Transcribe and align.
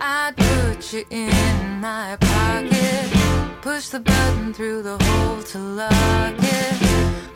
I'd 0.00 0.36
put 0.36 0.92
you 0.92 1.04
in 1.10 1.80
my 1.80 2.16
pocket. 2.20 3.10
Push 3.62 3.88
the 3.88 4.00
button 4.00 4.54
through 4.54 4.82
the 4.82 4.96
hole 5.02 5.42
to 5.42 5.58
lock 5.58 6.34
it. 6.38 6.74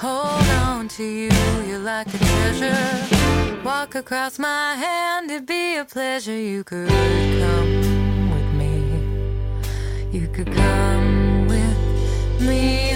Hold 0.00 0.48
on 0.66 0.88
to 0.88 1.04
you, 1.04 1.30
you're 1.66 1.78
like 1.78 2.06
a 2.14 2.18
treasure. 2.18 3.62
Walk 3.64 3.94
across 3.94 4.38
my 4.38 4.74
hand, 4.74 5.30
it'd 5.30 5.46
be 5.46 5.76
a 5.76 5.84
pleasure. 5.84 6.36
You 6.36 6.64
could 6.64 6.88
come 6.88 8.30
with 8.30 8.54
me. 8.54 10.18
You 10.18 10.28
could 10.28 10.52
come 10.52 11.46
with 11.48 12.40
me. 12.40 12.91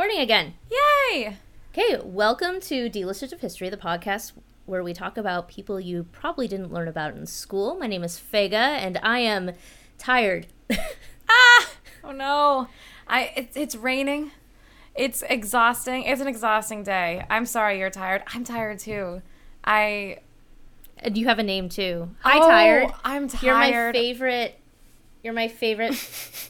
Recording 0.00 0.22
again. 0.22 0.54
Yay! 0.70 1.36
Okay, 1.74 2.00
welcome 2.02 2.58
to 2.62 2.88
D-listers 2.88 3.34
of 3.34 3.40
History, 3.42 3.68
the 3.68 3.76
podcast 3.76 4.32
where 4.64 4.82
we 4.82 4.94
talk 4.94 5.18
about 5.18 5.46
people 5.46 5.78
you 5.78 6.04
probably 6.04 6.48
didn't 6.48 6.72
learn 6.72 6.88
about 6.88 7.14
in 7.14 7.26
school. 7.26 7.74
My 7.74 7.86
name 7.86 8.02
is 8.02 8.18
Fega, 8.18 8.54
and 8.54 8.98
I 9.02 9.18
am 9.18 9.52
tired. 9.98 10.46
Ah! 11.28 11.70
Oh 12.02 12.12
no. 12.12 12.68
I 13.08 13.30
it's, 13.36 13.58
it's 13.58 13.76
raining. 13.76 14.30
It's 14.94 15.22
exhausting. 15.28 16.04
It's 16.04 16.22
an 16.22 16.28
exhausting 16.28 16.82
day. 16.82 17.26
I'm 17.28 17.44
sorry 17.44 17.78
you're 17.78 17.90
tired. 17.90 18.22
I'm 18.28 18.42
tired 18.42 18.78
too. 18.78 19.20
I 19.66 20.20
and 20.96 21.18
you 21.18 21.26
have 21.26 21.38
a 21.38 21.42
name 21.42 21.68
too. 21.68 22.08
Hi, 22.20 22.38
Oh, 22.38 22.48
tired. 22.48 22.90
I'm 23.04 23.28
tired. 23.28 23.42
You're 23.44 23.54
my 23.54 23.92
favorite. 23.92 24.59
You're 25.22 25.32
my 25.34 25.48
favorite 25.48 25.92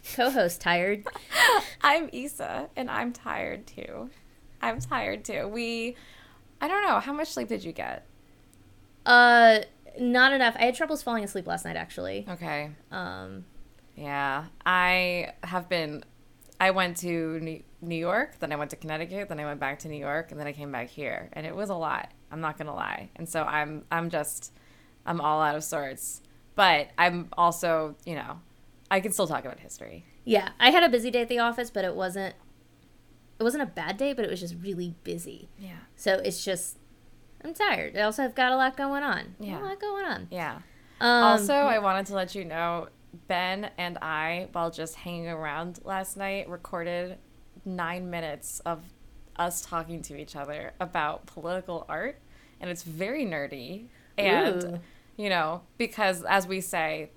co-host. 0.14 0.60
Tired. 0.60 1.06
I'm 1.82 2.08
Issa 2.12 2.68
and 2.76 2.90
I'm 2.90 3.12
tired 3.12 3.66
too. 3.66 4.10
I'm 4.62 4.80
tired 4.80 5.24
too. 5.24 5.48
We 5.48 5.96
I 6.60 6.68
don't 6.68 6.86
know, 6.86 7.00
how 7.00 7.12
much 7.12 7.28
sleep 7.28 7.48
did 7.48 7.64
you 7.64 7.72
get? 7.72 8.06
Uh, 9.06 9.60
not 9.98 10.32
enough. 10.32 10.54
I 10.58 10.66
had 10.66 10.74
troubles 10.74 11.02
falling 11.02 11.24
asleep 11.24 11.46
last 11.46 11.64
night. 11.64 11.76
Actually. 11.76 12.26
Okay. 12.28 12.70
Um, 12.92 13.44
Yeah. 13.96 14.44
I 14.64 15.32
have 15.42 15.68
been 15.68 16.04
I 16.60 16.70
went 16.72 16.98
to 16.98 17.40
New 17.40 17.62
New 17.82 17.96
York, 17.96 18.38
then 18.38 18.52
I 18.52 18.56
went 18.56 18.70
to 18.70 18.76
Connecticut, 18.76 19.30
then 19.30 19.40
I 19.40 19.46
went 19.46 19.58
back 19.58 19.78
to 19.80 19.88
New 19.88 19.96
York, 19.98 20.30
and 20.30 20.38
then 20.38 20.46
I 20.46 20.52
came 20.52 20.70
back 20.70 20.88
here, 20.90 21.30
and 21.32 21.46
it 21.46 21.56
was 21.56 21.70
a 21.70 21.74
lot. 21.74 22.10
I'm 22.30 22.42
not 22.42 22.58
gonna 22.58 22.74
lie, 22.74 23.08
and 23.16 23.26
so 23.28 23.42
I'm 23.42 23.84
I'm 23.90 24.10
just 24.10 24.52
I'm 25.06 25.20
all 25.20 25.40
out 25.40 25.56
of 25.56 25.64
sorts. 25.64 26.20
But 26.56 26.90
I'm 26.98 27.28
also, 27.38 27.94
you 28.04 28.14
know, 28.16 28.38
I 28.90 29.00
can 29.00 29.12
still 29.12 29.26
talk 29.26 29.44
about 29.44 29.60
history. 29.60 30.04
yeah, 30.24 30.50
I 30.58 30.70
had 30.70 30.82
a 30.82 30.88
busy 30.88 31.10
day 31.10 31.22
at 31.22 31.28
the 31.28 31.38
office, 31.38 31.70
but 31.70 31.84
it 31.84 31.94
wasn't. 31.94 32.34
It 33.38 33.42
wasn't 33.42 33.62
a 33.62 33.66
bad 33.66 33.96
day, 33.96 34.12
but 34.12 34.24
it 34.24 34.30
was 34.30 34.40
just 34.40 34.54
really 34.60 34.94
busy. 35.02 35.48
Yeah. 35.58 35.78
So 35.96 36.16
it's 36.16 36.44
just, 36.44 36.76
I'm 37.42 37.54
tired. 37.54 37.96
I 37.96 38.02
also 38.02 38.20
have 38.20 38.34
got 38.34 38.52
a 38.52 38.56
lot 38.56 38.76
going 38.76 39.02
on. 39.02 39.34
Yeah. 39.40 39.58
a 39.58 39.64
lot 39.64 39.80
going 39.80 40.04
on. 40.04 40.28
Yeah. 40.30 40.56
Um, 41.00 41.24
also, 41.24 41.54
I 41.54 41.78
wanted 41.78 42.04
to 42.06 42.14
let 42.14 42.34
you 42.34 42.44
know 42.44 42.88
Ben 43.28 43.70
and 43.78 43.96
I, 44.02 44.48
while 44.52 44.70
just 44.70 44.94
hanging 44.94 45.28
around 45.28 45.80
last 45.84 46.18
night, 46.18 46.50
recorded 46.50 47.16
nine 47.64 48.10
minutes 48.10 48.60
of 48.60 48.82
us 49.36 49.62
talking 49.62 50.02
to 50.02 50.16
each 50.20 50.36
other 50.36 50.72
about 50.78 51.24
political 51.24 51.86
art, 51.88 52.20
and 52.60 52.68
it's 52.68 52.82
very 52.82 53.24
nerdy. 53.24 53.86
And 54.18 54.64
Ooh. 54.64 54.80
you 55.16 55.30
know, 55.30 55.62
because 55.78 56.24
as 56.24 56.46
we 56.46 56.60
say, 56.60 57.08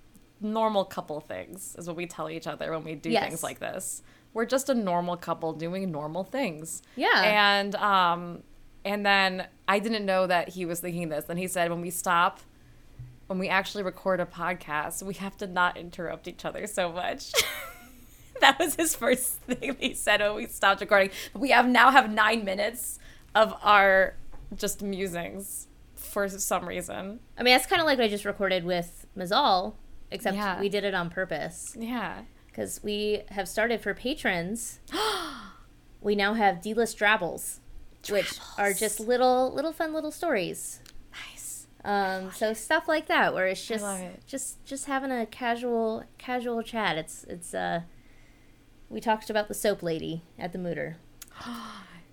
normal 0.44 0.86
couple 0.86 1.19
things 1.19 1.75
is 1.77 1.88
what 1.88 1.95
we 1.95 2.05
tell 2.05 2.30
each 2.30 2.47
other 2.47 2.72
when 2.72 2.83
we 2.83 2.95
do 2.95 3.09
Yes. 3.09 3.27
things 3.27 3.44
like 3.44 3.59
this. 3.59 4.02
We're 4.33 4.45
just 4.45 4.69
a 4.69 4.73
normal 4.75 5.16
couple 5.17 5.53
doing 5.53 5.91
normal 5.91 6.23
things. 6.23 6.81
Yeah. 6.95 7.21
And 7.23 7.76
um 7.76 8.43
and 8.86 9.05
then 9.05 9.48
I 9.67 9.80
didn't 9.80 10.05
know 10.05 10.27
that 10.27 10.49
he 10.49 10.65
was 10.65 10.80
thinking 10.81 11.09
this. 11.09 11.26
Then 11.26 11.37
he 11.37 11.48
said 11.48 11.70
when 11.71 11.81
we 11.81 11.89
stop 11.89 12.39
when 13.27 13.39
we 13.39 13.48
actually 13.48 13.83
record 13.83 14.20
a 14.20 14.26
podcast, 14.26 15.02
we 15.02 15.14
have 15.15 15.37
to 15.37 15.48
not 15.48 15.77
interrupt 15.77 16.27
each 16.27 16.43
other 16.45 16.67
so 16.67 16.92
much. 16.92 17.31
that 18.42 18.60
was 18.60 18.75
his 18.75 18.95
first 18.95 19.36
thing 19.42 19.77
he 19.80 19.93
said 19.93 20.20
when 20.20 20.36
we 20.36 20.45
stopped 20.48 20.81
recording. 20.81 21.10
But 21.31 21.42
we 21.42 21.49
have 21.52 21.67
now 21.67 21.89
have 21.92 22.11
nine 22.11 22.43
minutes 22.43 22.99
of 23.33 23.55
our 23.64 24.15
just 24.55 24.81
musings 24.81 25.67
for 25.95 26.27
some 26.27 26.67
reason. 26.67 27.20
I 27.37 27.43
mean, 27.43 27.54
that's 27.55 27.65
kind 27.65 27.81
of 27.81 27.86
like 27.86 27.98
what 27.98 28.05
I 28.05 28.10
just 28.10 28.25
recorded 28.25 28.65
with 28.65 29.08
Mazal, 29.17 29.73
except 30.13 30.35
Yeah. 30.37 30.59
we 30.59 30.69
did 30.69 30.83
it 30.83 30.93
on 30.93 31.09
purpose 31.09 31.75
Yeah. 31.79 32.21
because 32.47 32.81
we 32.83 33.23
have 33.29 33.47
started 33.49 33.81
for 33.81 33.93
patrons. 33.93 34.79
we 36.01 36.15
now 36.15 36.33
have 36.33 36.61
D-list 36.61 36.97
drabbles, 36.97 37.59
which 38.09 38.39
are 38.57 38.73
just 38.73 38.99
little, 38.99 39.51
little 39.53 39.71
fun 39.73 39.93
little 39.93 40.11
stories. 40.11 40.79
Nice. 41.31 41.67
Um, 41.83 42.31
so 42.31 42.53
stuff 42.53 42.87
like 42.87 43.07
that, 43.07 43.33
where 43.33 43.47
it's 43.47 43.65
just, 43.65 43.85
it. 43.85 44.21
just, 44.25 44.63
just 44.65 44.85
having 44.85 45.11
a 45.11 45.25
casual, 45.25 46.03
casual 46.17 46.61
chat. 46.63 46.97
It's, 46.97 47.23
it's. 47.25 47.53
uh 47.53 47.81
We 48.89 48.99
talked 49.01 49.30
about 49.30 49.47
the 49.47 49.53
soap 49.53 49.81
lady 49.83 50.23
at 50.37 50.51
the 50.53 50.59
Mütter. 50.59 50.95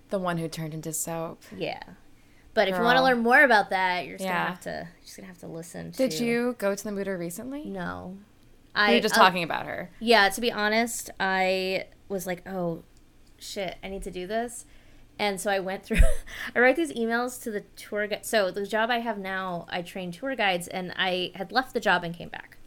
The 0.09 0.19
one 0.19 0.39
who 0.39 0.49
turned 0.49 0.73
into 0.73 0.91
soap. 0.91 1.41
Yeah. 1.55 1.79
But 2.53 2.67
if 2.67 2.75
you 2.75 2.81
want 2.81 2.97
to 2.97 3.03
learn 3.03 3.19
more 3.19 3.43
about 3.43 3.69
that, 3.69 4.05
you're 4.05 4.17
just 4.17 4.25
Yeah. 4.25 4.37
gonna 4.39 4.49
have 4.49 4.59
to 4.61 4.69
you're 4.97 5.03
just 5.05 5.15
gonna 5.17 5.27
have 5.27 5.37
to 5.39 5.47
listen. 5.47 5.91
Did 5.91 6.13
you 6.19 6.55
go 6.57 6.75
to 6.75 6.83
the 6.83 6.89
Mütter 6.89 7.17
recently? 7.17 7.63
No. 7.65 8.17
We 8.75 8.81
I 8.81 8.93
were 8.95 8.99
just 9.01 9.15
uh, 9.15 9.17
talking 9.19 9.43
about 9.43 9.65
her. 9.65 9.91
Yeah, 9.99 10.29
to 10.29 10.41
be 10.41 10.51
honest, 10.51 11.09
I 11.19 11.85
was 12.09 12.25
like, 12.27 12.47
oh, 12.47 12.83
shit, 13.37 13.77
I 13.83 13.89
need 13.89 14.03
to 14.03 14.11
do 14.11 14.27
this. 14.27 14.65
And 15.19 15.39
so 15.39 15.51
I 15.51 15.59
went 15.59 15.83
through, 15.83 15.99
I 16.55 16.59
write 16.59 16.75
these 16.77 16.91
emails 16.93 17.41
to 17.43 17.51
the 17.51 17.61
tour 17.75 18.07
guide. 18.07 18.25
So 18.25 18.49
the 18.49 18.65
job 18.65 18.89
I 18.89 18.99
have 18.99 19.17
now, 19.17 19.65
I 19.69 19.81
train 19.81 20.11
tour 20.11 20.35
guides, 20.35 20.67
and 20.67 20.93
I 20.97 21.31
had 21.35 21.51
left 21.51 21.73
the 21.73 21.79
job 21.79 22.03
and 22.03 22.15
came 22.15 22.29
back. 22.29 22.57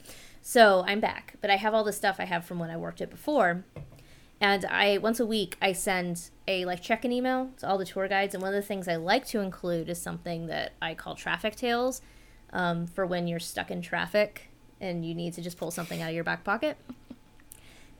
So 0.42 0.84
I'm 0.86 1.00
back, 1.00 1.34
but 1.40 1.50
I 1.50 1.56
have 1.56 1.72
all 1.74 1.84
the 1.84 1.92
stuff 1.92 2.16
I 2.18 2.24
have 2.26 2.44
from 2.44 2.58
when 2.58 2.70
I 2.70 2.76
worked 2.76 3.00
it 3.00 3.08
before. 3.10 3.64
And 4.40 4.64
I 4.66 4.98
once 4.98 5.20
a 5.20 5.26
week 5.26 5.56
I 5.62 5.72
send 5.72 6.30
a 6.46 6.64
like 6.64 6.82
check-in 6.82 7.12
email 7.12 7.50
to 7.58 7.68
all 7.68 7.78
the 7.78 7.84
tour 7.84 8.08
guides, 8.08 8.34
and 8.34 8.42
one 8.42 8.52
of 8.52 8.60
the 8.60 8.66
things 8.66 8.88
I 8.88 8.96
like 8.96 9.26
to 9.28 9.40
include 9.40 9.88
is 9.88 10.00
something 10.00 10.46
that 10.48 10.72
I 10.82 10.94
call 10.94 11.14
traffic 11.14 11.56
tales, 11.56 12.02
um, 12.52 12.86
for 12.86 13.06
when 13.06 13.26
you're 13.26 13.40
stuck 13.40 13.70
in 13.70 13.80
traffic 13.82 14.50
and 14.80 15.04
you 15.04 15.14
need 15.14 15.32
to 15.34 15.42
just 15.42 15.56
pull 15.56 15.70
something 15.70 16.02
out 16.02 16.10
of 16.10 16.14
your 16.14 16.24
back 16.24 16.44
pocket. 16.44 16.76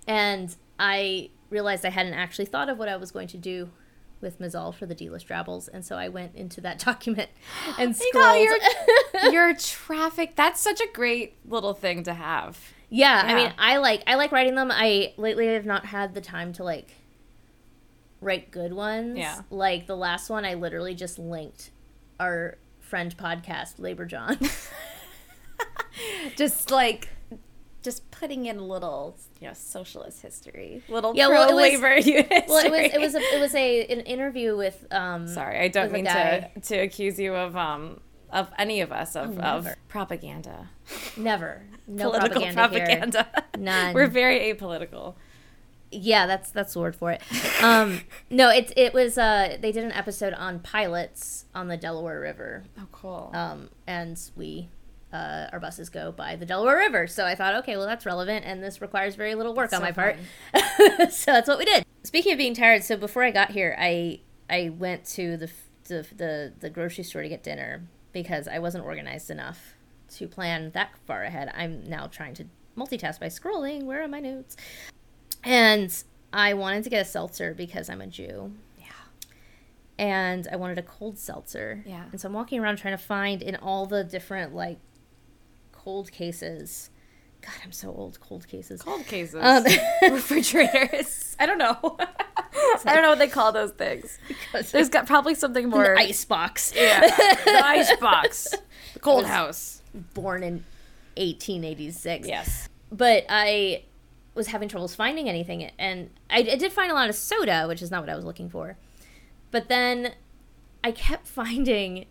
And 0.07 0.55
I 0.79 1.31
realized 1.51 1.85
I 1.85 1.91
hadn't 1.91 2.15
actually 2.15 2.47
thought 2.47 2.69
of 2.69 2.79
what 2.79 2.89
I 2.89 2.97
was 2.97 3.11
going 3.11 3.29
to 3.29 3.39
do 3.39 3.71
with 4.21 4.41
Mazal 4.41 4.75
for 4.75 4.87
the 4.87 4.95
D-list 4.95 5.27
Drabbles, 5.27 5.69
and 5.69 5.85
so 5.85 5.97
I 5.97 6.09
went 6.09 6.35
into 6.35 6.61
that 6.63 6.79
document 6.85 7.31
and 7.79 7.97
scrolled. 7.97 8.49
Your 9.33 9.55
traffic. 9.55 10.35
That's 10.37 10.61
such 10.61 10.81
a 10.81 10.89
great 10.93 11.37
little 11.49 11.75
thing 11.75 12.03
to 12.05 12.15
have. 12.15 12.74
Yeah, 12.91 13.23
I 13.25 13.35
mean, 13.35 13.53
I 13.59 13.79
like 13.79 14.03
I 14.07 14.15
like 14.15 14.31
writing 14.33 14.55
them. 14.55 14.71
I 14.73 15.15
lately 15.17 15.47
have 15.49 15.67
not 15.67 15.85
had 15.87 16.15
the 16.15 16.21
time 16.21 16.53
to 16.55 16.65
like 16.65 16.93
write 18.21 18.51
good 18.51 18.73
ones. 18.73 19.19
Yeah. 19.19 19.43
like 19.51 19.87
the 19.87 19.97
last 19.97 20.31
one, 20.31 20.45
I 20.45 20.55
literally 20.55 20.95
just 20.95 21.19
linked 21.19 21.71
our 22.21 22.57
friend 22.81 23.17
podcast, 23.17 23.75
Labor 23.79 24.05
Jawn. 24.07 24.39
Just 26.37 26.71
like, 26.71 27.09
just 27.83 28.11
putting 28.11 28.47
in 28.47 28.57
a 28.59 28.65
little, 28.65 29.17
you 29.41 29.47
know, 29.47 29.53
socialist 29.55 30.23
history, 30.23 30.83
little 30.89 31.15
Yeah, 31.15 31.29
well, 31.29 31.49
it 31.51 31.55
was- 31.55 31.79
pro-labor 31.79 31.95
history. 32.03 32.43
well, 32.49 32.65
it 32.65 32.71
was 32.71 32.81
it 32.95 33.01
was 33.01 33.15
a, 33.15 33.19
it 33.19 33.41
was 33.41 33.55
a 33.55 33.87
an 33.87 34.01
interview 34.01 34.57
with 34.57 34.87
um. 34.91 35.29
Sorry, 35.29 35.59
I 35.61 35.69
don't 35.69 35.93
mean 35.93 36.07
to 36.07 36.49
to 36.63 36.77
accuse 36.79 37.19
you 37.21 37.35
of 37.35 37.57
um 37.57 38.01
of 38.35 38.51
any 38.59 38.81
of 38.83 38.93
us 38.93 39.17
of, 39.17 39.39
of 39.39 39.67
propaganda, 39.89 40.69
Never 41.17 41.63
no 41.87 42.11
political 42.11 42.43
propaganda, 42.43 43.25
propaganda. 43.25 43.45
None. 43.59 43.95
We're 43.95 44.09
very 44.09 44.41
apolitical. 44.53 45.15
Yeah, 45.91 46.27
that's 46.27 46.51
that's 46.51 46.73
the 46.75 46.81
word 46.81 46.97
for 46.97 47.13
it. 47.13 47.23
Um, 47.63 48.01
no, 48.31 48.51
it 48.51 48.73
it 48.77 48.93
was 48.93 49.17
uh 49.17 49.57
they 49.61 49.71
did 49.71 49.85
an 49.85 49.93
episode 49.93 50.33
on 50.35 50.59
pilots 50.59 51.45
on 51.55 51.69
the 51.69 51.77
Delaware 51.77 52.21
River, 52.21 52.65
Oh, 52.79 52.87
cool. 52.91 53.31
um, 53.33 53.71
and 53.87 54.19
we 54.37 54.69
uh, 55.13 55.47
our 55.53 55.61
buses 55.61 55.89
go 55.91 56.11
by 56.11 56.35
the 56.35 56.45
Delaware 56.45 56.77
River. 56.77 57.07
So 57.07 57.25
I 57.25 57.37
thought, 57.37 57.55
okay, 57.57 57.77
well 57.77 57.87
that's 57.87 58.05
relevant, 58.05 58.45
and 58.45 58.63
this 58.65 58.81
requires 58.81 59.15
very 59.15 59.37
little 59.37 59.55
work 59.55 59.73
on 59.73 59.79
So 59.79 59.85
my 59.85 59.93
part. 59.93 60.17
so 61.13 61.31
that's 61.33 61.47
what 61.47 61.59
we 61.59 61.65
did. 61.65 61.85
Speaking 62.03 62.33
of 62.33 62.39
being 62.39 62.55
tired, 62.55 62.83
so 62.83 62.97
before 62.97 63.23
I 63.23 63.31
got 63.31 63.53
here, 63.53 63.77
I 63.79 64.21
I 64.51 64.71
went 64.71 65.05
to 65.11 65.37
the 65.37 65.51
the 65.85 66.07
the, 66.17 66.53
the 66.59 66.71
grocery 66.71 67.05
store 67.05 67.23
to 67.23 67.29
get 67.29 67.45
dinner 67.45 67.87
because 68.15 68.49
I 68.49 68.59
wasn't 68.59 68.85
organized 68.85 69.31
enough 69.31 69.75
to 70.17 70.27
plan 70.27 70.71
that 70.71 70.97
far 71.07 71.25
ahead. 71.25 71.53
I'm 71.55 71.85
now 71.85 72.07
trying 72.07 72.33
to 72.35 72.47
multitask 72.79 73.21
by 73.21 73.27
scrolling. 73.27 73.83
Where 73.83 74.03
are 74.03 74.09
my 74.09 74.21
notes? 74.21 74.57
And 75.43 75.95
I 76.33 76.55
wanted 76.55 76.85
to 76.85 76.91
get 76.91 77.03
a 77.03 77.05
seltzer 77.05 77.53
because 77.53 77.91
I'm 77.91 78.01
a 78.01 78.07
Jew. 78.07 78.53
Yeah. 78.79 78.87
And 79.99 80.49
I 80.51 80.57
wanted 80.57 80.79
a 80.79 80.83
cold 80.83 81.19
seltzer. 81.19 81.85
Yeah. 81.85 82.05
And 82.11 82.21
so 82.21 82.29
I'm 82.29 82.35
walking 82.35 82.61
around 82.61 82.77
trying 82.77 82.97
to 82.97 83.03
find 83.03 83.43
in 83.43 83.57
all 83.57 83.85
the 83.85 84.05
different 84.05 84.55
like 84.55 84.79
cold 85.73 86.11
cases. 86.11 86.91
God, 87.43 87.55
I'm 87.63 87.73
so 87.73 87.93
old. 87.93 88.19
Cold 88.21 88.49
cases. 88.49 88.81
Cold 88.81 89.05
cases. 89.07 89.43
Um, 89.43 89.65
refrigerators. 90.15 91.37
I 91.39 91.45
don't 91.45 91.59
know. 91.59 91.99
I 92.85 92.95
don't 92.95 93.03
know 93.03 93.11
what 93.11 93.19
they 93.19 93.29
call 93.29 93.53
those 93.53 93.73
things. 93.73 94.19
There's 94.73 94.89
got 94.89 95.07
probably 95.07 95.35
something 95.35 95.69
more. 95.69 95.97
Ice 95.99 96.25
box. 96.25 96.73
Yeah. 96.75 97.01
The 97.45 97.65
ice 97.65 97.97
box. 97.97 98.55
The 98.95 98.99
cold 99.01 99.27
house. 99.27 99.83
Born 100.15 100.43
in 100.43 100.65
1886. 101.17 102.27
Yes. 102.29 102.69
But 102.91 103.25
I 103.29 103.83
was 104.35 104.49
having 104.49 104.69
troubles 104.69 104.95
finding 104.95 105.29
anything, 105.29 105.65
and 105.79 106.11
I, 106.31 106.39
I 106.39 106.57
did 106.57 106.73
find 106.73 106.91
a 106.91 106.95
lot 106.95 107.09
of 107.09 107.15
soda, 107.15 107.67
which 107.69 107.83
is 107.83 107.91
not 107.91 108.03
what 108.03 108.11
I 108.11 108.17
was 108.17 108.25
looking 108.25 108.49
for. 108.51 108.77
But 109.51 109.69
then 109.69 110.15
I 110.83 110.93
kept 110.93 111.27
finding 111.41 112.07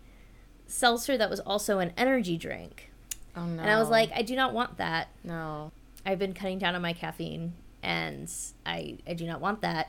seltzer 0.66 1.16
that 1.18 1.30
was 1.30 1.40
also 1.40 1.78
an 1.78 1.92
energy 1.96 2.36
drink. 2.36 2.90
Oh 3.36 3.44
no. 3.46 3.62
And 3.62 3.70
I 3.70 3.78
was 3.78 3.88
like, 3.90 4.10
I 4.14 4.22
do 4.22 4.36
not 4.36 4.52
want 4.52 4.76
that. 4.78 5.08
no. 5.22 5.72
I've 6.06 6.18
been 6.18 6.34
cutting 6.34 6.58
down 6.58 6.74
on 6.74 6.82
my 6.82 6.92
caffeine 6.92 7.54
and 7.82 8.30
I 8.66 8.98
I 9.08 9.14
do 9.14 9.26
not 9.26 9.40
want 9.40 9.62
that. 9.62 9.88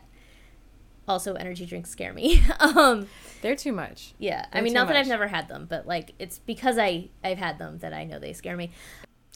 Also 1.07 1.33
energy 1.35 1.65
drinks 1.65 1.89
scare 1.89 2.13
me. 2.13 2.41
um 2.59 3.07
They're 3.41 3.55
too 3.55 3.71
much. 3.71 4.13
yeah. 4.17 4.45
I 4.51 4.55
They're 4.55 4.63
mean 4.63 4.73
too 4.73 4.79
not 4.79 4.87
that 4.87 4.97
I've 4.97 5.07
never 5.07 5.27
had 5.27 5.47
them, 5.47 5.65
but 5.69 5.85
like 5.87 6.13
it's 6.19 6.39
because 6.39 6.77
I 6.77 7.09
I've 7.23 7.37
had 7.37 7.59
them 7.59 7.77
that 7.79 7.93
I 7.93 8.03
know 8.05 8.19
they 8.19 8.33
scare 8.33 8.57
me. 8.57 8.71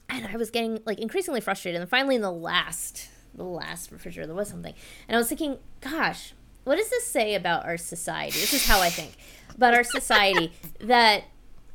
And 0.10 0.26
I 0.26 0.38
was 0.38 0.50
getting 0.50 0.80
like 0.86 1.00
increasingly 1.00 1.42
frustrated 1.42 1.80
and 1.80 1.90
finally 1.90 2.16
in 2.16 2.22
the 2.22 2.32
last 2.32 3.10
the 3.36 3.44
last 3.44 3.92
refrigerator 3.92 4.28
there 4.28 4.36
was 4.36 4.50
something. 4.50 4.74
And 5.08 5.16
I 5.16 5.20
was 5.20 5.28
thinking, 5.30 5.58
gosh, 5.82 6.34
what 6.64 6.78
does 6.78 6.90
this 6.90 7.06
say 7.06 7.36
about 7.36 7.66
our 7.66 7.78
society? 7.78 8.40
This 8.40 8.54
is 8.54 8.66
how 8.66 8.80
I 8.82 8.90
think 8.90 9.14
about 9.56 9.74
our 9.76 9.84
society 9.84 10.52
that 10.80 11.26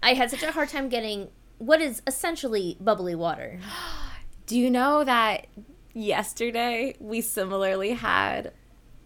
I 0.02 0.14
had 0.14 0.30
such 0.30 0.42
a 0.42 0.50
hard 0.52 0.68
time 0.68 0.88
getting 0.88 1.28
what 1.58 1.80
is 1.80 2.02
essentially 2.06 2.76
bubbly 2.80 3.14
water. 3.14 3.60
Do 4.46 4.58
you 4.58 4.70
know 4.70 5.04
that 5.04 5.46
yesterday 5.94 6.94
we 6.98 7.20
similarly 7.20 7.90
had 7.92 8.52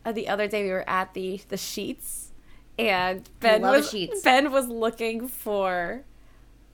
uh, 0.05 0.13
the 0.13 0.29
other 0.29 0.47
day 0.47 0.65
we 0.65 0.71
were 0.71 0.89
at 0.89 1.15
the 1.15 1.41
the 1.49 1.57
Sheetz 1.57 2.29
and 2.79 3.29
Ben 3.41 3.63
was 3.63 3.93
Sheetz. 3.93 4.23
Ben 4.23 4.53
was 4.53 4.69
looking 4.69 5.29
for 5.29 6.05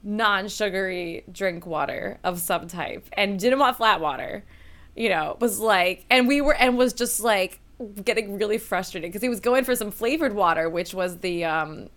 non-sugary 0.03 1.23
drink 1.31 1.65
water 1.65 2.19
of 2.23 2.39
some 2.39 2.67
type 2.67 3.07
and 3.13 3.39
didn't 3.39 3.59
want 3.59 3.75
flat 3.77 3.99
water. 3.99 4.45
You 4.95 5.09
know, 5.09 5.35
was 5.41 5.59
like 5.59 6.05
and 6.09 6.27
we 6.27 6.39
were 6.41 6.53
and 6.55 6.77
was 6.77 6.93
just 6.93 7.19
like 7.19 7.59
getting 8.05 8.37
really 8.37 8.57
frustrated 8.57 9.09
because 9.09 9.21
he 9.21 9.27
was 9.27 9.41
going 9.41 9.65
for 9.65 9.75
some 9.75 9.91
flavored 9.91 10.33
water 10.33 10.69
which 10.69 10.93
was 10.93 11.17
the 11.19 11.43
um 11.43 11.89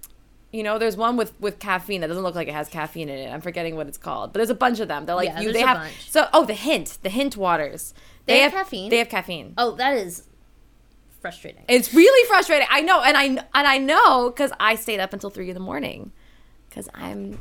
you 0.50 0.62
know, 0.62 0.78
there's 0.78 0.96
one 0.96 1.18
with 1.18 1.38
with 1.40 1.58
caffeine 1.58 2.00
that 2.00 2.06
doesn't 2.08 2.22
look 2.22 2.34
like 2.34 2.48
it 2.48 2.54
has 2.54 2.68
caffeine 2.70 3.10
in 3.10 3.18
it. 3.18 3.30
I'm 3.30 3.42
forgetting 3.42 3.76
what 3.76 3.86
it's 3.86 3.98
called, 3.98 4.32
but 4.32 4.38
there's 4.38 4.48
a 4.50 4.54
bunch 4.54 4.80
of 4.80 4.88
them. 4.88 5.04
They're 5.04 5.14
like 5.14 5.28
Yeah, 5.28 5.40
you. 5.40 5.52
there's 5.52 5.56
They 5.56 5.62
a 5.62 5.66
have 5.66 5.76
bunch. 5.76 6.10
so. 6.10 6.26
Oh, 6.32 6.46
the 6.46 6.54
hint, 6.54 6.96
the 7.02 7.10
hint 7.10 7.36
waters. 7.36 7.92
They 8.24 8.40
have 8.40 8.52
caffeine? 8.52 8.88
They 8.88 8.96
have 8.96 9.10
caffeine. 9.10 9.52
Oh, 9.58 9.72
that 9.72 9.94
is 9.98 10.24
frustrating. 11.20 11.64
It's 11.68 11.92
really 11.94 12.28
frustrating. 12.28 12.66
I 12.70 12.80
know, 12.80 13.02
and 13.02 13.16
I 13.16 13.24
and 13.24 13.46
I 13.54 13.78
know 13.78 14.30
because 14.30 14.52
I 14.58 14.74
stayed 14.76 15.00
up 15.00 15.12
until 15.12 15.30
three 15.30 15.48
in 15.48 15.54
the 15.54 15.60
morning 15.60 16.12
because 16.68 16.88
I'm 16.94 17.38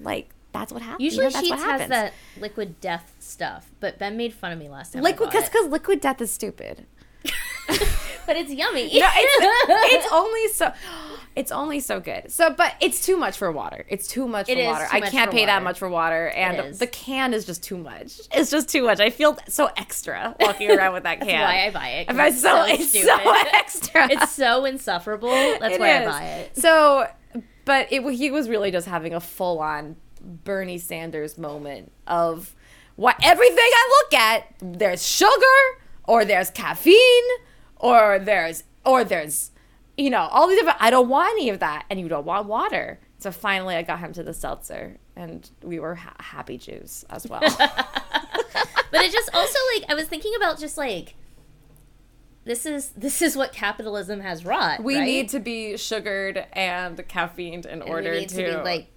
like 0.00 0.30
that's 0.52 0.72
what 0.72 0.82
happens. 0.82 1.02
Usually, 1.02 1.26
you 1.26 1.30
know, 1.30 1.32
that's 1.32 1.50
what 1.50 1.58
Sheetz 1.58 1.80
has 1.80 1.88
that 1.90 2.12
liquid 2.38 2.80
death 2.80 3.12
stuff, 3.18 3.70
but 3.80 3.98
Ben 3.98 4.16
made 4.16 4.32
fun 4.32 4.52
of 4.52 4.58
me 4.58 4.68
last 4.68 4.92
time. 4.92 5.02
Liquid 5.02 5.30
because 5.30 5.48
because 5.48 5.66
liquid 5.68 6.00
death 6.00 6.20
is 6.20 6.32
stupid. 6.32 6.86
but 7.66 8.36
it's 8.36 8.52
yummy. 8.52 8.84
No, 8.84 9.08
it's, 9.12 9.94
it's 9.94 10.12
only 10.12 10.48
so 10.48 10.72
it's 11.36 11.50
only 11.50 11.80
so 11.80 12.00
good. 12.00 12.30
So, 12.30 12.50
but 12.52 12.74
it's 12.80 13.04
too 13.04 13.16
much 13.16 13.36
for 13.36 13.50
water. 13.50 13.84
It's 13.88 14.06
too 14.06 14.28
much 14.28 14.48
It 14.48 14.56
for 14.56 14.64
water. 14.64 14.86
I 14.92 15.00
much 15.00 15.10
can't 15.10 15.30
pay 15.30 15.46
that 15.46 15.62
much 15.62 15.78
for 15.78 15.88
water, 15.88 16.28
and 16.28 16.74
the 16.74 16.86
can 16.86 17.34
is 17.34 17.44
just 17.44 17.62
too 17.62 17.76
much. 17.76 18.20
It's 18.32 18.50
just 18.50 18.68
too 18.68 18.84
much. 18.84 19.00
I 19.00 19.10
feel 19.10 19.36
so 19.48 19.68
extra 19.76 20.36
walking 20.40 20.70
around 20.70 20.94
with 20.94 21.02
that 21.02 21.18
can. 21.18 21.28
That's 21.28 21.42
why 21.42 21.66
I 21.66 21.70
buy 21.70 21.88
it. 21.88 22.06
It's 22.08 22.40
so, 22.40 22.48
so, 22.48 22.72
it's 22.72 22.88
stupid. 22.88 23.06
so 23.06 23.18
extra. 23.54 24.12
it's 24.12 24.32
so 24.32 24.64
insufferable. 24.64 25.30
That's 25.30 25.74
It 25.74 25.80
why 25.80 26.02
I 26.02 26.06
buy 26.06 26.24
it. 26.24 26.56
So, 26.56 27.08
but 27.64 27.92
it 27.92 28.08
he 28.12 28.30
was 28.30 28.48
really 28.48 28.70
just 28.70 28.86
having 28.86 29.14
a 29.14 29.20
full 29.20 29.58
on 29.58 29.96
Bernie 30.20 30.78
Sanders 30.78 31.36
moment 31.36 31.92
of 32.06 32.54
what 32.96 33.16
everything 33.22 33.56
I 33.58 34.02
look 34.02 34.20
at, 34.20 34.54
there's 34.60 35.06
sugar 35.06 35.32
or 36.04 36.24
there's 36.24 36.50
caffeine 36.50 37.24
or 37.76 38.18
there's 38.20 38.62
or 38.84 39.02
there's 39.02 39.50
you 39.96 40.10
know 40.10 40.20
all 40.30 40.48
these 40.48 40.58
different. 40.58 40.78
I 40.80 40.90
don't 40.90 41.08
want 41.08 41.30
any 41.32 41.48
of 41.50 41.60
that, 41.60 41.84
and 41.90 42.00
you 42.00 42.08
don't 42.08 42.26
want 42.26 42.46
water. 42.46 43.00
So 43.18 43.30
finally, 43.30 43.74
I 43.76 43.82
got 43.82 44.00
him 44.00 44.12
to 44.14 44.22
the 44.22 44.34
seltzer, 44.34 44.98
and 45.16 45.48
we 45.62 45.78
were 45.78 45.94
ha- 45.94 46.14
happy 46.20 46.58
Jews 46.58 47.04
as 47.10 47.26
well. 47.26 47.40
But 48.94 49.02
it 49.06 49.10
just 49.12 49.28
also 49.34 49.58
like 49.74 49.90
I 49.90 49.94
was 49.94 50.06
thinking 50.06 50.34
about 50.36 50.60
just 50.60 50.78
like 50.78 51.16
this 52.44 52.64
is 52.64 52.90
this 52.90 53.22
is 53.22 53.36
what 53.36 53.52
capitalism 53.52 54.20
has 54.20 54.44
wrought. 54.44 54.84
we 54.84 54.96
right? 54.96 55.04
need 55.04 55.28
to 55.30 55.40
be 55.40 55.76
sugared 55.76 56.46
and 56.52 56.96
caffeined 57.08 57.66
in 57.66 57.72
And 57.72 57.84
we 57.84 57.90
order 57.90 58.14
need 58.14 58.28
to, 58.28 58.36
be 58.36 58.52
like 58.54 58.92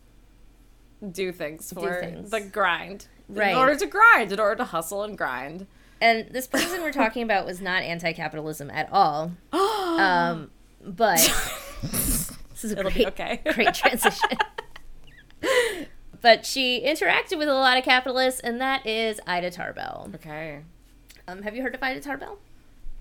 do 1.11 1.31
things 1.31 1.73
for 1.73 1.99
things. 1.99 2.29
the 2.29 2.41
grind. 2.41 3.07
Right. 3.27 3.51
In 3.53 3.57
order 3.57 3.75
to 3.75 3.87
grind, 3.87 4.31
in 4.31 4.39
order 4.39 4.55
to 4.57 4.65
hustle 4.65 5.01
and 5.03 5.17
grind. 5.17 5.65
And 5.99 6.27
this 6.29 6.45
person 6.45 6.83
we're 6.83 6.91
talking 6.91 7.23
about 7.23 7.47
was 7.47 7.59
not 7.59 7.81
anti-capitalism 7.81 8.69
at 8.69 8.89
all. 8.91 9.31
Um, 9.97 10.51
but 10.87 11.17
this 11.81 12.63
is 12.63 12.71
a 12.71 12.79
It'll 12.79 12.91
great, 12.91 13.07
okay. 13.07 13.41
great 13.53 13.73
transition. 13.73 14.29
but 16.21 16.45
she 16.45 16.81
interacted 16.85 17.37
with 17.37 17.49
a 17.49 17.53
lot 17.53 17.77
of 17.77 17.83
capitalists, 17.83 18.39
and 18.39 18.61
that 18.61 18.85
is 18.85 19.19
Ida 19.27 19.51
Tarbell. 19.51 20.09
Okay. 20.15 20.61
Um, 21.27 21.41
have 21.41 21.55
you 21.55 21.61
heard 21.61 21.75
of 21.75 21.83
Ida 21.83 21.99
Tarbell? 21.99 22.39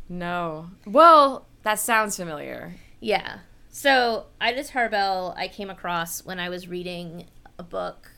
No. 0.09 0.71
Well, 0.85 1.47
that 1.63 1.79
sounds 1.79 2.17
familiar. 2.17 2.75
Yeah. 3.01 3.39
So 3.71 4.27
Ida 4.41 4.65
Tarbell, 4.65 5.35
I 5.37 5.49
came 5.49 5.71
across 5.71 6.25
when 6.25 6.41
I 6.41 6.49
was 6.49 6.69
reading 6.69 7.27
a 7.59 7.63
book 7.63 8.11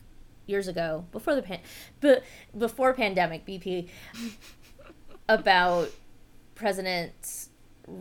years 0.47 0.67
ago 0.67 1.05
before 1.13 1.35
the 1.35 1.43
pan, 1.43 1.61
but 2.01 2.25
before 2.57 2.95
pandemic 2.95 3.45
BP 3.47 3.89
about 5.29 5.91
President 6.55 7.48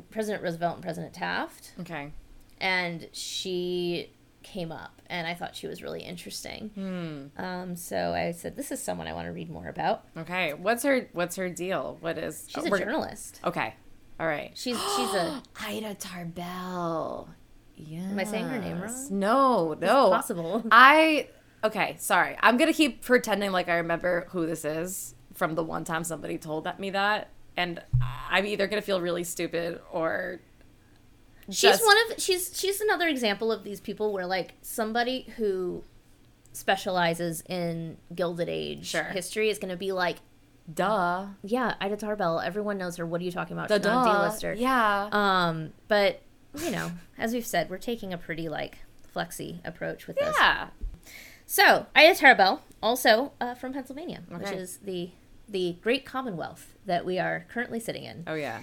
President 0.10 0.44
Roosevelt 0.44 0.75
and 0.75 0.84
President 0.84 1.13
Taft, 1.13 1.74
Okay. 1.80 2.12
and 2.60 3.07
she 3.12 4.12
came 4.44 4.72
up, 4.72 5.01
and 5.07 5.28
I 5.28 5.34
thought 5.34 5.56
she 5.56 5.68
was 5.68 5.84
really 5.84 6.01
interesting. 6.01 6.72
Hmm. 6.74 7.44
Um, 7.44 7.75
so 7.75 8.13
I 8.13 8.31
said, 8.31 8.56
"This 8.56 8.72
is 8.72 8.81
someone 8.81 9.07
I 9.07 9.13
want 9.13 9.28
to 9.28 9.34
read 9.34 9.50
more 9.50 9.68
about." 9.68 10.06
Okay. 10.17 10.53
What's 10.53 10.84
her 10.84 11.10
What's 11.13 11.36
her 11.36 11.50
deal? 11.50 11.98
What 12.00 12.17
is? 12.17 12.46
She's 12.48 12.65
oh, 12.65 12.74
a 12.74 12.79
journalist. 12.79 13.41
Okay. 13.44 13.75
All 14.20 14.27
right. 14.27 14.51
She's 14.56 14.77
she's 14.77 15.13
a 15.13 15.41
Ida 15.62 15.96
Tarbell. 15.96 17.29
Yeah. 17.75 18.10
Am 18.10 18.17
I 18.17 18.24
saying 18.24 18.48
her 18.48 18.60
name 18.60 18.82
wrong? 18.82 19.08
No. 19.12 19.74
No. 19.74 20.10
possible. 20.10 20.63
I. 20.72 21.29
Okay. 21.63 21.96
Sorry. 22.00 22.36
I'm 22.39 22.58
gonna 22.58 22.74
keep 22.74 23.03
pretending 23.03 23.51
like 23.51 23.67
I 23.70 23.77
remember 23.77 24.27
who 24.32 24.46
this 24.46 24.65
is 24.65 25.13
from 25.34 25.56
the 25.56 25.63
one 25.63 25.84
time 25.84 26.03
somebody 26.03 26.38
told 26.38 26.67
me 26.79 26.89
that, 26.89 27.29
and 27.58 27.82
I'm 28.32 28.46
either 28.46 28.68
gonna 28.68 28.82
feel 28.82 29.02
really 29.02 29.24
stupid 29.26 29.82
or. 29.92 30.40
she's 31.50 31.62
just- 31.62 31.84
one 31.86 31.98
of 32.12 32.22
she's 32.22 32.58
she's 32.58 32.80
another 32.82 33.08
example 33.08 33.52
of 33.52 33.64
these 33.64 33.82
people 33.82 34.14
where 34.14 34.26
like 34.26 34.54
somebody 34.62 35.24
who 35.38 35.84
specializes 36.54 37.42
in 37.48 37.98
gilded 38.16 38.50
age 38.50 38.88
Sure. 38.88 39.04
history 39.04 39.50
is 39.50 39.60
going 39.60 39.70
to 39.72 39.78
be 39.78 39.92
like 39.92 40.18
Duh. 40.74 41.28
yeah 41.44 41.76
ida 41.80 41.96
tarbell 41.96 42.40
everyone 42.40 42.78
knows 42.78 42.98
her 42.98 43.06
what 43.06 43.22
are 43.22 43.24
you 43.24 43.32
talking 43.32 43.56
about 43.56 43.70
The 43.70 43.76
she's 43.76 43.86
not 43.86 44.08
a 44.08 44.12
duh. 44.12 44.24
d-lister 44.26 44.54
Yeah. 44.54 45.10
um 45.12 45.72
but 45.88 46.22
you 46.60 46.72
know 46.72 46.92
as 47.18 47.32
we've 47.34 47.46
said 47.46 47.70
we're 47.70 47.78
taking 47.78 48.12
a 48.12 48.18
pretty 48.18 48.50
like 48.50 48.80
flexy 49.14 49.62
approach 49.64 50.08
with 50.08 50.18
this 50.18 50.36
yeah. 50.40 50.70
so 51.46 51.86
ida 51.96 52.16
tarbell 52.16 52.64
also 52.84 53.32
uh, 53.40 53.54
from 53.54 53.72
pennsylvania 53.72 54.22
which 54.30 54.50
is 54.52 54.78
the 54.84 55.12
the 55.50 55.77
great 55.82 56.06
commonwealth 56.06 56.74
that 56.86 57.06
we 57.06 57.18
are 57.20 57.46
currently 57.50 57.80
sitting 57.80 58.04
in 58.04 58.24
Oh 58.27 58.34
yeah. 58.36 58.62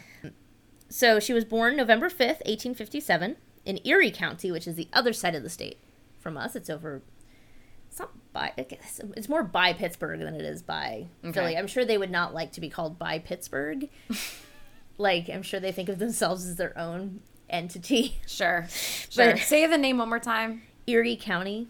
So 0.89 1.19
she 1.19 1.33
was 1.33 1.45
born 1.45 1.77
November 1.77 2.09
5th, 2.09 2.45
1857, 2.47 3.37
in 3.65 3.81
Erie 3.85 4.11
County, 4.11 4.53
which 4.53 4.67
is 4.69 4.77
the 4.77 4.89
other 4.93 5.13
side 5.13 5.35
of 5.35 5.43
the 5.43 5.51
state 5.51 5.79
from 6.21 6.37
us. 6.37 6.55
It's 6.55 6.71
over. 6.71 7.03
It's 7.89 7.99
not 7.99 8.11
by. 8.33 8.53
It's 8.57 9.29
more 9.29 9.43
by 9.43 9.73
Pittsburgh 9.73 10.21
than 10.21 10.35
it 10.35 10.43
is 10.43 10.63
by 10.63 11.07
Philly. 11.33 11.57
I'm 11.57 11.67
sure 11.67 11.85
they 11.85 11.99
would 11.99 12.11
not 12.11 12.35
like 12.35 12.53
to 12.53 12.61
be 12.61 12.69
called 12.69 12.99
by 12.99 13.19
Pittsburgh. 13.19 13.89
like, 14.99 15.29
I'm 15.29 15.43
sure 15.43 15.59
they 15.59 15.73
think 15.73 15.89
of 15.89 15.99
themselves 15.99 16.47
as 16.47 16.57
their 16.57 16.77
own 16.79 17.21
entity. 17.49 18.17
Sure. 18.27 18.67
Sure. 19.11 19.33
But- 19.33 19.39
Say 19.41 19.67
the 19.67 19.79
name 19.79 19.99
one 19.99 20.09
more 20.09 20.19
time. 20.19 20.63
Erie 20.87 21.17
County. 21.17 21.69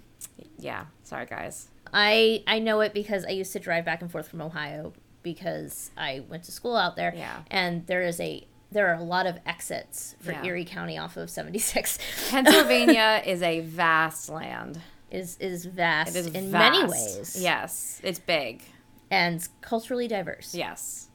Yeah. 0.59 0.87
Sorry, 1.03 1.27
guys. 1.27 1.69
I 1.93 2.43
I 2.47 2.59
know 2.59 2.81
it 2.81 2.93
because 2.95 3.25
I 3.25 3.31
used 3.31 3.53
to 3.53 3.61
drive 3.61 3.85
back 3.85 4.01
and 4.03 4.11
forth 4.11 4.29
from 4.29 4.41
Ohio 4.41 4.93
because 5.25 5.91
I 5.97 6.23
went 6.29 6.45
to 6.45 6.53
school 6.53 6.77
out 6.77 6.95
there. 6.95 7.13
Yeah. 7.17 7.41
And 7.51 7.85
there 7.89 8.03
is 8.03 8.21
a 8.21 8.47
there 8.71 8.89
are 8.89 8.95
a 8.95 9.03
lot 9.03 9.27
of 9.27 9.39
exits 9.47 10.15
for 10.21 10.33
Yeah. 10.33 10.45
Erie 10.45 10.65
County 10.65 10.99
off 10.99 11.17
of 11.17 11.31
76. 11.31 11.99
Pennsylvania 12.31 13.23
is 13.25 13.41
a 13.43 13.61
vast 13.61 14.29
land. 14.29 14.81
is 15.11 15.37
is 15.39 15.65
vast 15.65 16.15
It 16.15 16.19
is 16.21 16.27
in 16.29 16.51
vast. 16.53 16.73
many 16.73 16.85
ways. 16.89 17.37
Yes, 17.41 18.01
it's 18.05 18.19
big. 18.21 18.63
and 19.11 19.49
culturally 19.61 20.07
diverse. 20.09 20.55
Yes. 20.55 21.09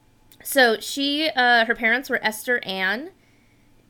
So 0.43 0.79
she, 0.79 1.29
uh, 1.35 1.65
her 1.65 1.75
parents 1.75 2.09
were 2.09 2.19
Esther 2.23 2.59
Ann 2.63 3.11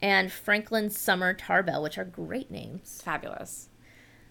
and 0.02 0.32
Franklin 0.32 0.90
Sumner 0.90 1.34
Tarbell, 1.36 1.84
which 1.84 1.98
are 2.00 2.06
great 2.06 2.50
names. 2.50 3.02
Fabulous. 3.04 3.70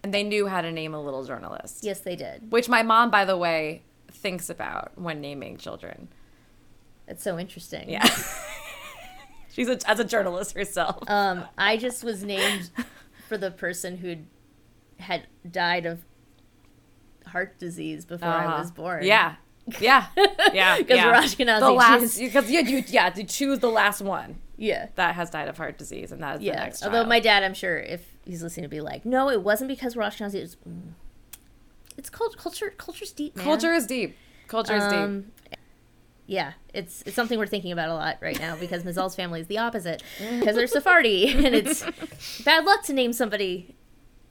And 0.03 0.13
they 0.13 0.25
knew 0.25 0.49
how 0.49 0.63
to 0.63 0.73
name 0.73 0.95
a 0.95 1.01
little 1.03 1.23
journalist. 1.25 1.85
Yes, 1.85 2.01
they 2.01 2.17
did. 2.17 2.51
Which 2.51 2.69
my 2.69 2.83
mom, 2.83 3.11
by 3.11 3.25
the 3.25 3.37
way, 3.37 3.83
thinks 4.19 4.51
about 4.51 4.93
when 4.97 5.21
naming 5.21 5.57
children. 5.57 6.09
It's 7.07 7.23
so 7.23 7.39
interesting. 7.39 7.89
Yeah. 7.89 8.07
She's 9.51 9.69
a, 9.69 9.79
as 9.89 9.99
a 9.99 10.05
journalist 10.05 10.55
herself. 10.55 11.09
Um, 11.09 11.45
I 11.57 11.77
just 11.77 12.05
was 12.05 12.23
named 12.23 12.71
for 13.29 13.37
the 13.39 13.51
person 13.51 13.97
who 13.97 14.17
had 14.99 15.27
died 15.51 15.87
of 15.87 16.05
heart 17.27 17.59
disease 17.59 18.05
before 18.05 18.29
I 18.29 18.45
Uh-huh. 18.47 18.59
was 18.59 18.71
born. 18.71 19.05
Yeah. 19.05 19.37
Yeah. 19.81 20.07
Yeah. 20.53 20.77
'Cause 20.79 20.87
yeah. 20.89 21.23
Ashkenazi 21.23 21.61
The 21.61 21.71
last, 21.71 22.19
because 22.19 22.51
you, 22.51 22.61
you, 22.61 22.85
yeah, 22.89 23.11
to 23.11 23.25
choose 23.25 23.59
the 23.59 23.69
last 23.71 24.01
one 24.01 24.39
Yeah. 24.57 24.89
that 24.95 25.15
has 25.15 25.29
died 25.31 25.49
of 25.49 25.57
heart 25.59 25.77
disease, 25.77 26.11
and 26.13 26.23
that 26.23 26.37
is 26.37 26.41
the 26.41 26.47
Yeah. 26.47 26.57
next 26.65 26.83
Although 26.83 26.99
child. 26.99 27.09
my 27.09 27.21
dad, 27.21 27.43
I'm 27.43 27.55
sure, 27.55 27.79
if 27.79 28.07
he's 28.25 28.43
listening, 28.43 28.63
to 28.65 28.69
be 28.69 28.81
like, 28.81 29.05
no, 29.05 29.29
it 29.31 29.43
wasn't 29.43 29.69
because. 29.69 29.95
It 29.95 29.99
was, 30.41 30.57
mm. 30.67 30.93
It's 31.99 32.09
cult- 32.09 32.39
culture. 32.39 32.71
Culture's 32.79 33.13
deep, 33.13 33.37
man. 33.37 33.45
culture 33.45 33.73
is 33.75 33.87
deep. 33.87 34.17
Culture 34.47 34.77
is 34.77 34.85
deep. 34.85 34.95
Um, 34.95 35.27
yeah, 36.27 36.53
it's 36.75 37.03
it's 37.07 37.17
something 37.17 37.39
we're 37.39 37.47
thinking 37.47 37.73
about 37.73 37.89
a 37.89 37.95
lot 37.95 38.19
right 38.21 38.39
now 38.39 38.55
because 38.57 38.85
Mazel's 38.85 39.15
family 39.17 39.41
is 39.41 39.47
the 39.47 39.59
opposite 39.59 40.03
because 40.39 40.57
they're 40.57 40.67
Sephardi 40.67 41.29
and 41.45 41.55
it's 41.55 41.85
bad 42.45 42.65
luck 42.65 42.83
to 42.85 42.93
name 42.93 43.13
somebody 43.13 43.75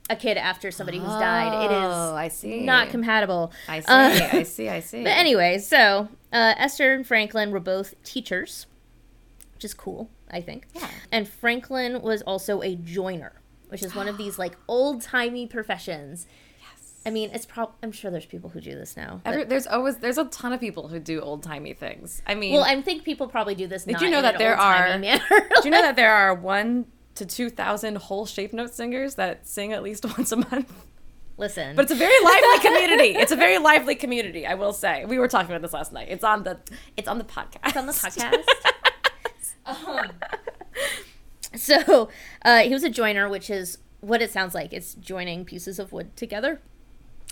a 0.10 0.16
kid 0.16 0.38
after 0.38 0.72
somebody 0.72 1.00
who's 1.00 1.10
died. 1.10 1.66
It 1.66 1.72
is 1.72 1.84
Oh, 1.94 2.16
I 2.16 2.30
see. 2.30 2.62
not 2.62 2.90
compatible. 2.90 3.52
I 3.68 3.82
see. 3.82 3.86
Uh, 3.92 4.30
I 4.40 4.44
see. 4.44 4.70
I 4.70 4.80
see. 4.80 5.04
But 5.04 5.10
anyway, 5.18 5.58
so 5.58 6.08
uh, 6.32 6.54
Esther 6.58 6.94
and 6.94 7.06
Franklin 7.06 7.52
were 7.52 7.60
both 7.60 7.94
teachers, 8.04 8.68
which 9.56 9.66
is 9.66 9.74
cool, 9.74 10.10
I 10.32 10.40
think. 10.40 10.68
Yeah. 10.74 10.88
And 11.12 11.28
Franklin 11.28 12.02
was 12.02 12.22
also 12.22 12.62
a 12.62 12.76
joiner, 12.76 13.42
which 13.68 13.84
is 13.84 13.94
one 13.96 14.08
of 14.08 14.18
these 14.18 14.40
like 14.40 14.56
old 14.70 15.02
timey 15.02 15.46
professions. 15.46 16.26
I 17.08 17.10
mean, 17.10 17.30
it's 17.34 17.46
prob 17.46 17.72
I'm 17.82 17.94
sure 17.94 18.12
there's 18.12 18.26
people 18.26 18.50
who 18.50 18.60
do 18.60 18.72
this 18.76 18.98
now. 18.98 19.22
Every, 19.24 19.46
there's 19.46 19.66
always 19.66 19.96
there's 19.98 20.18
a 20.18 20.26
ton 20.26 20.52
of 20.52 20.60
people 20.60 20.90
who 20.90 21.00
do 21.00 21.22
old 21.22 21.42
timey 21.42 21.74
things. 21.74 22.22
I 22.28 22.36
mean, 22.36 22.54
well, 22.54 22.66
I 22.66 22.82
think 22.82 23.06
people 23.06 23.30
probably 23.30 23.56
do 23.56 23.66
this. 23.66 23.86
Did 23.86 24.02
you 24.02 24.10
know 24.10 24.22
that 24.22 24.38
there 24.38 24.58
are- 24.58 25.00
Manner. 25.00 25.24
do 25.30 25.62
you 25.64 25.70
know 25.72 25.82
that 25.82 25.96
there 25.96 26.14
are 26.14 26.34
one 26.36 26.86
to 27.16 27.26
two 27.26 27.50
thousand 27.50 27.96
whole 27.98 28.26
shape 28.26 28.52
note 28.52 28.74
singers 28.74 29.16
that 29.16 29.48
sing 29.48 29.72
at 29.72 29.84
least 29.84 30.04
once 30.18 30.34
a 30.34 30.36
month? 30.36 30.74
Listen, 31.38 31.78
But 31.78 31.84
it's 31.84 31.92
a 31.92 31.96
very 31.96 32.22
lively 32.26 32.60
community. 32.68 33.18
It's 33.18 33.32
a 33.32 33.36
very 33.38 33.58
lively 33.58 33.96
community, 33.96 34.46
I 34.46 34.56
will 34.56 34.74
say. 34.74 35.06
We 35.06 35.18
were 35.18 35.30
talking 35.30 35.52
about 35.52 35.62
this 35.62 35.72
last 35.72 35.94
night. 35.94 36.08
It's 36.10 36.26
on 36.26 36.44
the 36.44 36.60
it's 36.98 37.08
on 37.08 37.20
the 37.20 37.24
podcast. 37.24 37.68
It's 37.68 37.78
on 37.78 37.86
the 37.86 37.94
podcast. 37.94 38.44
Um, 39.66 40.12
so 41.56 42.10
uh, 42.44 42.60
he 42.64 42.70
was 42.74 42.84
a 42.84 42.90
joiner, 42.90 43.30
which 43.30 43.50
is 43.50 43.78
what 44.02 44.22
it 44.22 44.32
sounds 44.32 44.54
like. 44.54 44.74
It's 44.74 44.94
joining 44.96 45.46
pieces 45.46 45.80
of 45.80 45.92
wood 45.94 46.16
together. 46.18 46.60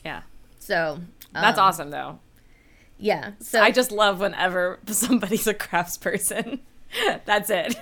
Yeah. 0.05 0.21
So 0.59 1.00
That's 1.33 1.59
um, 1.59 1.65
awesome 1.65 1.89
though. 1.89 2.19
Yeah. 2.97 3.31
So 3.39 3.62
I 3.62 3.71
just 3.71 3.91
love 3.91 4.19
whenever 4.21 4.79
somebody's 4.88 5.47
a 5.47 5.53
crafts 5.53 5.97
person. 5.97 6.62
That's 7.25 7.50
it. 7.50 7.75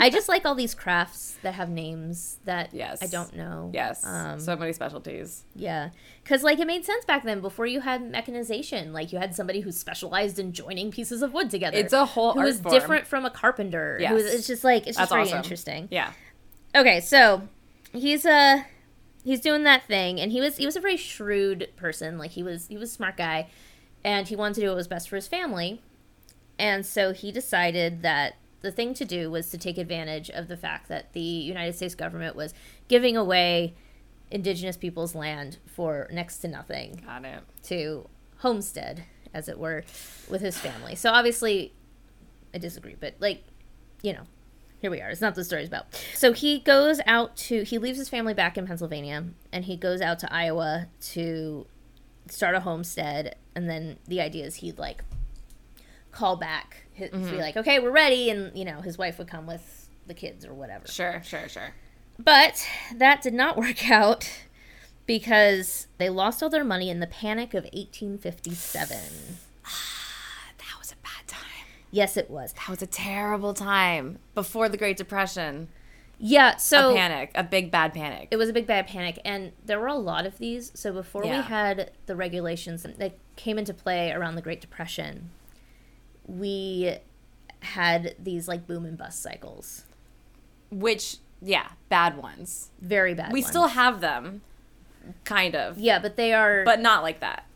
I 0.00 0.10
just 0.10 0.28
like 0.28 0.44
all 0.46 0.54
these 0.54 0.74
crafts 0.74 1.38
that 1.42 1.54
have 1.54 1.68
names 1.68 2.38
that 2.44 2.72
Yes. 2.72 3.02
I 3.02 3.06
don't 3.06 3.34
know. 3.34 3.70
Yes. 3.74 4.04
Um, 4.04 4.38
so 4.38 4.54
many 4.56 4.72
specialties. 4.72 5.44
yeah. 5.56 5.90
Because, 6.22 6.42
like, 6.42 6.58
it 6.60 6.66
made 6.66 6.84
sense 6.84 7.04
back 7.06 7.24
then 7.24 7.40
before 7.40 7.66
you 7.66 7.80
had 7.80 8.08
mechanization. 8.08 8.92
Like, 8.92 9.12
you 9.12 9.18
had 9.18 9.34
somebody 9.34 9.60
who 9.60 9.72
specialized 9.72 10.38
in 10.38 10.52
joining 10.52 10.90
pieces 10.90 11.22
of 11.22 11.32
wood 11.32 11.50
together. 11.50 11.78
It's 11.78 11.94
a 11.94 12.04
whole 12.04 12.34
who 12.34 12.40
art 12.40 12.46
was 12.46 12.60
form. 12.60 12.74
different 12.74 13.06
from 13.06 13.24
a 13.24 13.30
carpenter. 13.30 13.98
Who 14.06 14.14
was, 14.14 14.26
it's 14.26 14.46
just 14.46 14.62
like, 14.62 14.86
it's 14.86 14.98
just 14.98 14.98
That's 14.98 15.10
very 15.10 15.22
awesome. 15.22 15.38
interesting. 15.38 15.88
Yeah. 15.90 16.12
Okay, 16.76 17.00
so 17.00 17.48
he's 17.92 18.26
uh 18.26 18.62
he's 19.24 19.40
doing 19.40 19.64
that 19.64 19.84
thing 19.84 20.20
and 20.20 20.32
he 20.32 20.40
was 20.40 20.56
he 20.56 20.66
was 20.66 20.76
a 20.76 20.80
very 20.80 20.96
shrewd 20.96 21.68
person. 21.76 22.18
Like 22.18 22.32
he 22.32 22.42
was 22.42 22.66
he 22.68 22.76
was 22.76 22.90
a 22.90 22.94
smart 22.94 23.16
guy 23.16 23.48
and 24.04 24.28
he 24.28 24.36
wanted 24.36 24.54
to 24.56 24.60
do 24.62 24.66
what 24.68 24.76
was 24.76 24.88
best 24.88 25.08
for 25.08 25.16
his 25.16 25.28
family. 25.28 25.82
And 26.58 26.84
so 26.84 27.12
he 27.12 27.30
decided 27.30 28.02
that 28.02 28.36
the 28.60 28.72
thing 28.72 28.92
to 28.94 29.04
do 29.04 29.30
was 29.30 29.50
to 29.50 29.58
take 29.58 29.78
advantage 29.78 30.30
of 30.30 30.48
the 30.48 30.56
fact 30.56 30.88
that 30.88 31.12
the 31.12 31.20
United 31.20 31.76
States 31.76 31.94
government 31.94 32.34
was 32.34 32.52
giving 32.88 33.16
away 33.16 33.74
indigenous 34.30 34.76
people's 34.76 35.14
land 35.14 35.58
for 35.66 36.08
next 36.10 36.38
to 36.38 36.48
nothing 36.48 37.00
Got 37.06 37.24
it. 37.24 37.40
to 37.64 38.08
homestead, 38.38 39.04
as 39.32 39.48
it 39.48 39.58
were, 39.58 39.84
with 40.28 40.40
his 40.40 40.58
family. 40.58 40.94
So 40.96 41.10
obviously, 41.10 41.72
I 42.52 42.58
disagree, 42.58 42.96
but 42.98 43.14
like, 43.20 43.44
you 44.02 44.12
know, 44.12 44.22
here 44.80 44.90
we 44.90 45.00
are. 45.00 45.10
It's 45.10 45.20
not 45.20 45.34
the 45.34 45.44
story's 45.44 45.68
about. 45.68 45.86
So 46.14 46.32
he 46.32 46.60
goes 46.60 47.00
out 47.06 47.36
to, 47.36 47.62
he 47.64 47.78
leaves 47.78 47.98
his 47.98 48.08
family 48.08 48.34
back 48.34 48.56
in 48.56 48.66
Pennsylvania 48.66 49.24
and 49.52 49.64
he 49.64 49.76
goes 49.76 50.00
out 50.00 50.18
to 50.20 50.32
Iowa 50.32 50.86
to 51.12 51.66
start 52.28 52.54
a 52.54 52.60
homestead. 52.60 53.36
And 53.54 53.68
then 53.68 53.98
the 54.06 54.20
idea 54.20 54.44
is 54.44 54.56
he'd 54.56 54.78
like 54.78 55.02
call 56.12 56.36
back, 56.36 56.84
his, 56.92 57.10
be 57.10 57.16
mm-hmm. 57.16 57.36
like, 57.36 57.56
okay, 57.56 57.78
we're 57.78 57.90
ready. 57.90 58.30
And, 58.30 58.56
you 58.56 58.64
know, 58.64 58.80
his 58.80 58.96
wife 58.96 59.18
would 59.18 59.28
come 59.28 59.46
with 59.46 59.88
the 60.06 60.14
kids 60.14 60.44
or 60.44 60.54
whatever. 60.54 60.86
Sure, 60.86 61.22
sure, 61.24 61.48
sure. 61.48 61.74
But 62.18 62.66
that 62.94 63.22
did 63.22 63.34
not 63.34 63.56
work 63.56 63.90
out 63.90 64.30
because 65.06 65.88
they 65.98 66.08
lost 66.10 66.42
all 66.42 66.50
their 66.50 66.64
money 66.64 66.90
in 66.90 67.00
the 67.00 67.06
panic 67.06 67.54
of 67.54 67.64
1857. 67.64 68.98
That 70.58 70.78
was 70.78 70.92
a 70.92 70.96
bad 70.96 71.26
time. 71.26 71.77
Yes, 71.90 72.16
it 72.16 72.30
was. 72.30 72.52
That 72.52 72.68
was 72.68 72.82
a 72.82 72.86
terrible 72.86 73.54
time 73.54 74.18
before 74.34 74.68
the 74.68 74.76
Great 74.76 74.96
Depression. 74.96 75.68
Yeah, 76.20 76.56
so 76.56 76.90
a 76.90 76.94
panic, 76.94 77.30
a 77.34 77.44
big 77.44 77.70
bad 77.70 77.94
panic. 77.94 78.28
it 78.30 78.36
was 78.36 78.48
a 78.48 78.52
big 78.52 78.66
bad 78.66 78.88
panic, 78.88 79.20
and 79.24 79.52
there 79.64 79.78
were 79.78 79.86
a 79.86 79.94
lot 79.94 80.26
of 80.26 80.38
these. 80.38 80.72
So 80.74 80.92
before 80.92 81.22
we 81.22 81.28
had 81.28 81.92
the 82.06 82.16
regulations 82.16 82.82
that 82.82 83.12
came 83.36 83.56
into 83.56 83.72
play 83.72 84.10
around 84.10 84.34
the 84.34 84.42
Great 84.42 84.60
Depression, 84.60 85.30
we 86.26 86.96
had 87.60 88.16
these 88.18 88.48
like 88.48 88.66
boom 88.66 88.84
and 88.84 88.98
bust 88.98 89.22
cycles. 89.22 89.84
Which, 90.70 91.18
yeah, 91.40 91.68
bad 91.88 92.16
ones. 92.16 92.70
Very 92.80 93.14
bad. 93.14 93.32
We 93.32 93.40
ones. 93.40 93.50
still 93.50 93.68
have 93.68 94.00
them, 94.00 94.42
kind 95.24 95.54
of, 95.54 95.78
yeah, 95.78 96.00
but 96.00 96.16
they 96.16 96.32
are. 96.32 96.64
but 96.64 96.80
not 96.80 97.04
like 97.04 97.20
that. 97.20 97.46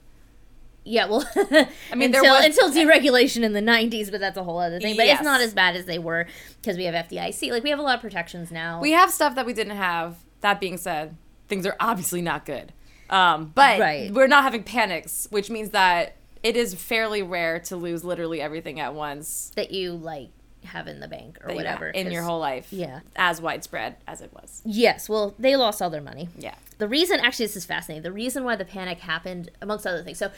Yeah, 0.85 1.07
well, 1.07 1.27
I 1.37 1.95
mean, 1.95 2.15
until, 2.15 2.25
was- 2.25 2.45
until 2.45 2.71
deregulation 2.71 3.43
in 3.43 3.53
the 3.53 3.61
'90s, 3.61 4.11
but 4.11 4.21
that's 4.21 4.37
a 4.37 4.43
whole 4.45 4.59
other 4.59 4.81
thing. 4.81 4.97
But 4.97 5.07
Yes. 5.07 5.21
it's 5.21 5.25
not 5.25 5.41
as 5.41 5.55
bad 5.55 5.77
as 5.77 5.85
they 5.87 5.99
were 5.99 6.27
because 6.61 6.77
we 6.77 6.85
have 6.85 7.09
FDIC. 7.09 7.51
Like 7.51 7.63
we 7.63 7.71
have 7.71 7.79
a 7.79 7.83
lot 7.83 7.97
of 7.97 8.01
protections 8.01 8.51
now. 8.51 8.81
We 8.81 8.93
have 8.93 9.11
stuff 9.11 9.35
that 9.37 9.47
we 9.47 9.53
didn't 9.53 9.77
have. 9.77 10.17
That 10.41 10.61
being 10.61 10.77
said, 10.77 11.17
things 11.49 11.67
are 11.67 11.77
obviously 11.79 12.21
not 12.23 12.45
good. 12.45 12.73
Um, 13.11 13.53
but 13.55 13.79
Right. 13.79 14.11
we're 14.13 14.27
not 14.27 14.43
having 14.43 14.65
panics, 14.65 15.29
which 15.31 15.51
means 15.51 15.71
that 15.71 16.17
it 16.43 16.57
is 16.57 16.75
fairly 16.75 17.23
rare 17.23 17.61
to 17.61 17.77
lose 17.77 18.03
literally 18.05 18.41
everything 18.41 18.81
at 18.81 18.95
once 18.95 19.53
that 19.55 19.71
you 19.71 19.93
like 19.93 20.31
have 20.65 20.87
in 20.89 20.99
the 21.01 21.09
bank 21.09 21.39
or 21.43 21.49
that 21.49 21.57
whatever 21.57 21.89
in 21.89 22.11
your 22.11 22.23
whole 22.23 22.39
life. 22.41 22.73
Yeah. 22.73 23.01
As 23.17 23.41
widespread 23.41 23.97
as 24.09 24.21
it 24.21 24.33
was. 24.33 24.63
Yes, 24.65 25.09
well, 25.09 25.35
they 25.39 25.55
lost 25.57 25.83
all 25.83 25.91
their 25.91 26.01
money. 26.01 26.29
Yeah. 26.39 26.55
The 26.79 26.89
reason, 26.89 27.21
actually, 27.21 27.47
this 27.47 27.57
is 27.57 27.65
fascinating. 27.65 28.03
The 28.03 28.11
reason 28.13 28.43
why 28.45 28.57
the 28.57 28.65
panic 28.65 28.99
happened, 29.01 29.51
amongst 29.61 29.87
other 29.87 30.03
things. 30.03 30.19
So, 30.19 30.33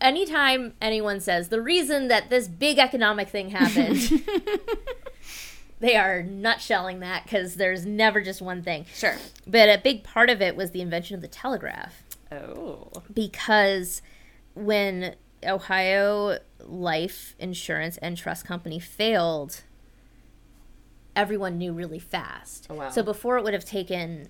anytime 0.00 0.74
anyone 0.80 1.20
says 1.20 1.48
the 1.48 1.60
reason 1.60 2.08
that 2.08 2.30
this 2.30 2.48
big 2.48 2.78
economic 2.78 3.28
thing 3.28 3.50
happened, 3.50 3.98
they 5.80 5.96
are 5.96 6.22
nutshelling 6.22 7.00
that 7.00 7.24
because 7.24 7.54
there's 7.56 7.86
never 7.86 8.20
just 8.20 8.40
one 8.42 8.62
thing. 8.62 8.86
Sure. 8.94 9.16
But 9.46 9.68
a 9.68 9.80
big 9.82 10.02
part 10.04 10.30
of 10.30 10.40
it 10.42 10.56
was 10.56 10.70
the 10.72 10.80
invention 10.80 11.14
of 11.14 11.20
the 11.22 11.28
telegraph 11.28 12.02
Oh. 12.30 12.90
because 13.12 14.02
when 14.54 15.14
Ohio 15.46 16.38
Life 16.60 17.34
Insurance 17.38 17.96
and 17.98 18.16
Trust 18.16 18.44
Company 18.44 18.78
failed, 18.80 19.62
everyone 21.16 21.58
knew 21.58 21.72
really 21.72 21.98
fast. 21.98 22.66
Oh, 22.68 22.74
wow. 22.74 22.90
So 22.90 23.02
before 23.02 23.38
it 23.38 23.44
would 23.44 23.54
have 23.54 23.64
taken, 23.64 24.28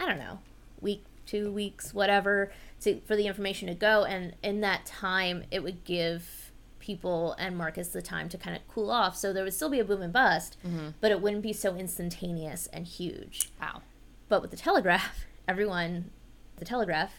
I 0.00 0.06
don't 0.06 0.18
know, 0.18 0.40
week, 0.80 1.04
two 1.26 1.50
weeks, 1.52 1.92
whatever, 1.92 2.52
to 2.80 3.00
for 3.06 3.16
the 3.16 3.26
information 3.26 3.68
to 3.68 3.74
go, 3.74 4.04
and 4.04 4.34
in 4.42 4.60
that 4.62 4.86
time, 4.86 5.44
it 5.50 5.62
would 5.62 5.84
give 5.84 6.52
people 6.78 7.34
and 7.38 7.56
markets 7.58 7.88
the 7.88 8.00
time 8.02 8.28
to 8.28 8.38
kind 8.38 8.54
of 8.56 8.62
cool 8.68 8.90
off. 8.90 9.16
So 9.16 9.32
there 9.32 9.42
would 9.42 9.54
still 9.54 9.68
be 9.70 9.80
a 9.80 9.84
boom 9.84 10.02
and 10.02 10.12
bust, 10.12 10.56
Mm-hmm. 10.64 10.88
but 11.00 11.10
it 11.10 11.20
wouldn't 11.20 11.42
be 11.42 11.52
so 11.52 11.74
instantaneous 11.74 12.68
and 12.72 12.86
huge. 12.86 13.50
Wow. 13.60 13.82
But 14.28 14.40
with 14.40 14.52
the 14.52 14.56
telegraph, 14.56 15.24
everyone, 15.48 16.10
the 16.56 16.64
telegraph, 16.64 17.14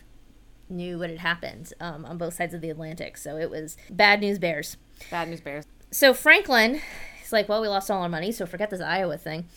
knew 0.70 1.00
what 1.00 1.10
had 1.10 1.20
happened 1.20 1.74
um, 1.82 2.06
on 2.06 2.18
both 2.18 2.34
sides 2.36 2.54
of 2.54 2.62
the 2.62 2.70
Atlantic. 2.70 3.18
So 3.18 3.38
it 3.38 3.50
was 3.50 3.76
bad 3.90 4.22
news 4.22 4.40
bears. 4.40 4.78
Bad 5.12 5.28
news 5.30 5.42
bears. 5.42 5.66
So 5.92 6.14
Franklin 6.14 6.82
is 7.24 7.32
like, 7.34 7.48
well, 7.50 7.62
we 7.62 7.68
lost 7.68 7.90
all 7.92 8.02
our 8.04 8.10
money, 8.10 8.32
so 8.32 8.46
forget 8.46 8.70
this 8.70 8.82
Iowa 8.82 9.18
thing. 9.18 9.48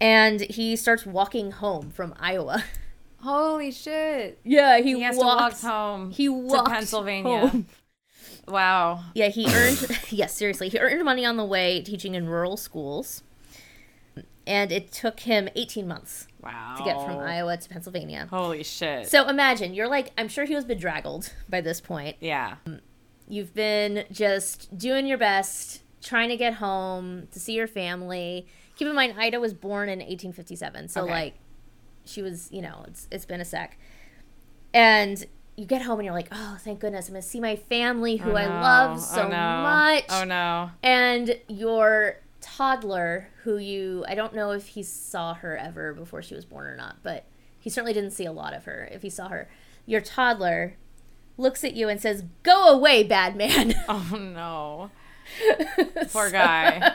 And 0.00 0.40
he 0.42 0.76
starts 0.76 1.06
walking 1.06 1.52
home 1.52 1.90
from 1.90 2.14
Iowa. 2.20 2.64
Holy 3.26 3.70
shit. 3.72 4.38
Yeah, 4.44 4.78
he, 4.78 4.94
He 4.94 5.00
has 5.02 5.16
walked 5.16 5.60
to 5.60 5.66
walk 5.66 5.74
home 5.74 6.10
He 6.12 6.28
walked 6.28 6.66
to 6.68 6.74
Pennsylvania. 6.74 7.48
home. 7.48 7.66
Wow. 8.48 9.02
Yeah, 9.14 9.28
he 9.28 9.46
earned 9.52 9.98
yes, 10.10 10.32
seriously. 10.34 10.68
He 10.68 10.78
earned 10.78 11.04
money 11.04 11.24
on 11.26 11.36
the 11.36 11.44
way 11.44 11.80
teaching 11.82 12.14
in 12.14 12.28
rural 12.28 12.56
schools. 12.56 13.22
And 14.46 14.70
it 14.70 14.92
took 14.92 15.20
him 15.20 15.48
18 15.56 15.88
months 15.88 16.28
Wow. 16.40 16.76
to 16.78 16.84
get 16.84 16.94
from 17.04 17.18
Iowa 17.18 17.56
to 17.56 17.68
Pennsylvania. 17.68 18.28
Holy 18.30 18.62
shit. 18.62 19.08
So 19.08 19.28
imagine, 19.28 19.74
you're 19.74 19.88
like 19.88 20.12
I'm 20.16 20.28
sure 20.28 20.44
he 20.44 20.54
was 20.54 20.64
bedraggled 20.64 21.32
by 21.48 21.60
this 21.60 21.80
point. 21.80 22.16
yeah. 22.20 22.56
You've 23.28 23.52
been 23.54 24.04
just 24.12 24.78
doing 24.78 25.08
your 25.08 25.18
best, 25.18 25.82
trying 26.00 26.28
to 26.28 26.36
get 26.36 26.54
home 26.54 27.26
to 27.32 27.40
see 27.40 27.54
your 27.54 27.66
family. 27.66 28.46
Keep 28.76 28.86
in 28.86 28.94
mind 28.94 29.14
Ida 29.18 29.40
was 29.40 29.52
born 29.52 29.88
in 29.88 29.98
1857. 29.98 30.88
So 30.90 31.02
Okay. 31.02 31.10
like 31.10 31.34
she 32.06 32.22
was, 32.22 32.48
you 32.52 32.62
know, 32.62 32.84
it's 32.88 33.06
it's 33.10 33.24
been 33.24 33.40
a 33.40 33.44
sec. 33.44 33.78
And 34.74 35.24
you 35.56 35.64
get 35.64 35.82
home 35.82 35.98
and 36.00 36.04
you're 36.04 36.14
like, 36.14 36.28
"Oh, 36.32 36.58
thank 36.60 36.80
goodness. 36.80 37.08
I'm 37.08 37.12
going 37.14 37.22
to 37.22 37.28
see 37.28 37.40
my 37.40 37.56
family 37.56 38.16
who 38.16 38.32
Oh, 38.32 38.36
I 38.36 38.44
no. 38.46 38.50
love 38.60 38.96
Oh, 38.98 39.00
so 39.00 39.22
no. 39.28 39.28
much." 39.62 40.04
Oh 40.10 40.24
no. 40.24 40.70
and 40.82 41.38
your 41.48 42.16
toddler 42.40 43.28
who 43.42 43.56
you 43.56 44.04
i 44.06 44.14
don't 44.14 44.32
know 44.32 44.52
if 44.52 44.68
he 44.68 44.82
saw 44.82 45.34
her 45.34 45.56
ever 45.56 45.92
before 45.92 46.22
she 46.22 46.32
was 46.34 46.44
born 46.44 46.64
or 46.66 46.76
not 46.76 46.96
but 47.02 47.24
he 47.58 47.68
certainly 47.68 47.92
didn't 47.92 48.12
see 48.12 48.24
a 48.24 48.30
lot 48.30 48.54
of 48.54 48.66
her 48.66 48.88
if 48.92 49.02
he 49.02 49.10
saw 49.10 49.26
her 49.28 49.48
your 49.84 50.00
toddler 50.00 50.76
looks 51.36 51.64
at 51.64 51.74
you 51.74 51.88
and 51.88 52.00
says 52.00 52.22
go 52.44 52.68
away 52.68 53.02
bad 53.02 53.34
man 53.34 53.74
Oh 53.88 54.16
no. 54.16 54.90
Poor 56.12 56.30
guy. 56.30 56.92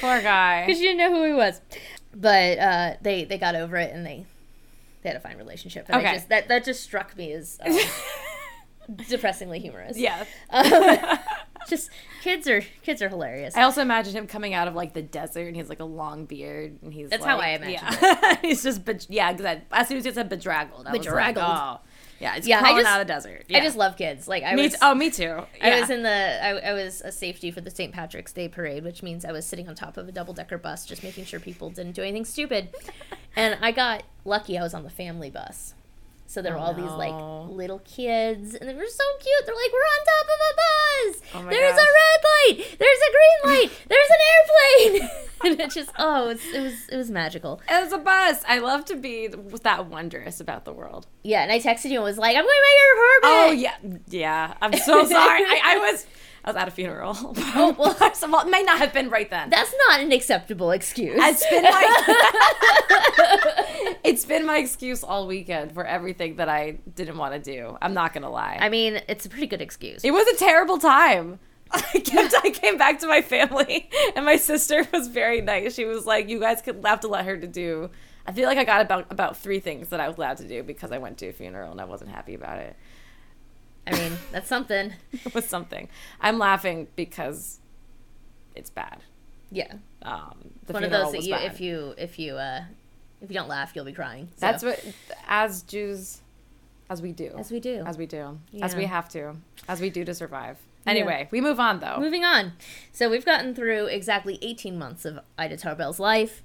Poor 0.00 0.20
guy. 0.20 0.66
because 0.66 0.80
you 0.82 0.88
didn't 0.88 0.98
know 1.10 1.16
who 1.18 1.26
he 1.26 1.32
was 1.32 1.62
but 2.14 2.58
uh, 2.58 2.94
they 3.00 3.24
they 3.24 3.38
got 3.38 3.54
over 3.54 3.76
it 3.78 3.94
and 3.94 4.04
they 4.04 4.26
they 5.02 5.08
had 5.10 5.16
a 5.16 5.20
fine 5.20 5.36
relationship 5.36 5.86
and 5.88 5.96
I 5.96 6.00
Okay. 6.00 6.12
just, 6.14 6.28
that 6.30 6.48
that 6.48 6.64
just 6.64 6.82
struck 6.82 7.16
me 7.16 7.32
as 7.32 7.58
um, 7.64 7.76
depressingly 9.08 9.58
humorous 9.60 9.96
Yeah. 9.98 10.24
Um, 10.50 11.18
just 11.68 11.90
kids 12.22 12.48
are 12.48 12.60
kids 12.82 13.00
are 13.02 13.08
hilarious 13.08 13.56
I 13.56 13.62
also 13.62 13.80
imagine 13.82 14.14
him 14.14 14.26
coming 14.26 14.52
out 14.54 14.66
of 14.68 14.74
like 14.74 14.92
the 14.94 15.02
desert 15.02 15.46
and 15.46 15.54
he 15.54 15.60
has 15.60 15.68
like 15.68 15.80
a 15.80 15.84
long 15.84 16.24
beard 16.26 16.78
and 16.82 16.92
he's 16.92 17.08
That's 17.10 17.22
like, 17.22 17.30
how 17.30 17.38
I 17.38 17.48
imagine 17.50 17.78
yeah. 18.02 18.36
he's 18.42 18.62
just 18.62 18.84
be- 18.84 18.98
yeah, 19.08 19.32
because 19.32 19.58
as 19.70 19.88
soon 19.88 19.98
as 19.98 20.04
you 20.06 20.12
said 20.12 20.28
bedraggled, 20.28 20.86
I 20.86 20.90
was 20.92 20.98
like, 20.98 21.02
Bedraggled. 21.02 21.44
oh. 21.46 21.80
Yeah, 22.22 22.36
it's 22.36 22.46
Yeah, 22.46 22.58
I 22.58 22.60
crawling 22.60 22.76
just- 22.84 22.88
out 22.94 23.00
of 23.00 23.06
the 23.06 23.12
desert. 23.12 23.44
i 23.52 23.60
just 23.60 23.76
love 23.76 23.96
kids 23.96 24.28
like 24.28 24.44
i 24.44 24.54
me 24.54 24.62
was 24.62 24.72
t- 24.72 24.78
oh, 24.80 24.94
me 24.94 25.10
too. 25.10 25.24
Yeah. 25.58 25.66
I 25.76 25.80
was 25.80 25.90
in 25.90 26.02
the 26.04 26.44
I, 26.44 26.70
I 26.70 26.72
was 26.72 27.00
a 27.02 27.10
safety 27.12 27.50
for 27.50 27.60
the 27.60 27.70
St. 27.70 27.92
Patrick's 27.92 28.32
Day 28.32 28.48
parade, 28.48 28.84
which 28.84 29.02
means 29.02 29.24
I 29.24 29.32
was 29.32 29.44
sitting 29.44 29.68
on 29.68 29.74
top 29.74 29.96
of 29.96 30.08
a 30.08 30.12
double 30.12 30.32
decker 30.32 30.56
bus, 30.56 30.86
just 30.86 31.02
making 31.02 31.24
sure 31.24 31.40
people 31.40 31.68
didn't 31.70 31.92
do 31.92 32.02
anything 32.02 32.24
stupid. 32.24 32.68
and 33.36 33.58
I 33.60 33.72
got 33.72 34.04
lucky; 34.24 34.56
I 34.56 34.62
was 34.62 34.72
on 34.72 34.84
the 34.84 34.90
family 34.90 35.30
bus, 35.30 35.74
so 36.26 36.40
there 36.42 36.52
were 36.52 36.58
oh, 36.60 36.62
all 36.62 36.74
these 36.74 36.84
like 36.92 37.50
little 37.50 37.80
kids, 37.80 38.54
and 38.54 38.68
they 38.68 38.74
were 38.74 38.86
so 38.86 39.04
cute. 39.20 39.44
They're 39.46 39.54
like, 39.54 39.72
"We're 39.72 39.80
on 39.80 40.04
top 40.14 40.26
of 40.34 40.38
a 40.48 40.52
bus. 40.62 41.22
Oh 41.34 41.50
There's 41.50 41.74
gosh. 41.76 41.84
a 41.84 41.90
red 42.00 42.20
light. 42.30 42.76
There's 42.78 43.02
a 43.08 43.10
green 43.16 43.38
light. 43.60 43.70
There's 43.88 44.10
an 44.10 45.00
airplane." 45.00 45.10
it 45.62 45.70
just 45.70 45.90
oh, 45.98 46.30
it 46.30 46.34
was, 46.34 46.44
it 46.54 46.60
was 46.60 46.88
it 46.90 46.96
was 46.96 47.10
magical. 47.10 47.60
As 47.68 47.92
a 47.92 47.98
bus, 47.98 48.42
I 48.46 48.58
love 48.58 48.84
to 48.86 48.96
be 48.96 49.28
that 49.28 49.86
wondrous 49.86 50.40
about 50.40 50.64
the 50.64 50.72
world. 50.72 51.06
Yeah, 51.22 51.42
and 51.42 51.52
I 51.52 51.58
texted 51.60 51.90
you 51.90 51.96
and 51.96 52.04
was 52.04 52.18
like, 52.18 52.36
"I'm 52.36 52.44
going 52.44 52.54
to 52.54 52.62
make 52.62 52.78
your 52.78 52.92
Oh 53.24 53.50
yeah, 53.52 53.76
yeah. 54.08 54.54
I'm 54.60 54.72
so 54.72 55.04
sorry. 55.08 55.42
I, 55.44 55.60
I 55.64 55.78
was 55.78 56.06
I 56.44 56.50
was 56.50 56.56
at 56.56 56.68
a 56.68 56.70
funeral. 56.70 57.14
Oh, 57.54 57.76
well. 57.78 58.14
so, 58.14 58.30
well, 58.30 58.46
it 58.46 58.50
may 58.50 58.62
not 58.62 58.78
have 58.78 58.92
been 58.94 59.10
right 59.10 59.28
then. 59.28 59.50
That's 59.50 59.74
not 59.88 60.00
an 60.00 60.10
acceptable 60.10 60.70
excuse. 60.70 61.18
It's 61.18 61.46
been 61.48 61.62
my 61.62 61.96
It's 64.04 64.24
been 64.24 64.46
my 64.46 64.56
excuse 64.58 65.04
all 65.04 65.26
weekend 65.26 65.72
for 65.72 65.84
everything 65.84 66.36
that 66.36 66.48
I 66.48 66.78
didn't 66.94 67.18
want 67.18 67.34
to 67.34 67.40
do. 67.40 67.76
I'm 67.82 67.94
not 67.94 68.12
gonna 68.14 68.30
lie. 68.30 68.58
I 68.60 68.68
mean, 68.68 69.00
it's 69.08 69.26
a 69.26 69.28
pretty 69.28 69.46
good 69.46 69.60
excuse. 69.60 70.02
it 70.02 70.12
was 70.12 70.26
a 70.28 70.36
terrible 70.36 70.78
time. 70.78 71.38
I 71.72 72.00
kept 72.00 72.34
I 72.44 72.50
came 72.50 72.76
back 72.78 72.98
to 73.00 73.06
my 73.06 73.22
family 73.22 73.88
and 74.16 74.24
my 74.24 74.36
sister 74.36 74.86
was 74.92 75.08
very 75.08 75.40
nice. 75.40 75.74
She 75.74 75.84
was 75.84 76.04
like, 76.06 76.28
You 76.28 76.38
guys 76.40 76.60
could 76.62 76.80
have 76.84 77.00
to 77.00 77.08
let 77.08 77.24
her 77.24 77.36
to 77.36 77.46
do 77.46 77.90
I 78.26 78.32
feel 78.32 78.46
like 78.46 78.58
I 78.58 78.64
got 78.64 78.80
about 78.82 79.06
about 79.10 79.36
three 79.36 79.58
things 79.60 79.88
that 79.88 80.00
I 80.00 80.06
was 80.08 80.16
allowed 80.16 80.36
to 80.38 80.46
do 80.48 80.62
because 80.62 80.92
I 80.92 80.98
went 80.98 81.18
to 81.18 81.28
a 81.28 81.32
funeral 81.32 81.72
and 81.72 81.80
I 81.80 81.84
wasn't 81.84 82.10
happy 82.10 82.34
about 82.34 82.58
it. 82.58 82.76
I 83.86 83.92
mean, 83.98 84.12
that's 84.30 84.48
something. 84.48 84.92
It 85.12 85.34
was 85.34 85.44
something. 85.46 85.88
I'm 86.20 86.38
laughing 86.38 86.86
because 86.94 87.58
it's 88.54 88.70
bad. 88.70 88.98
Yeah. 89.50 89.74
Um, 90.02 90.50
the 90.66 90.72
one 90.72 90.84
of 90.84 90.90
funeral 90.90 91.12
those 91.12 91.20
that 91.22 91.26
you 91.28 91.34
bad. 91.34 91.52
if 91.52 91.60
you 91.60 91.94
if 91.98 92.18
you 92.18 92.36
uh 92.36 92.62
if 93.20 93.30
you 93.30 93.34
don't 93.34 93.48
laugh 93.48 93.72
you'll 93.74 93.84
be 93.84 93.92
crying 93.92 94.28
So- 94.36 94.40
That's 94.40 94.62
what, 94.62 94.84
as 95.26 95.62
Jews, 95.62 96.20
as 96.88 97.02
we 97.02 97.12
do, 97.12 97.32
as 97.38 97.50
we 97.50 97.60
do 97.60 97.82
as 97.86 97.98
we 97.98 98.06
do, 98.06 98.38
as 98.62 98.76
we 98.76 98.84
have 98.84 99.08
to, 99.10 99.34
as 99.68 99.80
we 99.80 99.90
do 99.90 100.04
to 100.04 100.14
survive. 100.14 100.58
Anyway, 100.86 101.28
we 101.30 101.40
move 101.40 101.60
on 101.60 101.78
though. 101.80 101.96
moving 101.98 102.24
on 102.24 102.52
so 102.92 103.08
we've 103.08 103.24
gotten 103.24 103.54
through 103.54 103.86
exactly 103.86 104.38
18 104.42 104.76
months 104.78 105.04
of 105.04 105.18
ida 105.38 105.56
tarbell's 105.56 106.00
life 106.00 106.42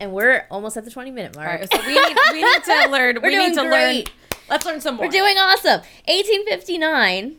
and 0.00 0.12
we're 0.12 0.46
almost 0.50 0.76
at 0.76 0.84
the 0.84 0.90
20 0.90 1.10
minute 1.10 1.36
mark 1.36 1.48
Mm. 1.48 1.60
Right, 1.60 1.72
so 1.72 1.86
we 1.86 1.94
need, 1.94 2.16
we 2.32 2.42
need 2.42 2.64
to 2.64 2.88
learn. 2.90 3.14
we 3.22 3.30
doing 3.30 3.48
need 3.50 3.54
to 3.56 3.68
great. 3.68 4.08
learn. 4.08 4.14
Let's 4.48 4.64
learn 4.66 4.80
some 4.80 4.96
more. 4.96 5.06
we're 5.06 5.10
doing 5.12 5.36
awesome 5.38 5.80
1859 6.06 7.36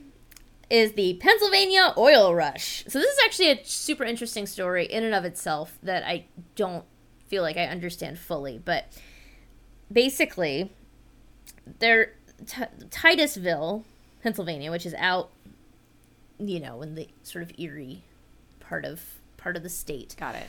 is 0.69 0.93
the 0.93 1.13
pennsylvania 1.21 1.93
oil 1.97 2.34
rush 2.34 2.84
so 2.88 2.97
this 2.99 3.12
is 3.12 3.19
actually 3.25 3.49
a 3.51 3.63
super 3.63 4.04
interesting 4.04 4.45
story 4.47 4.86
in 4.86 5.04
and 5.04 5.13
of 5.13 5.23
itself 5.25 5.78
that 5.84 6.04
i 6.04 6.25
don't 6.56 6.86
feel 7.28 7.43
like 7.43 7.58
i 7.58 7.65
understand 7.65 8.17
fully 8.17 8.58
but 8.63 8.86
basically 9.91 10.71
there 11.80 12.13
T- 12.45 12.63
titusville 12.89 13.86
pennsylvania 14.23 14.71
which 14.71 14.86
is 14.86 14.93
out 14.95 15.30
you 16.39 16.60
know 16.60 16.82
in 16.82 16.95
the 16.95 17.08
sort 17.24 17.43
of 17.43 17.52
erie 17.58 18.04
part 18.60 18.84
of 18.86 19.02
part 19.38 19.56
of 19.56 19.63
the 19.63 19.69
state 19.69 20.15
Got 20.19 20.36
it. 20.36 20.48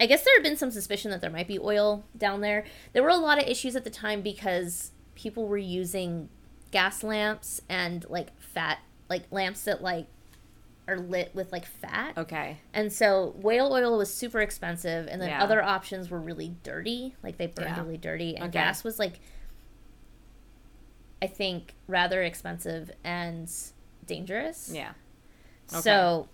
I 0.00 0.06
guess 0.06 0.22
there 0.24 0.34
had 0.36 0.42
been 0.44 0.56
some 0.56 0.70
suspicion 0.70 1.10
that 1.10 1.20
there 1.20 1.30
might 1.30 1.48
be 1.48 1.58
oil 1.58 2.04
down 2.16 2.40
there. 2.40 2.64
There 2.92 3.02
were 3.02 3.08
a 3.08 3.16
lot 3.16 3.38
of 3.42 3.48
issues 3.48 3.74
at 3.74 3.82
the 3.84 3.90
time 3.90 4.22
because 4.22 4.92
people 5.16 5.48
were 5.48 5.58
using 5.58 6.28
gas 6.70 7.02
lamps 7.02 7.60
and 7.68 8.04
like 8.08 8.28
fat, 8.40 8.78
like 9.08 9.24
lamps 9.32 9.64
that 9.64 9.82
like 9.82 10.06
are 10.86 10.96
lit 10.98 11.34
with 11.34 11.50
like 11.50 11.66
fat. 11.66 12.16
Okay. 12.16 12.58
And 12.72 12.92
so 12.92 13.34
whale 13.40 13.72
oil 13.72 13.98
was 13.98 14.12
super 14.14 14.40
expensive, 14.40 15.08
and 15.08 15.20
then 15.20 15.30
Yeah. 15.30 15.42
other 15.42 15.62
options 15.62 16.10
were 16.10 16.20
really 16.20 16.54
dirty, 16.62 17.14
like 17.24 17.36
they 17.36 17.46
burned 17.48 17.70
Yeah. 17.76 17.82
really 17.82 17.98
dirty, 17.98 18.36
and 18.36 18.44
Okay. 18.44 18.52
gas 18.52 18.84
was 18.84 18.98
like, 19.00 19.18
I 21.20 21.26
think, 21.26 21.74
rather 21.88 22.22
expensive 22.22 22.90
and 23.02 23.50
dangerous. 24.08 24.70
Yeah. 24.72 24.92
Okay. 25.72 25.80
So, 25.82 26.28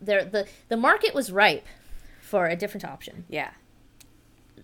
there 0.00 0.24
the 0.24 0.46
the 0.68 0.76
market 0.76 1.14
was 1.14 1.30
ripe 1.30 1.66
for 2.22 2.46
a 2.46 2.56
different 2.56 2.84
option. 2.84 3.24
Yeah. 3.28 3.50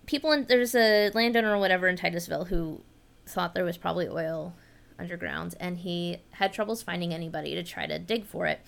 People 0.06 0.32
in 0.32 0.46
there's 0.46 0.74
a 0.74 1.10
landowner 1.10 1.54
or 1.54 1.58
whatever 1.58 1.88
in 1.88 1.96
Titusville 1.96 2.46
who 2.46 2.80
thought 3.26 3.54
there 3.54 3.64
was 3.64 3.76
probably 3.76 4.08
oil 4.08 4.54
underground, 4.98 5.54
and 5.60 5.78
he 5.78 6.18
had 6.32 6.52
troubles 6.52 6.82
finding 6.82 7.12
anybody 7.12 7.54
to 7.54 7.62
try 7.62 7.86
to 7.86 7.98
dig 7.98 8.24
for 8.24 8.46
it. 8.46 8.60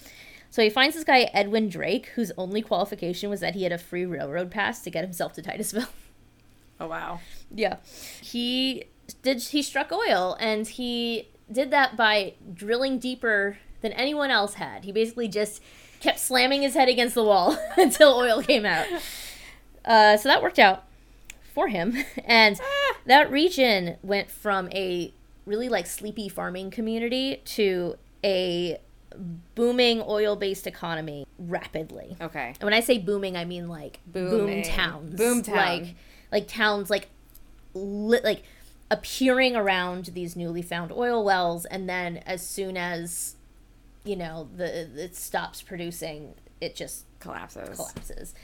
So 0.50 0.62
he 0.62 0.70
finds 0.70 0.94
this 0.94 1.04
guy 1.04 1.30
Edwin 1.34 1.68
Drake, 1.68 2.06
whose 2.14 2.32
only 2.38 2.62
qualification 2.62 3.30
was 3.30 3.40
that 3.40 3.54
he 3.54 3.62
had 3.64 3.72
a 3.72 3.78
free 3.78 4.06
railroad 4.06 4.50
pass 4.50 4.82
to 4.82 4.90
get 4.90 5.04
himself 5.04 5.32
to 5.34 5.42
Titusville. 5.42 5.88
Oh 6.78 6.88
wow. 6.88 7.20
Yeah. 7.50 7.76
He 8.20 8.84
did 9.22 9.40
he 9.44 9.62
struck 9.62 9.90
oil 9.92 10.36
and 10.38 10.68
he 10.68 11.30
did 11.50 11.70
that 11.70 11.96
by 11.96 12.34
drilling 12.52 12.98
deeper 12.98 13.56
than 13.88 13.92
anyone 13.98 14.30
else 14.30 14.54
had. 14.54 14.84
He 14.84 14.92
basically 14.92 15.28
just 15.28 15.62
kept 16.00 16.18
slamming 16.18 16.62
his 16.62 16.74
head 16.74 16.88
against 16.88 17.14
the 17.14 17.24
wall 17.24 17.56
until 17.76 18.14
oil 18.14 18.42
came 18.42 18.66
out. 18.66 18.86
Uh, 19.84 20.16
so 20.16 20.28
that 20.28 20.42
worked 20.42 20.58
out 20.58 20.84
for 21.54 21.68
him. 21.68 21.96
And 22.24 22.60
that 23.06 23.30
region 23.30 23.96
went 24.02 24.30
from 24.30 24.68
a 24.72 25.14
really 25.46 25.68
like 25.68 25.86
sleepy 25.86 26.28
farming 26.28 26.72
community 26.72 27.40
to 27.44 27.94
a 28.24 28.78
booming 29.54 30.02
oil-based 30.06 30.66
economy 30.66 31.24
rapidly. 31.38 32.16
Okay. 32.20 32.48
And 32.48 32.62
when 32.62 32.74
I 32.74 32.80
say 32.80 32.98
booming, 32.98 33.36
I 33.36 33.44
mean 33.44 33.68
like 33.68 34.00
boom 34.06 34.62
towns, 34.64 35.16
Boom 35.16 35.42
town. 35.42 35.54
like 35.56 35.94
like 36.32 36.48
towns 36.48 36.90
like 36.90 37.08
lit 37.74 38.24
like 38.24 38.42
appearing 38.90 39.54
around 39.56 40.06
these 40.14 40.34
newly 40.36 40.62
found 40.62 40.90
oil 40.92 41.24
wells, 41.24 41.64
and 41.64 41.88
then 41.88 42.18
as 42.26 42.44
soon 42.44 42.76
as 42.76 43.35
you 44.06 44.16
know 44.16 44.48
the 44.56 45.02
it 45.02 45.16
stops 45.16 45.62
producing, 45.62 46.34
it 46.60 46.74
just 46.76 47.04
Collapses. 47.20 47.76
collapses. 47.76 48.34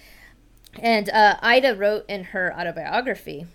And 0.78 1.08
uh, 1.10 1.36
Ida 1.40 1.74
wrote 1.76 2.04
in 2.08 2.24
her 2.24 2.52
autobiography 2.58 3.46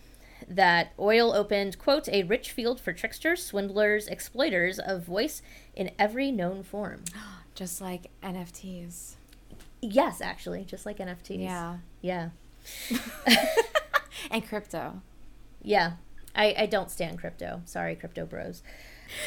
that 0.47 0.93
oil 0.99 1.33
opened, 1.33 1.77
quote, 1.79 2.07
a 2.09 2.23
rich 2.23 2.51
field 2.51 2.79
for 2.79 2.93
tricksters, 2.93 3.43
swindlers, 3.43 4.07
exploiters 4.07 4.79
of 4.79 5.03
voice 5.03 5.41
in 5.75 5.91
every 5.99 6.31
known 6.31 6.63
form. 6.63 7.03
Just 7.55 7.81
like 7.81 8.11
NFTs. 8.21 9.15
Yes, 9.81 10.21
actually, 10.21 10.63
just 10.63 10.85
like 10.85 10.97
NFTs. 10.99 11.39
Yeah. 11.41 11.77
Yeah. 12.01 12.29
And 14.31 14.47
crypto. 14.47 15.01
Yeah. 15.61 15.93
I, 16.35 16.53
I 16.57 16.65
don't 16.65 16.89
stand 16.91 17.17
crypto. 17.19 17.61
Sorry, 17.65 17.95
crypto 17.95 18.25
bros. 18.25 18.61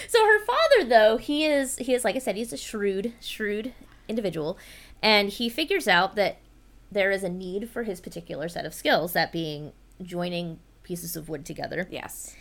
So 0.09 0.25
her 0.25 0.45
father, 0.45 0.88
though, 0.88 1.16
he 1.16 1.45
is 1.45 1.77
he 1.77 1.95
is 1.95 2.05
like 2.05 2.16
I 2.16 2.19
said, 2.19 2.37
he's 2.37 2.53
a 2.53 2.57
shrewd, 2.57 3.14
shrewd 3.21 3.73
individual, 4.09 4.59
and 5.03 5.29
he 5.29 5.49
figures 5.49 5.88
out 5.88 6.16
that 6.16 6.38
there 6.93 7.11
is 7.11 7.23
a 7.23 7.29
need 7.29 7.71
for 7.71 7.85
his 7.85 8.01
particular 8.01 8.49
set 8.49 8.66
of 8.66 8.75
skills, 8.75 9.12
that 9.12 9.33
being 9.33 9.73
joining 10.03 10.59
pieces 10.83 11.16
of 11.16 11.29
wood 11.29 11.45
together. 11.47 11.87
Yes. 11.90 12.35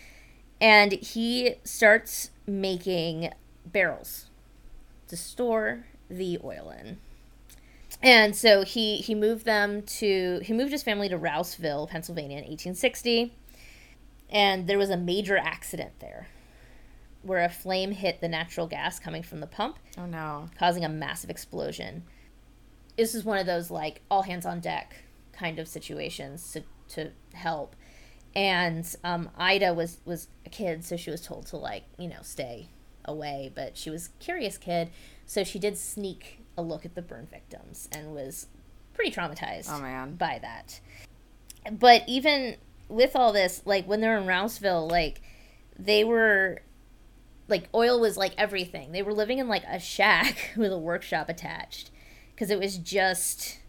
And 0.59 0.93
he 0.93 1.55
starts 1.63 2.31
making 2.47 3.31
barrels 3.65 4.27
to 5.07 5.15
store 5.15 5.85
the 6.09 6.39
oil 6.43 6.73
in. 6.77 6.97
And 8.01 8.35
so 8.35 8.63
he 8.63 8.97
he 8.97 9.13
moved 9.13 9.45
them 9.45 9.81
to 9.83 10.39
he 10.43 10.53
moved 10.53 10.71
his 10.71 10.83
family 10.83 11.09
to 11.09 11.17
Rouseville, 11.17 11.89
Pennsylvania 11.89 12.37
in 12.37 12.43
1860. 12.43 13.33
And 14.29 14.67
there 14.67 14.77
was 14.77 14.89
a 14.89 14.97
major 14.97 15.37
accident 15.37 15.93
there 15.99 16.27
where 17.21 17.43
a 17.43 17.49
flame 17.49 17.91
hit 17.91 18.21
the 18.21 18.27
natural 18.27 18.67
gas 18.67 18.99
coming 18.99 19.23
from 19.23 19.39
the 19.39 19.47
pump, 19.47 19.77
Oh 19.97 20.05
no. 20.05 20.47
causing 20.57 20.85
a 20.85 20.89
massive 20.89 21.29
explosion. 21.29 22.03
This 22.97 23.13
is 23.15 23.23
one 23.25 23.37
of 23.37 23.45
those 23.45 23.69
like 23.71 24.01
all 24.09 24.23
hands 24.23 24.45
on 24.45 24.59
deck 24.59 24.95
kind 25.33 25.59
of 25.59 25.67
situations 25.67 26.51
to, 26.53 26.63
to 26.95 27.11
help. 27.33 27.75
And 28.35 28.85
um, 29.03 29.29
Ida 29.37 29.73
was 29.73 29.99
was 30.05 30.27
a 30.45 30.49
kid, 30.49 30.85
so 30.85 30.95
she 30.97 31.09
was 31.09 31.21
told 31.21 31.45
to 31.47 31.57
like 31.57 31.83
you 31.97 32.07
know 32.07 32.21
stay 32.21 32.67
away. 33.05 33.51
But 33.53 33.75
she 33.77 33.89
was 33.89 34.07
a 34.07 34.23
curious 34.23 34.57
kid, 34.57 34.89
so 35.25 35.43
she 35.43 35.57
did 35.59 35.77
sneak 35.77 36.39
a 36.57 36.61
look 36.61 36.85
at 36.85 36.93
the 36.95 37.01
burn 37.01 37.27
victims 37.31 37.89
and 37.91 38.13
was 38.13 38.47
pretty 38.93 39.11
traumatized 39.11 39.69
Oh 39.71 39.81
man. 39.81 40.15
by 40.15 40.39
that. 40.41 40.79
But 41.71 42.03
even 42.07 42.57
with 42.87 43.15
all 43.15 43.33
this, 43.33 43.61
like 43.65 43.87
when 43.87 43.99
they're 44.01 44.17
in 44.17 44.25
Rouseville, 44.27 44.89
like 44.89 45.21
they 45.77 46.03
were 46.03 46.59
like 47.49 47.67
oil 47.73 47.99
was 47.99 48.15
like 48.17 48.33
everything. 48.37 48.91
They 48.91 49.01
were 49.01 49.13
living 49.13 49.39
in 49.39 49.47
like 49.47 49.63
a 49.65 49.79
shack 49.79 50.51
with 50.57 50.71
a 50.71 50.77
workshop 50.77 51.29
attached 51.29 51.89
because 52.35 52.49
it 52.49 52.59
was 52.59 52.77
just 52.77 53.59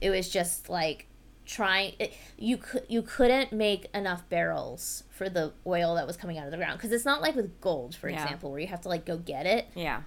it 0.00 0.10
was 0.10 0.28
just 0.28 0.68
like 0.68 1.06
trying 1.46 1.94
it, 1.98 2.12
you 2.38 2.56
could 2.56 2.84
you 2.88 3.02
couldn't 3.02 3.52
make 3.52 3.86
enough 3.94 4.28
barrels 4.28 5.02
for 5.10 5.28
the 5.28 5.52
oil 5.66 5.96
that 5.96 6.06
was 6.06 6.16
coming 6.16 6.38
out 6.38 6.44
of 6.44 6.52
the 6.52 6.56
ground 6.56 6.78
because 6.78 6.92
it's 6.92 7.04
not 7.04 7.20
like 7.20 7.34
with 7.34 7.60
gold 7.60 7.94
for 7.96 8.08
Yeah. 8.08 8.22
example 8.22 8.50
where 8.52 8.60
you 8.60 8.68
have 8.68 8.80
to 8.82 8.88
like 8.88 9.04
go 9.04 9.16
get 9.16 9.46
it 9.46 9.66
Yeah. 9.74 10.02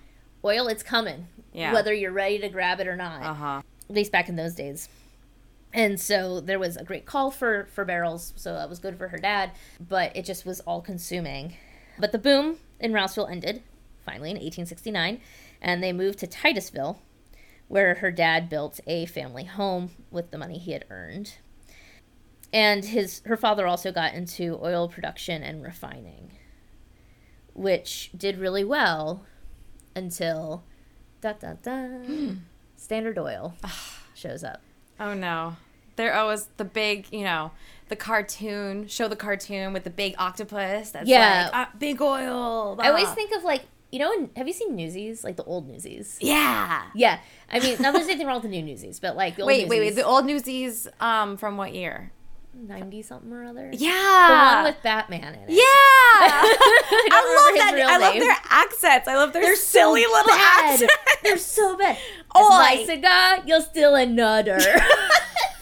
oil 0.45 0.67
it's 0.69 0.83
coming 0.83 1.27
Yeah. 1.51 1.73
whether 1.73 1.93
you're 1.93 2.13
ready 2.13 2.39
to 2.39 2.47
grab 2.49 2.79
it 2.79 2.87
or 2.87 2.95
not 2.95 3.21
Uh 3.23 3.33
huh. 3.33 3.61
at 3.89 3.95
least 3.95 4.11
back 4.11 4.29
in 4.29 4.35
those 4.37 4.55
days. 4.55 4.87
And 5.73 5.99
so 5.99 6.39
there 6.39 6.59
was 6.59 6.77
a 6.77 6.83
great 6.83 7.05
call 7.05 7.29
for 7.31 7.67
for 7.73 7.83
barrels, 7.83 8.31
so 8.35 8.53
that 8.53 8.69
was 8.69 8.77
good 8.79 8.95
for 8.97 9.07
her 9.07 9.17
dad, 9.17 9.51
but 9.79 10.15
it 10.15 10.23
just 10.23 10.45
was 10.45 10.59
all 10.61 10.81
consuming. 10.81 11.55
But 11.99 12.11
the 12.11 12.19
boom 12.19 12.57
in 12.83 12.91
Rouseville 12.91 13.31
ended 13.31 13.63
finally 14.05 14.29
in 14.29 14.35
1869, 14.35 15.21
and 15.61 15.81
they 15.81 15.93
moved 15.93 16.19
to 16.19 16.27
Titusville, 16.27 16.99
where 17.67 17.95
her 17.95 18.11
dad 18.11 18.49
built 18.49 18.79
a 18.85 19.05
family 19.05 19.45
home 19.45 19.91
with 20.11 20.31
the 20.31 20.37
money 20.37 20.59
he 20.59 20.73
had 20.73 20.85
earned. 20.89 21.35
And 22.51 22.85
his 22.85 23.21
her 23.25 23.37
father 23.37 23.65
also 23.65 23.91
got 23.91 24.13
into 24.13 24.59
oil 24.61 24.87
production 24.87 25.41
and 25.41 25.63
refining, 25.63 26.33
which 27.53 28.11
did 28.15 28.37
really 28.37 28.63
well 28.63 29.25
until 29.95 30.63
da 31.21 31.33
da 31.33 31.53
da 31.53 31.87
Standard 32.75 33.17
Oil 33.17 33.55
ah. 33.63 34.03
shows 34.13 34.43
up. 34.43 34.61
Oh 34.99 35.15
no. 35.15 35.55
They're 35.95 36.15
always 36.15 36.47
the 36.57 36.65
big, 36.65 37.07
you 37.11 37.23
know, 37.23 37.51
the 37.89 37.95
cartoon, 37.95 38.87
show 38.87 39.07
the 39.07 39.15
cartoon 39.15 39.73
with 39.73 39.83
the 39.83 39.89
big 39.89 40.15
octopus 40.17 40.91
that's 40.91 41.07
Yeah. 41.07 41.43
like, 41.45 41.51
ah, 41.53 41.69
big 41.77 42.01
oil. 42.01 42.77
I 42.79 42.89
always 42.89 43.07
ah." 43.07 43.13
think 43.15 43.31
of 43.35 43.43
like 43.43 43.63
you 43.91 43.99
know, 43.99 44.27
have 44.35 44.47
you 44.47 44.53
seen 44.53 44.75
Newsies? 44.75 45.23
Like 45.23 45.35
the 45.35 45.43
old 45.43 45.67
Newsies. 45.69 46.17
Yeah. 46.19 46.81
Yeah, 46.95 47.19
I 47.51 47.59
mean, 47.59 47.73
not 47.73 47.91
that 47.91 47.99
there's 47.99 48.07
anything 48.07 48.25
wrong 48.25 48.37
with 48.41 48.43
the 48.43 48.49
new 48.49 48.63
Newsies, 48.63 48.99
but 48.99 49.15
like 49.15 49.35
the 49.35 49.43
old 49.43 49.47
Wait, 49.49 49.67
wait, 49.69 49.79
wait. 49.79 49.85
Newsies, 49.85 49.95
The 49.97 50.03
old 50.05 50.25
Newsies 50.25 50.87
um 50.99 51.37
from 51.37 51.57
what 51.57 51.73
year? 51.75 52.11
ninety 52.55 53.01
something 53.01 53.31
or 53.31 53.43
other. 53.45 53.69
Yeah. 53.73 53.91
the 54.53 54.55
one 54.55 54.73
with 54.73 54.83
Batman 54.83 55.33
in 55.35 55.39
it. 55.41 55.49
Yeah. 55.49 55.59
I, 55.63 57.07
don't 57.09 57.35
love 57.35 57.77
that. 57.77 57.89
I 57.89 57.97
love 57.97 58.13
name. 58.13 58.21
their 58.21 58.37
accents. 58.49 59.07
I 59.07 59.15
love 59.15 59.33
their 59.33 59.41
They're 59.41 59.55
silly 59.55 60.03
so 60.03 60.09
little 60.11 60.27
bad. 60.27 60.73
accents. 60.73 60.93
They're 61.23 61.37
so 61.37 61.77
bad. 61.77 61.97
Oh, 62.35 62.83
cigar. 62.87 63.43
You're 63.45 63.61
still 63.61 63.93
a 63.93 64.07
nutter. 64.07 64.57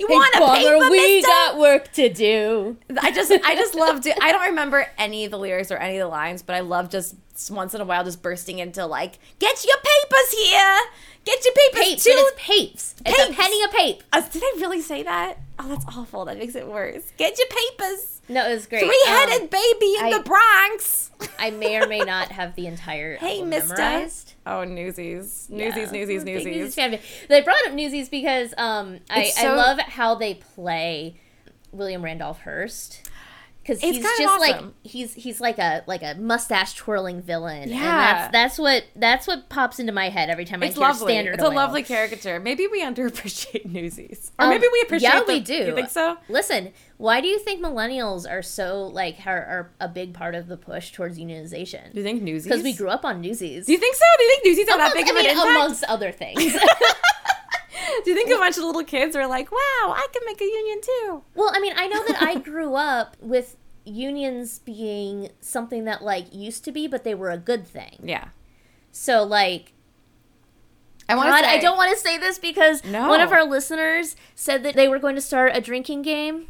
you 0.00 0.06
Hey, 0.08 0.14
want 0.14 0.34
a 0.34 0.38
bummer, 0.40 0.56
paper, 0.58 0.90
we 0.90 1.22
got 1.22 1.58
work 1.58 1.92
to 1.92 2.08
do. 2.08 2.76
I 3.00 3.10
just 3.12 3.30
I 3.30 3.54
just 3.54 3.74
love 3.74 4.00
to 4.02 4.22
I 4.22 4.32
don't 4.32 4.46
remember 4.48 4.86
any 4.98 5.24
of 5.24 5.30
the 5.30 5.38
lyrics 5.38 5.70
or 5.70 5.76
any 5.76 5.98
of 5.98 6.04
the 6.06 6.08
lines, 6.08 6.42
but 6.42 6.56
I 6.56 6.60
love 6.60 6.90
just 6.90 7.14
once 7.50 7.74
in 7.74 7.80
a 7.80 7.84
while 7.84 8.04
just 8.04 8.22
bursting 8.22 8.58
into 8.58 8.84
like, 8.86 9.18
get 9.38 9.64
your 9.64 9.76
papers 9.76 10.30
here. 10.32 10.78
Get 11.24 11.44
your 11.44 11.52
papers 11.54 11.80
Papes. 11.84 12.06
And 12.06 12.14
it's 12.16 12.42
papes. 12.42 12.94
It's 13.04 13.30
a 13.30 13.32
penny 13.34 13.62
a 13.62 13.68
pape. 13.68 14.02
Uh, 14.10 14.22
did 14.22 14.42
I 14.42 14.54
really 14.58 14.80
say 14.80 15.02
that? 15.02 15.38
Oh, 15.58 15.68
that's 15.68 15.84
awful. 15.94 16.24
That 16.24 16.38
makes 16.38 16.54
it 16.54 16.66
worse. 16.66 17.12
Get 17.18 17.36
your 17.38 17.46
papers. 17.48 18.22
No, 18.30 18.48
it 18.48 18.54
was 18.54 18.66
great. 18.66 18.84
Three 18.84 19.02
headed 19.06 19.42
Um, 19.42 19.46
baby 19.48 19.94
in 19.98 20.04
I- 20.06 20.16
the 20.18 20.24
Bronx. 20.24 21.10
I 21.38 21.50
may 21.50 21.76
or 21.76 21.86
may 21.86 21.98
not 21.98 22.32
have 22.32 22.54
the 22.56 22.66
entire 22.66 23.16
Hey, 23.20 23.42
mister. 23.42 23.74
Oh, 24.46 24.64
Newsies. 24.64 25.48
Newsies, 25.50 25.76
Yeah. 25.92 25.92
Newsies, 25.92 26.24
big 26.24 26.44
Newsies. 26.46 26.74
fan. 26.74 26.98
They 27.28 27.42
brought 27.42 27.66
up 27.66 27.74
Newsies 27.74 28.08
because 28.08 28.54
um, 28.56 29.00
I, 29.10 29.24
It's 29.24 29.38
I 29.38 29.54
love 29.54 29.78
how 29.78 30.14
they 30.14 30.34
play 30.34 31.20
William 31.72 32.02
Randolph 32.02 32.40
Hearst. 32.42 33.09
Because 33.70 33.84
It's 33.84 33.96
he's 33.98 34.04
kind 34.04 34.20
of 34.20 34.24
just 34.26 34.40
like 34.40 34.64
he's 34.82 35.14
he's 35.14 35.40
like 35.40 35.58
a 35.58 35.84
like 35.86 36.02
a 36.02 36.14
mustache 36.18 36.74
twirling 36.74 37.22
villain. 37.22 37.62
and 37.62 37.70
Yeah. 37.70 37.80
that's 38.30 38.32
that's 38.32 38.58
what 38.58 38.84
that's 38.96 39.26
what 39.28 39.48
pops 39.48 39.78
into 39.78 39.92
my 39.92 40.08
head 40.08 40.28
every 40.28 40.44
time 40.44 40.60
It's 40.64 40.76
I 40.76 40.80
hear 40.80 40.88
lovely. 40.88 41.12
Standard 41.14 41.34
It's 41.34 41.42
a 41.44 41.46
Oil. 41.46 41.54
lovely 41.54 41.82
caricature. 41.84 42.40
Maybe 42.40 42.66
we 42.66 42.82
underappreciate 42.82 43.66
Newsies, 43.70 44.32
or 44.40 44.46
Um, 44.46 44.50
maybe 44.50 44.66
we 44.72 44.80
appreciate. 44.82 45.08
yeah, 45.08 45.20
the- 45.20 45.32
we 45.32 45.38
do. 45.40 45.54
You 45.54 45.74
think 45.76 45.90
so? 45.90 46.18
Listen, 46.28 46.72
why 46.96 47.20
do 47.20 47.28
you 47.28 47.38
think 47.38 47.62
millennials 47.62 48.28
are 48.28 48.42
so 48.42 48.86
like 48.88 49.18
are, 49.24 49.36
are 49.44 49.70
a 49.80 49.86
big 49.86 50.14
part 50.14 50.34
of 50.34 50.48
the 50.48 50.56
push 50.56 50.90
towards 50.90 51.16
unionization? 51.16 51.92
Do 51.92 51.98
you 52.00 52.04
think 52.04 52.22
Newsies? 52.22 52.44
Because 52.50 52.64
we 52.64 52.72
grew 52.72 52.88
up 52.88 53.04
on 53.04 53.20
Newsies. 53.20 53.66
Do 53.66 53.72
you 53.72 53.78
think 53.78 53.94
so? 53.94 54.04
Do 54.18 54.24
you 54.24 54.30
think 54.30 54.44
Newsies 54.46 54.66
that 54.66 54.74
Amongst- 54.74 54.96
big 54.96 55.08
of 55.08 55.14
I 55.16 55.18
an 55.20 55.24
mean, 55.26 55.30
impact? 55.36 55.50
amongst 55.56 55.84
other 55.84 56.10
things. 56.10 56.56
Do 58.04 58.10
you 58.10 58.16
think 58.16 58.30
a 58.30 58.36
bunch 58.38 58.56
of 58.56 58.64
little 58.64 58.84
kids 58.84 59.16
are 59.16 59.26
like, 59.26 59.50
"Wow, 59.50 59.58
I 59.94 60.06
can 60.12 60.22
make 60.24 60.40
a 60.40 60.44
union 60.44 60.80
too"? 60.82 61.22
Well, 61.34 61.50
I 61.54 61.60
mean, 61.60 61.72
I 61.76 61.86
know 61.86 62.04
that 62.06 62.22
I 62.22 62.36
grew 62.36 62.74
up 62.74 63.16
with 63.20 63.56
unions 63.90 64.58
being 64.60 65.30
something 65.40 65.84
that 65.84 66.02
like 66.02 66.32
used 66.34 66.64
to 66.64 66.72
be, 66.72 66.86
but 66.86 67.04
they 67.04 67.14
were 67.14 67.30
a 67.30 67.38
good 67.38 67.66
thing. 67.66 67.98
Yeah. 68.02 68.28
So 68.92 69.22
like 69.22 69.72
I 71.08 71.16
want 71.16 71.44
to. 71.44 71.50
I 71.50 71.58
don't 71.58 71.76
want 71.76 71.90
to 71.92 71.98
say 71.98 72.18
this 72.18 72.38
because 72.38 72.84
No. 72.84 73.08
one 73.08 73.20
of 73.20 73.32
our 73.32 73.44
listeners 73.44 74.14
said 74.34 74.62
that 74.62 74.76
they 74.76 74.86
were 74.88 74.98
going 75.00 75.16
to 75.16 75.20
start 75.20 75.52
a 75.54 75.60
drinking 75.60 76.02
game 76.02 76.46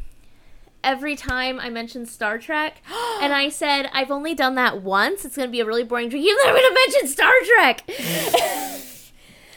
every 0.83 1.15
time 1.15 1.59
I 1.59 1.69
mentioned 1.69 2.07
Star 2.09 2.37
Trek. 2.37 2.77
and 3.21 3.33
I 3.33 3.49
said, 3.49 3.89
I've 3.93 4.11
only 4.11 4.35
done 4.35 4.55
that 4.55 4.81
once. 4.81 5.25
It's 5.25 5.35
going 5.35 5.47
to 5.47 5.51
be 5.51 5.61
a 5.61 5.65
really 5.65 5.83
boring 5.83 6.09
drink. 6.09 6.25
You're 6.25 6.35
never 6.45 6.57
going 6.59 6.69
to 6.69 6.79
mention 6.91 7.07
Star 7.07 7.33
Trek. 7.55 7.87
Mm. 7.87 8.87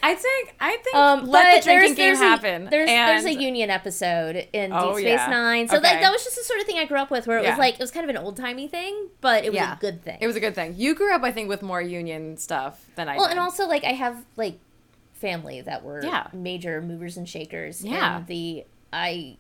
I 0.07 0.15
think. 0.15 0.55
I 0.61 0.77
think. 0.77 0.95
Um, 0.97 1.27
let 1.27 1.57
the 1.57 1.65
drinking 1.65 1.95
there's, 1.95 1.97
game 1.97 2.07
there's 2.07 2.19
happen. 2.19 2.67
A, 2.67 2.71
there's 2.71 2.89
there's 2.89 3.25
a 3.25 3.33
union 3.35 3.71
episode 3.71 4.49
in 4.53 4.71
Oh, 4.73 4.91
Deep 4.97 5.05
Space 5.07 5.21
yeah. 5.21 5.31
Nine, 5.31 5.67
so 5.69 5.79
Okay. 5.79 5.89
like 5.93 6.01
that 6.01 6.13
was 6.13 6.23
just 6.23 6.37
the 6.37 6.43
sort 6.45 6.61
of 6.61 6.67
thing 6.67 6.79
I 6.79 6.85
grew 6.85 6.99
up 6.99 7.11
with, 7.11 7.27
where 7.27 7.39
it 7.39 7.45
Yeah. 7.45 7.51
was 7.51 7.59
like 7.59 7.75
it 7.75 7.81
was 7.81 7.91
kind 7.91 8.05
of 8.09 8.15
an 8.15 8.23
old 8.23 8.37
timey 8.37 8.69
thing, 8.69 9.09
but 9.23 9.45
it 9.45 9.49
was 9.51 9.57
Yeah. 9.57 9.75
a 9.77 9.81
good 9.81 10.03
thing. 10.03 10.19
It 10.21 10.27
was 10.27 10.37
a 10.37 10.41
good 10.41 10.55
thing. 10.55 10.75
You 10.77 10.95
grew 10.95 11.15
up, 11.15 11.23
I 11.23 11.33
think, 11.33 11.49
with 11.49 11.63
more 11.63 11.81
union 11.81 12.37
stuff 12.37 12.85
than 12.97 13.09
I 13.09 13.17
well, 13.17 13.27
did. 13.27 13.33
and 13.33 13.41
also 13.41 13.67
like 13.67 13.83
I 13.85 13.93
have 13.93 14.25
like 14.37 14.59
family 15.15 15.63
that 15.63 15.83
were 15.83 16.05
Yeah. 16.05 16.27
major 16.35 16.83
movers 16.83 17.17
and 17.17 17.27
shakers 17.29 17.83
Yeah. 17.83 18.19
in 18.19 18.27
the 18.27 18.65
I 18.93 19.39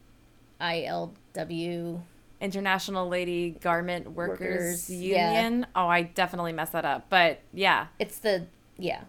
ILW. 0.60 2.00
International 2.40 3.08
Lady 3.08 3.50
Garment 3.60 4.10
Workers, 4.12 4.38
Workers, 4.40 4.90
yeah. 4.90 5.42
Union. 5.44 5.66
Oh, 5.74 5.86
I 5.88 6.02
definitely 6.02 6.52
messed 6.52 6.72
that 6.72 6.84
up. 6.84 7.06
But 7.08 7.40
yeah, 7.52 7.86
It's 7.98 8.18
the 8.18 8.46
yeah 8.76 9.02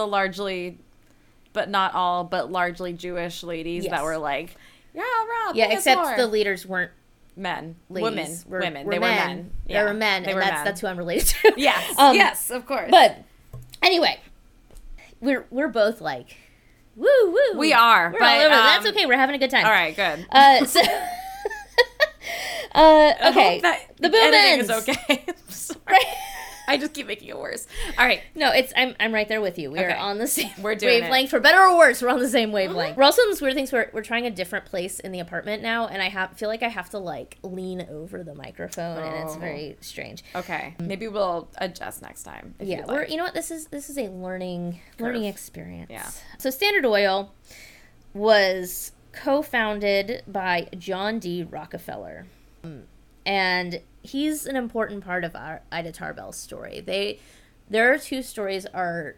the 0.00 0.06
largely, 0.06 0.78
but 1.52 1.68
not 1.68 1.94
all, 1.94 2.24
but 2.24 2.50
largely 2.50 2.92
Jewish 2.92 3.42
ladies 3.42 3.84
Yes. 3.84 3.90
that 3.92 4.02
were 4.04 4.18
like, 4.18 4.56
yeah, 4.94 5.02
Rob, 5.02 5.56
yeah. 5.56 5.72
Except 5.72 6.00
more." 6.00 6.16
the 6.16 6.26
leaders 6.26 6.66
weren't 6.66 6.90
men, 7.36 7.76
ladies. 7.88 8.02
women, 8.04 8.38
were, 8.48 8.58
women. 8.60 8.86
were 8.86 8.92
they 8.92 8.98
men. 8.98 9.10
were 9.10 9.26
men. 9.34 9.50
They 9.66 9.82
were 9.82 9.94
men, 9.94 10.22
They 10.24 10.28
and 10.30 10.34
were 10.36 10.40
that's 10.42 10.54
men. 10.56 10.64
that's 10.64 10.80
who 10.80 10.86
I'm 10.88 10.96
related 10.98 11.26
to. 11.28 11.54
Yes, 11.56 11.94
Um, 11.98 12.14
yes, 12.16 12.50
of 12.50 12.66
course. 12.66 12.90
But 12.90 13.22
anyway, 13.82 14.18
we're 15.20 15.46
we're 15.50 15.68
both 15.68 16.00
like, 16.00 16.36
woo 16.96 17.06
woo. 17.26 17.58
We 17.58 17.72
are, 17.72 18.10
We're 18.12 18.18
but, 18.18 18.40
over. 18.40 18.48
That's 18.54 18.86
um, 18.86 18.92
okay. 18.94 19.06
We're 19.06 19.16
having 19.16 19.36
a 19.36 19.38
good 19.38 19.50
time. 19.50 19.64
all 19.64 19.70
right, 19.72 19.94
good. 19.94 20.26
Uh, 20.30 20.64
so, 20.66 20.80
uh, 22.74 23.12
okay. 23.30 23.60
the 23.98 24.08
boom 24.08 24.34
ends. 24.34 24.70
is 24.70 24.88
okay. 24.88 25.24
Right. 25.86 26.04
I 26.68 26.76
just 26.76 26.94
keep 26.94 27.06
making 27.06 27.28
it 27.28 27.38
worse. 27.38 27.66
All 27.98 28.04
right. 28.06 28.20
No, 28.34 28.52
it's 28.52 28.72
I'm 28.76 28.94
I'm 29.00 29.12
right 29.12 29.26
there 29.28 29.40
with 29.40 29.58
you. 29.58 29.70
We 29.70 29.78
Okay. 29.80 29.92
are 29.92 29.96
on 29.96 30.18
the 30.18 30.26
same 30.26 30.50
We're 30.60 30.74
doing 30.74 30.98
it. 30.98 31.00
wavelength 31.02 31.30
for 31.30 31.40
better 31.40 31.58
or 31.60 31.76
worse. 31.76 32.00
We're 32.02 32.08
on 32.10 32.18
the 32.20 32.28
same 32.28 32.48
mm-hmm. 32.48 32.54
wavelength. 32.54 32.96
We're 32.96 33.02
also 33.04 33.22
in 33.22 33.30
this 33.30 33.40
weird 33.40 33.54
things 33.54 33.72
where 33.72 33.90
we're 33.92 34.02
trying 34.02 34.26
a 34.26 34.30
different 34.30 34.66
place 34.66 35.00
in 35.00 35.12
the 35.12 35.20
apartment 35.20 35.62
now, 35.62 35.86
and 35.86 36.00
I 36.02 36.08
have 36.08 36.36
feel 36.36 36.48
like 36.48 36.62
I 36.62 36.68
have 36.68 36.90
to 36.90 36.98
like 36.98 37.38
lean 37.42 37.86
over 37.90 38.22
the 38.22 38.34
microphone, 38.34 39.02
and 39.02 39.24
it's 39.24 39.36
Oh. 39.36 39.38
very 39.40 39.76
strange. 39.80 40.22
Okay. 40.34 40.74
Maybe 40.78 41.08
we'll 41.08 41.48
adjust 41.58 42.02
next 42.02 42.22
time. 42.22 42.54
yeah, 42.60 42.84
we're 42.86 43.00
like. 43.00 43.10
you 43.10 43.16
know 43.16 43.24
what 43.24 43.34
this 43.34 43.50
is 43.50 43.66
this 43.68 43.90
is 43.90 43.98
a 43.98 44.08
learning 44.08 44.80
learning 44.98 45.24
experience. 45.24 45.90
Yeah. 45.90 46.08
So 46.38 46.50
Standard 46.50 46.84
Oil 46.86 47.32
was 48.14 48.92
co-founded 49.12 50.22
by 50.26 50.68
John 50.78 51.18
D. 51.18 51.42
Rockefeller. 51.42 52.26
And 53.26 53.80
he's 54.02 54.46
an 54.46 54.56
important 54.56 55.04
part 55.04 55.24
of 55.24 55.34
our 55.36 55.62
Ida 55.72 55.92
Tarbell's 55.92 56.36
story. 56.36 56.80
They 56.80 57.20
their 57.68 57.98
two 57.98 58.22
stories 58.22 58.66
are 58.66 59.16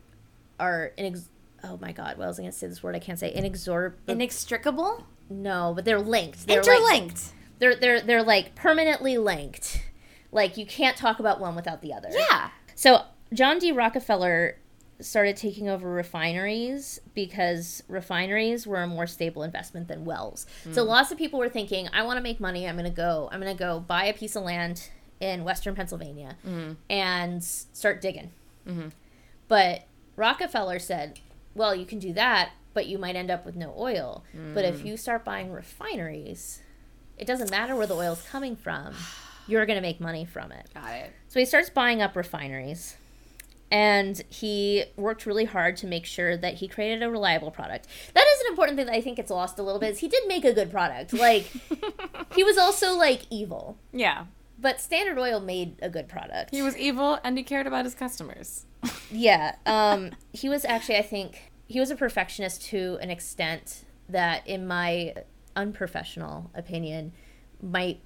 are 0.60 0.92
inex- 0.98 1.28
oh 1.64 1.78
my 1.80 1.92
god, 1.92 2.18
what 2.18 2.28
was 2.28 2.38
I 2.38 2.42
gonna 2.42 2.52
say 2.52 2.66
this 2.66 2.82
word 2.82 2.94
I 2.94 2.98
can't 2.98 3.18
say 3.18 3.32
inexorable 3.32 3.98
inextricable, 4.08 5.06
no, 5.30 5.72
but 5.74 5.84
they're 5.84 6.00
linked. 6.00 6.46
They're 6.46 6.62
like- 6.62 6.68
interlinked. 6.68 7.32
they're 7.58 7.74
they're 7.76 8.00
they're 8.00 8.22
like 8.22 8.54
permanently 8.54 9.18
linked. 9.18 9.82
Like 10.30 10.56
you 10.56 10.64
can't 10.66 10.96
talk 10.96 11.18
about 11.20 11.40
one 11.40 11.54
without 11.54 11.82
the 11.82 11.92
other. 11.92 12.08
yeah. 12.10 12.50
So 12.74 13.02
John 13.32 13.58
D. 13.58 13.70
Rockefeller 13.72 14.56
started 15.02 15.36
taking 15.36 15.68
over 15.68 15.88
refineries 15.88 17.00
because 17.14 17.82
refineries 17.88 18.66
were 18.66 18.82
a 18.82 18.86
more 18.86 19.06
stable 19.06 19.42
investment 19.42 19.88
than 19.88 20.04
wells. 20.04 20.46
So 20.70 20.82
hmm. 20.82 20.88
lots 20.88 21.12
of 21.12 21.18
people 21.18 21.38
were 21.38 21.48
thinking, 21.48 21.88
I 21.92 22.02
want 22.02 22.16
to 22.16 22.22
make 22.22 22.40
money. 22.40 22.66
I'm 22.66 22.76
going 22.76 22.90
to 22.90 22.96
go. 22.96 23.28
I'm 23.32 23.40
going 23.40 23.54
to 23.54 23.58
go 23.58 23.80
buy 23.80 24.04
a 24.06 24.14
piece 24.14 24.36
of 24.36 24.44
land 24.44 24.88
in 25.20 25.44
Western 25.44 25.74
Pennsylvania 25.74 26.36
mm-hmm. 26.46 26.72
and 26.90 27.42
start 27.44 28.00
digging. 28.00 28.32
Mm-hmm. 28.66 28.88
But 29.48 29.84
Rockefeller 30.16 30.78
said, 30.78 31.20
well, 31.54 31.74
you 31.74 31.86
can 31.86 31.98
do 31.98 32.12
that, 32.14 32.50
but 32.74 32.86
you 32.86 32.98
might 32.98 33.16
end 33.16 33.30
up 33.30 33.44
with 33.44 33.56
no 33.56 33.74
oil. 33.78 34.24
But 34.54 34.64
if 34.64 34.80
mm. 34.80 34.86
you 34.86 34.96
start 34.96 35.24
buying 35.24 35.52
refineries, 35.52 36.60
it 37.18 37.26
doesn't 37.26 37.50
matter 37.50 37.76
where 37.76 37.86
the 37.86 37.94
oil's 37.94 38.22
coming 38.22 38.56
from. 38.56 38.94
You're 39.46 39.66
going 39.66 39.76
to 39.76 39.82
make 39.82 40.00
money 40.00 40.24
from 40.24 40.52
it. 40.52 40.68
Got 40.72 40.92
it. 40.92 41.12
So 41.28 41.40
he 41.40 41.44
starts 41.44 41.68
buying 41.68 42.00
up 42.00 42.16
refineries. 42.16 42.96
And 43.72 44.22
he 44.28 44.84
worked 44.96 45.24
really 45.24 45.46
hard 45.46 45.76
to 45.78 45.86
make 45.86 46.04
sure 46.04 46.36
that 46.36 46.54
he 46.56 46.68
created 46.68 47.02
a 47.02 47.10
reliable 47.10 47.50
product. 47.50 47.86
That 48.12 48.24
is 48.34 48.40
an 48.42 48.46
important 48.48 48.76
thing 48.76 48.86
that 48.86 48.94
I 48.94 49.00
think 49.00 49.16
gets 49.16 49.30
lost 49.30 49.58
a 49.58 49.62
little 49.62 49.80
bit. 49.80 49.92
Is 49.92 49.98
he 50.00 50.08
did 50.08 50.22
make 50.28 50.44
a 50.44 50.52
good 50.52 50.70
product. 50.70 51.14
Like 51.14 51.50
he 52.34 52.44
was 52.44 52.58
also 52.58 52.94
like 52.94 53.22
evil, 53.30 53.78
Yeah. 53.92 54.26
but 54.58 54.78
Standard 54.80 55.18
Oil 55.18 55.40
made 55.40 55.76
a 55.80 55.88
good 55.88 56.06
product. 56.06 56.50
He 56.54 56.60
was 56.60 56.76
evil 56.76 57.18
and 57.24 57.38
he 57.38 57.42
cared 57.42 57.66
about 57.66 57.84
his 57.86 57.94
customers. 57.94 58.66
Yeah. 59.10 59.56
Um, 59.66 60.10
he 60.32 60.48
was 60.48 60.64
actually, 60.64 60.96
I 60.96 61.02
think, 61.02 61.50
he 61.66 61.78
was 61.80 61.90
a 61.90 61.96
perfectionist 61.96 62.62
to 62.66 62.98
an 63.00 63.10
extent 63.10 63.84
that, 64.08 64.46
in 64.46 64.66
my 64.66 65.14
unprofessional 65.56 66.50
opinion, 66.54 67.12
might 67.62 68.00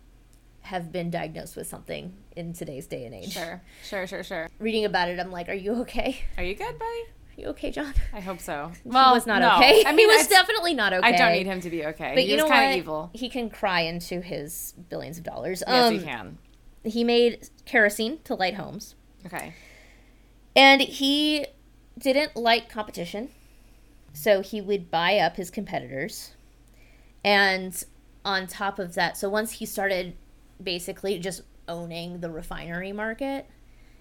have 0.66 0.92
been 0.92 1.10
diagnosed 1.10 1.56
with 1.56 1.66
something 1.66 2.12
in 2.34 2.52
today's 2.52 2.86
day 2.86 3.04
and 3.06 3.14
age. 3.14 3.32
Sure. 3.32 3.62
Sure, 3.84 4.06
sure, 4.06 4.24
sure. 4.24 4.48
Reading 4.58 4.84
about 4.84 5.08
it, 5.08 5.18
I'm 5.18 5.30
like, 5.30 5.48
are 5.48 5.54
you 5.54 5.80
okay? 5.82 6.20
Are 6.36 6.42
you 6.42 6.54
good, 6.54 6.78
buddy? 6.78 7.02
Are 7.38 7.40
you 7.40 7.46
okay, 7.48 7.70
John? 7.70 7.94
I 8.12 8.20
hope 8.20 8.40
so. 8.40 8.72
he 8.82 8.88
was 8.88 9.26
not 9.26 9.40
no. 9.40 9.56
okay. 9.56 9.84
I 9.86 9.92
mean, 9.92 10.00
he 10.00 10.06
was 10.06 10.24
it's- 10.24 10.28
definitely 10.28 10.74
not 10.74 10.92
okay. 10.92 11.06
I 11.06 11.16
don't 11.16 11.32
need 11.32 11.46
him 11.46 11.60
to 11.60 11.70
be 11.70 11.86
okay. 11.86 12.12
But 12.14 12.24
he 12.24 12.30
you 12.30 12.36
know 12.36 12.48
kind 12.48 12.72
of 12.72 12.78
evil. 12.78 13.10
He 13.12 13.28
can 13.28 13.48
cry 13.48 13.82
into 13.82 14.20
his 14.20 14.74
billions 14.88 15.18
of 15.18 15.24
dollars. 15.24 15.62
Yes, 15.66 15.86
um, 15.86 15.98
he 15.98 16.04
can. 16.04 16.38
he 16.84 17.04
made 17.04 17.48
kerosene 17.64 18.18
to 18.24 18.34
light 18.34 18.54
homes. 18.54 18.96
Okay. 19.24 19.54
And 20.56 20.80
he 20.80 21.46
didn't 21.98 22.36
like 22.36 22.68
competition. 22.68 23.30
So 24.12 24.40
he 24.40 24.60
would 24.60 24.90
buy 24.90 25.18
up 25.18 25.36
his 25.36 25.50
competitors. 25.50 26.32
And 27.22 27.84
on 28.24 28.46
top 28.46 28.78
of 28.78 28.94
that, 28.94 29.16
so 29.16 29.28
once 29.28 29.52
he 29.52 29.66
started 29.66 30.16
basically 30.62 31.18
just 31.18 31.42
owning 31.68 32.20
the 32.20 32.30
refinery 32.30 32.92
market, 32.92 33.46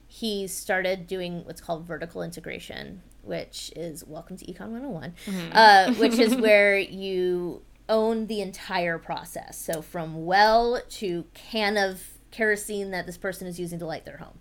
he 0.07 0.47
started 0.47 1.07
doing 1.07 1.43
what's 1.45 1.61
called 1.61 1.85
vertical 1.85 2.21
integration, 2.21 3.01
which 3.23 3.71
is 3.75 4.03
welcome 4.05 4.37
to 4.37 4.45
Econ 4.45 4.69
101, 4.69 5.13
uh, 5.51 5.93
which 5.95 6.19
is 6.19 6.35
where 6.37 6.77
you 6.77 7.61
own 7.89 8.27
the 8.27 8.41
entire 8.41 8.97
process. 8.97 9.59
So 9.59 9.81
from 9.81 10.25
well 10.25 10.81
to 10.89 11.25
can 11.33 11.77
of 11.77 12.01
kerosene 12.31 12.91
that 12.91 13.05
this 13.05 13.17
person 13.17 13.47
is 13.47 13.59
using 13.59 13.79
to 13.79 13.85
light 13.85 14.05
their 14.05 14.17
home. 14.17 14.37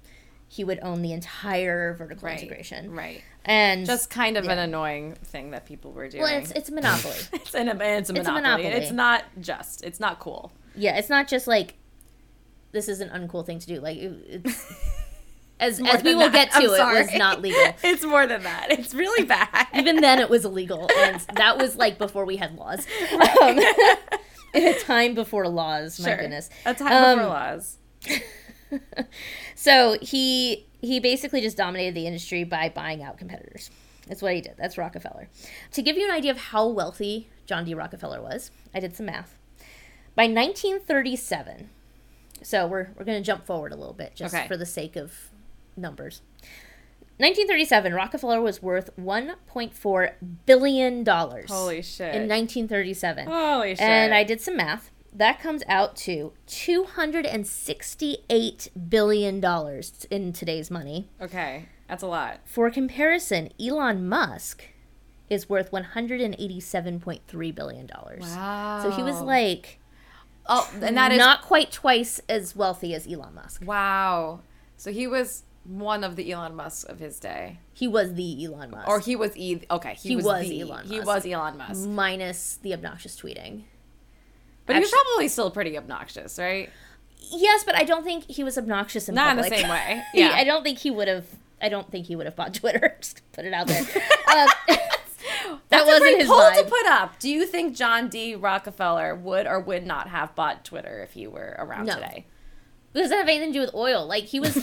He 0.48 0.62
would 0.64 0.78
own 0.82 1.02
the 1.02 1.12
entire 1.12 1.94
vertical 1.94 2.26
Right. 2.28 2.38
integration. 2.40 2.92
Right. 2.92 3.22
And 3.44 3.84
Just 3.86 4.08
kind 4.08 4.36
of 4.36 4.44
an 4.46 4.58
annoying 4.58 5.14
thing 5.24 5.50
that 5.50 5.66
people 5.66 5.92
were 5.92 6.08
doing. 6.08 6.22
well, 6.22 6.38
it's 6.38 6.50
it's 6.52 6.70
monopoly. 6.70 7.14
it's, 7.32 7.54
an, 7.54 7.68
it's, 7.68 7.80
a, 7.80 7.96
It's 7.96 8.10
a 8.10 8.12
monopoly. 8.14 8.42
monopoly. 8.42 8.66
It's 8.82 8.92
not 8.92 9.24
just. 9.40 9.82
It's 9.84 9.98
not 10.00 10.18
cool. 10.20 10.52
yeah, 10.76 10.96
it's 10.96 11.08
not 11.10 11.26
just 11.28 11.46
like 11.46 11.74
this 12.74 12.88
is 12.88 13.00
an 13.00 13.08
uncool 13.08 13.46
thing 13.46 13.58
to 13.60 13.66
do. 13.66 13.80
Like 13.80 13.96
it's 13.98 14.72
as 15.60 15.80
as 15.80 16.02
we 16.02 16.14
will 16.14 16.30
that. 16.30 16.32
get 16.32 16.50
to, 16.52 16.58
I'm 16.58 16.96
it 16.96 17.00
was 17.06 17.14
not 17.14 17.40
legal. 17.40 17.60
it's 17.82 18.04
more 18.04 18.26
than 18.26 18.42
that. 18.42 18.66
It's 18.70 18.92
really 18.94 19.24
bad. 19.36 19.66
Even 19.74 19.96
then, 20.02 20.18
it 20.18 20.28
was 20.28 20.44
illegal, 20.44 20.88
and 20.98 21.20
that 21.36 21.56
was 21.58 21.76
like 21.76 21.96
before 21.98 22.24
we 22.26 22.36
had 22.36 22.54
laws. 22.56 22.86
Um, 23.40 23.58
in 24.52 24.66
a 24.68 24.78
time 24.78 25.14
before 25.14 25.48
laws, 25.48 25.98
my 25.98 26.08
Sure. 26.10 26.16
goodness. 26.18 26.50
A 26.66 26.74
time 26.74 26.92
Um, 26.92 27.18
before 27.18 27.30
laws. 27.30 27.78
So 29.54 29.96
he 30.02 30.66
he 30.80 31.00
basically 31.00 31.40
just 31.40 31.56
dominated 31.56 31.94
the 31.94 32.06
industry 32.06 32.44
by 32.44 32.68
buying 32.68 33.02
out 33.02 33.16
competitors. 33.18 33.70
That's 34.08 34.20
what 34.20 34.34
he 34.34 34.40
did. 34.42 34.54
That's 34.58 34.76
Rockefeller. 34.76 35.28
To 35.72 35.82
give 35.82 35.96
you 35.96 36.04
an 36.04 36.10
idea 36.10 36.30
of 36.30 36.36
how 36.38 36.66
wealthy 36.68 37.28
John 37.46 37.64
D. 37.64 37.72
Rockefeller 37.74 38.20
was, 38.20 38.50
I 38.74 38.80
did 38.80 38.94
some 38.94 39.06
math. 39.06 39.38
By 40.14 40.24
1937, 40.24 41.70
so 42.44 42.66
we're 42.66 42.88
we're 42.96 43.04
going 43.04 43.20
to 43.20 43.24
jump 43.26 43.46
forward 43.46 43.72
a 43.72 43.76
little 43.76 43.94
bit 43.94 44.14
just 44.14 44.34
Okay. 44.34 44.46
for 44.46 44.56
the 44.56 44.66
sake 44.66 44.96
of 44.96 45.30
numbers. 45.76 46.22
1937, 47.18 47.94
Rockefeller 47.94 48.40
was 48.40 48.60
worth 48.60 48.90
1.4 48.96 50.12
billion 50.46 51.04
dollars. 51.04 51.48
Holy 51.50 51.80
shit. 51.82 52.12
In 52.14 52.22
1937. 52.28 53.26
Holy 53.28 53.70
shit. 53.76 53.80
And 53.80 54.12
I 54.12 54.24
did 54.24 54.40
some 54.40 54.56
math. 54.56 54.90
That 55.12 55.40
comes 55.40 55.62
out 55.68 55.94
to 55.98 56.32
$268 56.48 58.68
billion 58.88 59.44
in 60.10 60.32
today's 60.32 60.70
money. 60.72 61.08
Okay. 61.20 61.66
That's 61.88 62.02
a 62.02 62.08
lot. 62.08 62.40
For 62.44 62.68
comparison, 62.70 63.50
Elon 63.60 64.08
Musk 64.08 64.64
is 65.30 65.48
worth 65.48 65.70
$187.3 65.70 67.54
billion. 67.54 67.88
Wow. 68.20 68.80
So 68.82 68.90
he 68.90 69.04
was 69.04 69.20
like 69.20 69.78
Oh, 70.46 70.70
and 70.82 70.96
that 70.96 71.10
is 71.12 71.18
not 71.18 71.42
quite 71.42 71.72
twice 71.72 72.20
as 72.28 72.54
wealthy 72.54 72.94
as 72.94 73.06
Elon 73.10 73.34
Musk. 73.34 73.62
wow. 73.64 74.40
So 74.76 74.92
he 74.92 75.06
was 75.06 75.44
one 75.64 76.04
of 76.04 76.16
the 76.16 76.30
Elon 76.30 76.54
Musk 76.54 76.88
of 76.90 76.98
his 76.98 77.18
day, 77.18 77.58
He 77.72 77.88
was 77.88 78.14
the 78.14 78.44
Elon 78.44 78.70
Musk. 78.70 78.86
or 78.86 79.00
he 79.00 79.16
was 79.16 79.34
e- 79.36 79.62
okay. 79.70 79.94
He, 79.94 80.10
He 80.10 80.16
was, 80.16 80.24
was 80.26 80.48
the, 80.48 80.60
Elon 80.60 80.86
He 80.86 81.00
was 81.00 81.24
Elon 81.24 81.56
Musk, 81.56 81.88
minus 81.88 82.56
the 82.60 82.74
obnoxious 82.74 83.18
tweeting. 83.18 83.62
but 84.66 84.76
he 84.76 84.80
was 84.80 84.90
probably 84.90 85.28
still 85.28 85.50
pretty 85.50 85.78
obnoxious, 85.78 86.38
right? 86.38 86.68
Yes, 87.30 87.64
but 87.64 87.74
I 87.74 87.84
don't 87.84 88.04
think 88.04 88.24
he 88.24 88.44
was 88.44 88.58
obnoxious 88.58 89.08
in 89.08 89.14
Not 89.14 89.30
in 89.38 89.42
the 89.42 89.48
same 89.48 89.68
way. 89.70 90.02
He- 90.12 90.20
Yeah. 90.20 90.32
I 90.34 90.44
don't 90.44 90.62
think 90.62 90.78
he 90.80 90.90
would 90.90 91.08
have. 91.08 91.24
I 91.62 91.70
don't 91.70 91.90
think 91.90 92.04
he 92.06 92.16
would 92.16 92.26
have 92.26 92.36
bought 92.36 92.52
Twitter. 92.52 92.94
Just 93.00 93.22
put 93.32 93.46
it 93.46 93.54
out 93.54 93.66
there. 93.68 93.82
Um, 94.30 94.48
That's 95.68 95.86
wasn't 95.86 95.96
a 96.06 96.10
great 96.12 96.18
his 96.20 96.28
poll 96.28 96.50
to 96.52 96.64
put 96.64 96.86
up. 96.86 97.18
Do 97.18 97.30
you 97.30 97.46
think 97.46 97.74
John 97.76 98.08
D. 98.08 98.34
Rockefeller 98.34 99.14
would 99.14 99.46
or 99.46 99.60
would 99.60 99.86
not 99.86 100.08
have 100.08 100.34
bought 100.34 100.64
Twitter 100.64 101.02
if 101.02 101.12
he 101.12 101.26
were 101.26 101.54
around 101.58 101.86
No. 101.86 101.94
today? 101.94 102.26
does 102.94 103.10
that 103.10 103.16
have 103.16 103.28
anything 103.28 103.48
to 103.52 103.58
do 103.58 103.60
with 103.60 103.74
oil? 103.74 104.06
Like 104.06 104.22
he 104.26 104.38
was, 104.38 104.54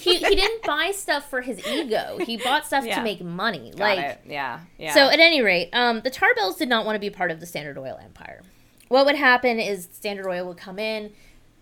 he, 0.00 0.16
he 0.16 0.34
didn't 0.36 0.62
buy 0.62 0.90
stuff 0.94 1.28
for 1.28 1.42
his 1.42 1.58
ego. 1.66 2.16
He 2.24 2.38
bought 2.38 2.64
stuff 2.66 2.86
Yeah. 2.86 2.96
to 2.96 3.02
make 3.02 3.22
money. 3.22 3.72
Got 3.72 3.78
like 3.78 3.98
it. 3.98 4.20
Yeah. 4.26 4.60
Yeah. 4.78 4.94
So 4.94 5.10
at 5.10 5.20
any 5.20 5.42
rate, 5.42 5.68
um, 5.74 6.00
the 6.00 6.10
Tarbells 6.10 6.56
did 6.56 6.70
not 6.70 6.86
want 6.86 6.96
to 6.96 6.98
be 7.00 7.10
part 7.10 7.30
of 7.30 7.40
the 7.40 7.46
Standard 7.46 7.76
Oil 7.76 7.98
empire. 8.02 8.40
What 8.88 9.04
would 9.04 9.16
happen 9.16 9.60
is 9.60 9.86
Standard 9.92 10.26
Oil 10.26 10.46
would 10.46 10.56
come 10.56 10.78
in 10.78 11.12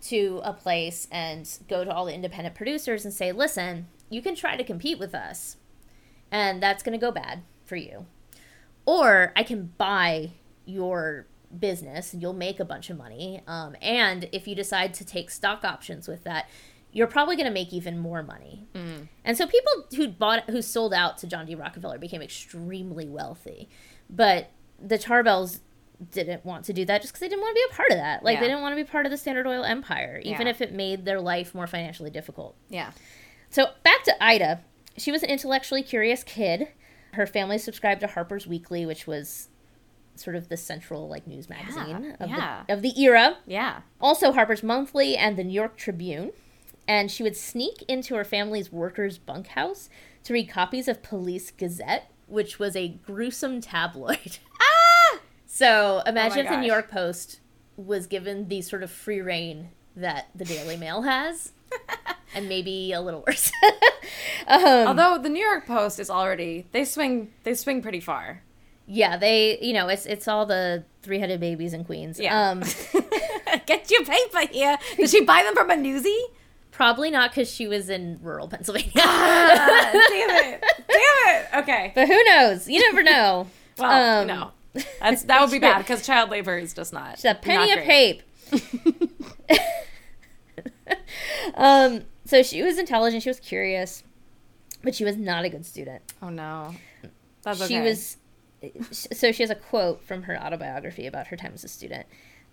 to 0.03 0.39
a 0.45 0.53
place 0.53 1.09
and 1.11 1.49
go 1.67 1.83
to 1.83 1.91
all 1.93 2.05
the 2.05 2.13
independent 2.13 2.55
producers 2.55 3.03
and 3.03 3.13
say, 3.13 3.33
"Listen, 3.33 3.87
you 4.09 4.21
can 4.21 4.33
try 4.33 4.55
to 4.55 4.63
compete 4.63 4.99
with 4.99 5.13
us, 5.13 5.57
and 6.31 6.63
that's 6.63 6.83
going 6.83 6.97
to 6.97 7.05
go 7.05 7.11
bad 7.11 7.43
for 7.65 7.75
you, 7.75 8.05
or 8.85 9.31
I 9.35 9.43
can 9.43 9.73
buy 9.77 10.31
your." 10.65 11.27
business 11.59 12.13
and 12.13 12.21
you'll 12.23 12.33
make 12.33 12.59
a 12.59 12.65
bunch 12.65 12.89
of 12.89 12.97
money 12.97 13.39
um, 13.45 13.75
and 13.79 14.27
if 14.31 14.47
you 14.47 14.55
decide 14.55 14.91
to 14.91 15.05
take 15.05 15.29
stock 15.29 15.63
options 15.63 16.07
with 16.07 16.23
that 16.23 16.49
you're 16.91 17.05
probably 17.05 17.35
going 17.35 17.45
to 17.45 17.53
make 17.53 17.71
even 17.71 17.99
more 17.99 18.23
money 18.23 18.65
and 19.23 19.37
so 19.37 19.45
people 19.45 19.71
who 19.95 20.07
bought 20.07 20.49
who 20.49 20.63
sold 20.63 20.95
out 20.95 21.19
to 21.19 21.27
John 21.27 21.45
D. 21.45 21.53
Rockefeller 21.53 21.99
became 21.99 22.23
extremely 22.23 23.07
wealthy. 23.07 23.69
But 24.09 24.49
the 24.83 24.97
Tarbells 24.97 25.59
didn't 26.09 26.43
want 26.43 26.65
to 26.65 26.73
do 26.73 26.85
that 26.85 27.01
just 27.03 27.13
because 27.13 27.19
they 27.21 27.27
didn't 27.29 27.41
want 27.41 27.55
to 27.55 27.61
be 27.67 27.71
a 27.71 27.75
part 27.75 27.91
of 27.91 27.97
that. 27.97 28.23
Like 28.23 28.39
they 28.39 28.47
didn't 28.47 28.61
want 28.63 28.75
to 28.75 28.83
be 28.83 28.89
part 28.89 29.05
of 29.05 29.11
the 29.11 29.17
Standard 29.19 29.45
Oil 29.45 29.63
empire, 29.63 30.19
even 30.25 30.47
Yeah. 30.47 30.49
if 30.49 30.59
it 30.59 30.73
made 30.73 31.05
their 31.05 31.21
life 31.21 31.53
more 31.53 31.67
financially 31.67 32.09
difficult. 32.09 32.55
yeah. 32.67 32.93
So 33.51 33.67
back 33.83 34.03
to 34.05 34.23
Ida. 34.23 34.61
She 34.97 35.11
was 35.11 35.21
an 35.21 35.29
intellectually 35.29 35.83
curious 35.83 36.23
kid. 36.23 36.69
Her 37.13 37.25
family 37.25 37.57
subscribed 37.57 38.01
to 38.01 38.07
Harper's 38.07 38.47
Weekly, 38.47 38.85
which 38.85 39.07
was 39.07 39.49
sort 40.15 40.35
of 40.35 40.49
the 40.49 40.57
central 40.57 41.07
like 41.07 41.25
news 41.25 41.49
magazine 41.49 42.15
of, 42.19 42.29
yeah. 42.29 42.63
The, 42.67 42.73
of 42.73 42.81
the 42.81 42.99
era. 43.01 43.37
Yeah. 43.45 43.81
Also 43.99 44.31
Harper's 44.31 44.63
Monthly 44.63 45.17
and 45.17 45.37
the 45.37 45.43
New 45.43 45.53
York 45.53 45.77
Tribune. 45.77 46.31
And 46.87 47.09
she 47.09 47.23
would 47.23 47.37
sneak 47.37 47.83
into 47.87 48.15
her 48.15 48.25
family's 48.25 48.71
workers' 48.71 49.17
bunkhouse 49.17 49.89
to 50.23 50.33
read 50.33 50.49
copies 50.49 50.87
of 50.87 51.01
Police 51.01 51.49
Gazette, 51.51 52.11
which 52.27 52.59
was 52.59 52.75
a 52.75 52.89
gruesome 52.89 53.61
tabloid. 53.61 54.39
Ah! 54.61 55.19
So 55.45 56.01
imagine 56.07 56.45
if 56.45 56.49
the 56.49 56.59
New. 56.59 56.67
York 56.67 56.89
Post 56.89 57.39
was 57.77 58.07
given 58.07 58.47
the 58.47 58.61
sort 58.61 58.81
of 58.81 58.89
free 58.89 59.21
reign 59.21 59.69
that 59.95 60.27
the 60.35 60.45
Daily 60.45 60.77
Mail 60.77 61.01
has, 61.03 61.51
and 62.35 62.47
maybe 62.49 62.91
a 62.93 63.01
little 63.01 63.23
worse. 63.27 63.51
um, 64.47 64.87
Although 64.87 65.17
the 65.21 65.29
New 65.29 65.43
York 65.43 65.65
Post 65.65 65.99
is 65.99 66.09
already 66.09 66.65
they 66.71 66.85
swing 66.85 67.31
they 67.43 67.53
swing 67.53 67.81
pretty 67.81 67.99
far. 67.99 68.41
yeah, 68.87 69.17
they 69.17 69.59
you 69.61 69.73
know 69.73 69.87
it's 69.87 70.05
it's 70.05 70.27
all 70.27 70.45
the 70.45 70.83
three 71.01 71.19
headed 71.19 71.39
babies 71.39 71.73
and 71.73 71.85
Queens. 71.85 72.19
Yeah. 72.19 72.49
Um, 72.51 72.61
Get 73.65 73.89
your 73.91 74.03
paper 74.03 74.41
here. 74.51 74.77
Did 74.97 75.09
she 75.09 75.23
buy 75.23 75.43
them 75.43 75.53
from 75.55 75.69
a 75.69 75.75
newsie? 75.75 76.21
probably 76.71 77.11
not 77.11 77.29
because 77.29 77.47
she 77.51 77.67
was 77.67 77.87
in 77.87 78.17
rural 78.23 78.47
Pennsylvania. 78.47 78.91
Ah, 78.97 79.89
damn 80.09 80.29
it! 80.53 80.63
Damn 80.87 81.35
it! 81.35 81.47
Okay. 81.59 81.91
but 81.93 82.07
who 82.07 82.23
knows? 82.23 82.67
You 82.67 82.79
never 82.79 83.03
know. 83.03 83.47
Well, 83.77 84.21
Um, 84.21 84.27
no, 84.27 84.51
that's 84.99 85.21
that 85.25 85.39
would 85.39 85.51
be 85.51 85.59
bad 85.59 85.77
because 85.79 86.03
child 86.03 86.31
labor 86.31 86.57
is 86.57 86.73
just 86.73 86.91
not. 86.91 87.17
She's 87.17 87.25
a 87.25 87.35
penny 87.35 87.69
not 87.69 87.77
of 87.77 87.85
great. 87.85 88.23
pape. 88.51 89.11
Um, 91.55 92.03
so 92.25 92.43
she 92.43 92.61
was 92.61 92.77
intelligent. 92.77 93.23
She 93.23 93.29
was 93.29 93.39
curious, 93.39 94.03
but 94.83 94.95
she 94.95 95.03
was 95.03 95.17
not 95.17 95.45
a 95.45 95.49
good 95.49 95.65
student. 95.65 96.01
Oh 96.21 96.29
no, 96.29 96.75
that's 97.41 97.61
okay. 97.61 97.73
She 97.73 97.81
was. 97.81 98.17
So 98.91 99.33
she 99.33 99.43
has 99.43 99.49
a 99.49 99.55
quote 99.55 100.03
from 100.03 100.23
her 100.23 100.37
autobiography 100.37 101.05
about 101.05 101.27
her 101.27 101.35
time 101.35 101.51
as 101.53 101.63
a 101.63 101.67
student. 101.67 102.05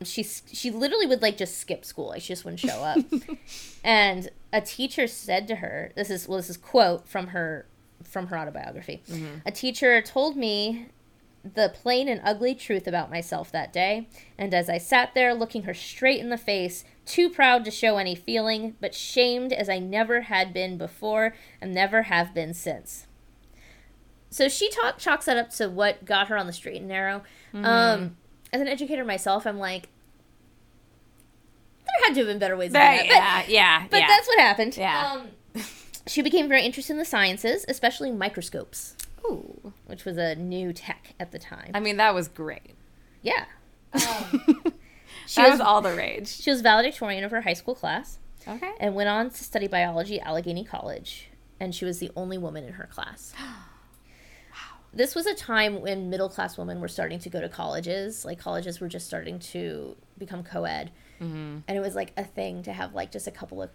She 0.02 0.22
she 0.22 0.70
literally 0.70 1.06
would 1.06 1.22
like 1.22 1.36
just 1.36 1.58
skip 1.58 1.84
school. 1.84 2.08
Like 2.08 2.22
she 2.22 2.28
just 2.28 2.44
wouldn't 2.44 2.60
show 2.60 2.82
up. 2.82 2.98
and 3.84 4.30
a 4.52 4.60
teacher 4.60 5.06
said 5.06 5.46
to 5.48 5.56
her, 5.56 5.92
"This 5.94 6.10
is 6.10 6.26
well, 6.26 6.38
this 6.38 6.50
is 6.50 6.56
quote 6.56 7.06
from 7.06 7.28
her 7.28 7.66
from 8.02 8.28
her 8.28 8.38
autobiography. 8.38 9.02
A 9.46 9.52
teacher 9.52 10.00
told 10.02 10.36
me 10.36 10.86
the 11.42 11.72
plain 11.74 12.08
and 12.08 12.20
ugly 12.24 12.54
truth 12.54 12.86
about 12.86 13.10
myself 13.10 13.50
that 13.52 13.72
day, 13.72 14.08
and 14.36 14.52
as 14.52 14.68
I 14.68 14.78
sat 14.78 15.14
there 15.14 15.32
looking 15.34 15.62
her 15.62 15.72
straight 15.74 16.20
in 16.20 16.28
the 16.28 16.36
face, 16.36 16.84
too 17.06 17.30
proud 17.30 17.64
to 17.64 17.70
show 17.70 17.96
any 17.96 18.14
feeling, 18.14 18.76
but 18.80 18.94
shamed 18.94 19.52
as 19.52 19.68
I 19.68 19.78
never 19.78 20.22
had 20.22 20.52
been 20.52 20.76
before 20.76 21.34
and 21.60 21.72
never 21.72 22.02
have 22.02 22.34
been 22.34 22.52
since. 22.54 23.06
So 24.28 24.48
she 24.48 24.70
talk, 24.70 24.98
chalks 24.98 25.24
that 25.24 25.36
up 25.36 25.50
to 25.54 25.68
what 25.68 26.04
got 26.04 26.28
her 26.28 26.36
on 26.36 26.46
the 26.46 26.52
straight 26.52 26.76
and 26.76 26.88
narrow. 26.88 27.22
Um, 27.52 28.16
as 28.52 28.60
an 28.60 28.68
educator 28.68 29.04
myself, 29.04 29.46
I'm 29.46 29.58
like, 29.58 29.88
there 31.86 32.06
had 32.06 32.14
to 32.14 32.20
have 32.20 32.28
been 32.28 32.38
better 32.38 32.56
ways 32.56 32.68
to 32.68 32.74
do 32.74 32.78
That- 32.78 33.08
that. 33.08 33.42
But, 33.46 33.52
yeah, 33.52 33.80
yeah, 33.80 33.86
but 33.90 34.00
yeah. 34.00 34.06
that's 34.06 34.28
what 34.28 34.38
happened. 34.38 34.76
Yeah. 34.76 35.12
Um, 35.56 35.62
she 36.06 36.22
became 36.22 36.48
very 36.48 36.64
interested 36.64 36.92
in 36.92 36.98
the 36.98 37.04
sciences, 37.04 37.64
especially 37.68 38.10
microscopes, 38.12 38.96
Ooh. 39.24 39.72
which 39.86 40.04
was 40.04 40.16
a 40.16 40.34
new 40.34 40.72
tech 40.72 41.14
at 41.18 41.32
the 41.32 41.38
time. 41.38 41.70
I 41.74 41.80
mean, 41.80 41.96
that 41.98 42.14
was 42.14 42.28
great. 42.28 42.74
yeah. 43.22 43.44
Um, 43.92 44.02
she 45.26 45.40
that 45.40 45.50
was, 45.50 45.58
was 45.58 45.60
all 45.60 45.80
the 45.82 45.94
rage. 45.94 46.28
she 46.28 46.50
was 46.50 46.60
valedictorian 46.60 47.24
of 47.24 47.30
her 47.32 47.40
high 47.40 47.54
school 47.54 47.74
class 47.74 48.18
Okay. 48.46 48.70
and 48.78 48.94
went 48.94 49.08
on 49.08 49.30
to 49.30 49.44
study 49.44 49.66
biology 49.66 50.20
at 50.20 50.26
Allegheny 50.26 50.64
College. 50.64 51.28
And 51.58 51.74
she 51.74 51.84
was 51.84 51.98
the 51.98 52.10
only 52.16 52.38
woman 52.38 52.64
in 52.64 52.74
her 52.74 52.86
class. 52.86 53.34
This 54.92 55.14
was 55.14 55.24
a 55.26 55.34
time 55.34 55.82
when 55.82 56.10
middle 56.10 56.28
class 56.28 56.58
women 56.58 56.80
were 56.80 56.88
starting 56.88 57.20
to 57.20 57.30
go 57.30 57.40
to 57.40 57.48
colleges. 57.48 58.24
Like 58.24 58.40
colleges 58.40 58.80
were 58.80 58.88
just 58.88 59.06
starting 59.06 59.38
to 59.38 59.96
become 60.18 60.42
co 60.42 60.64
ed. 60.64 60.90
Mm-hmm. 61.20 61.58
And 61.68 61.78
it 61.78 61.80
was 61.80 61.94
like 61.94 62.12
a 62.16 62.24
thing 62.24 62.64
to 62.64 62.72
have 62.72 62.92
like 62.94 63.12
just 63.12 63.28
a 63.28 63.30
couple 63.30 63.62
of 63.62 63.70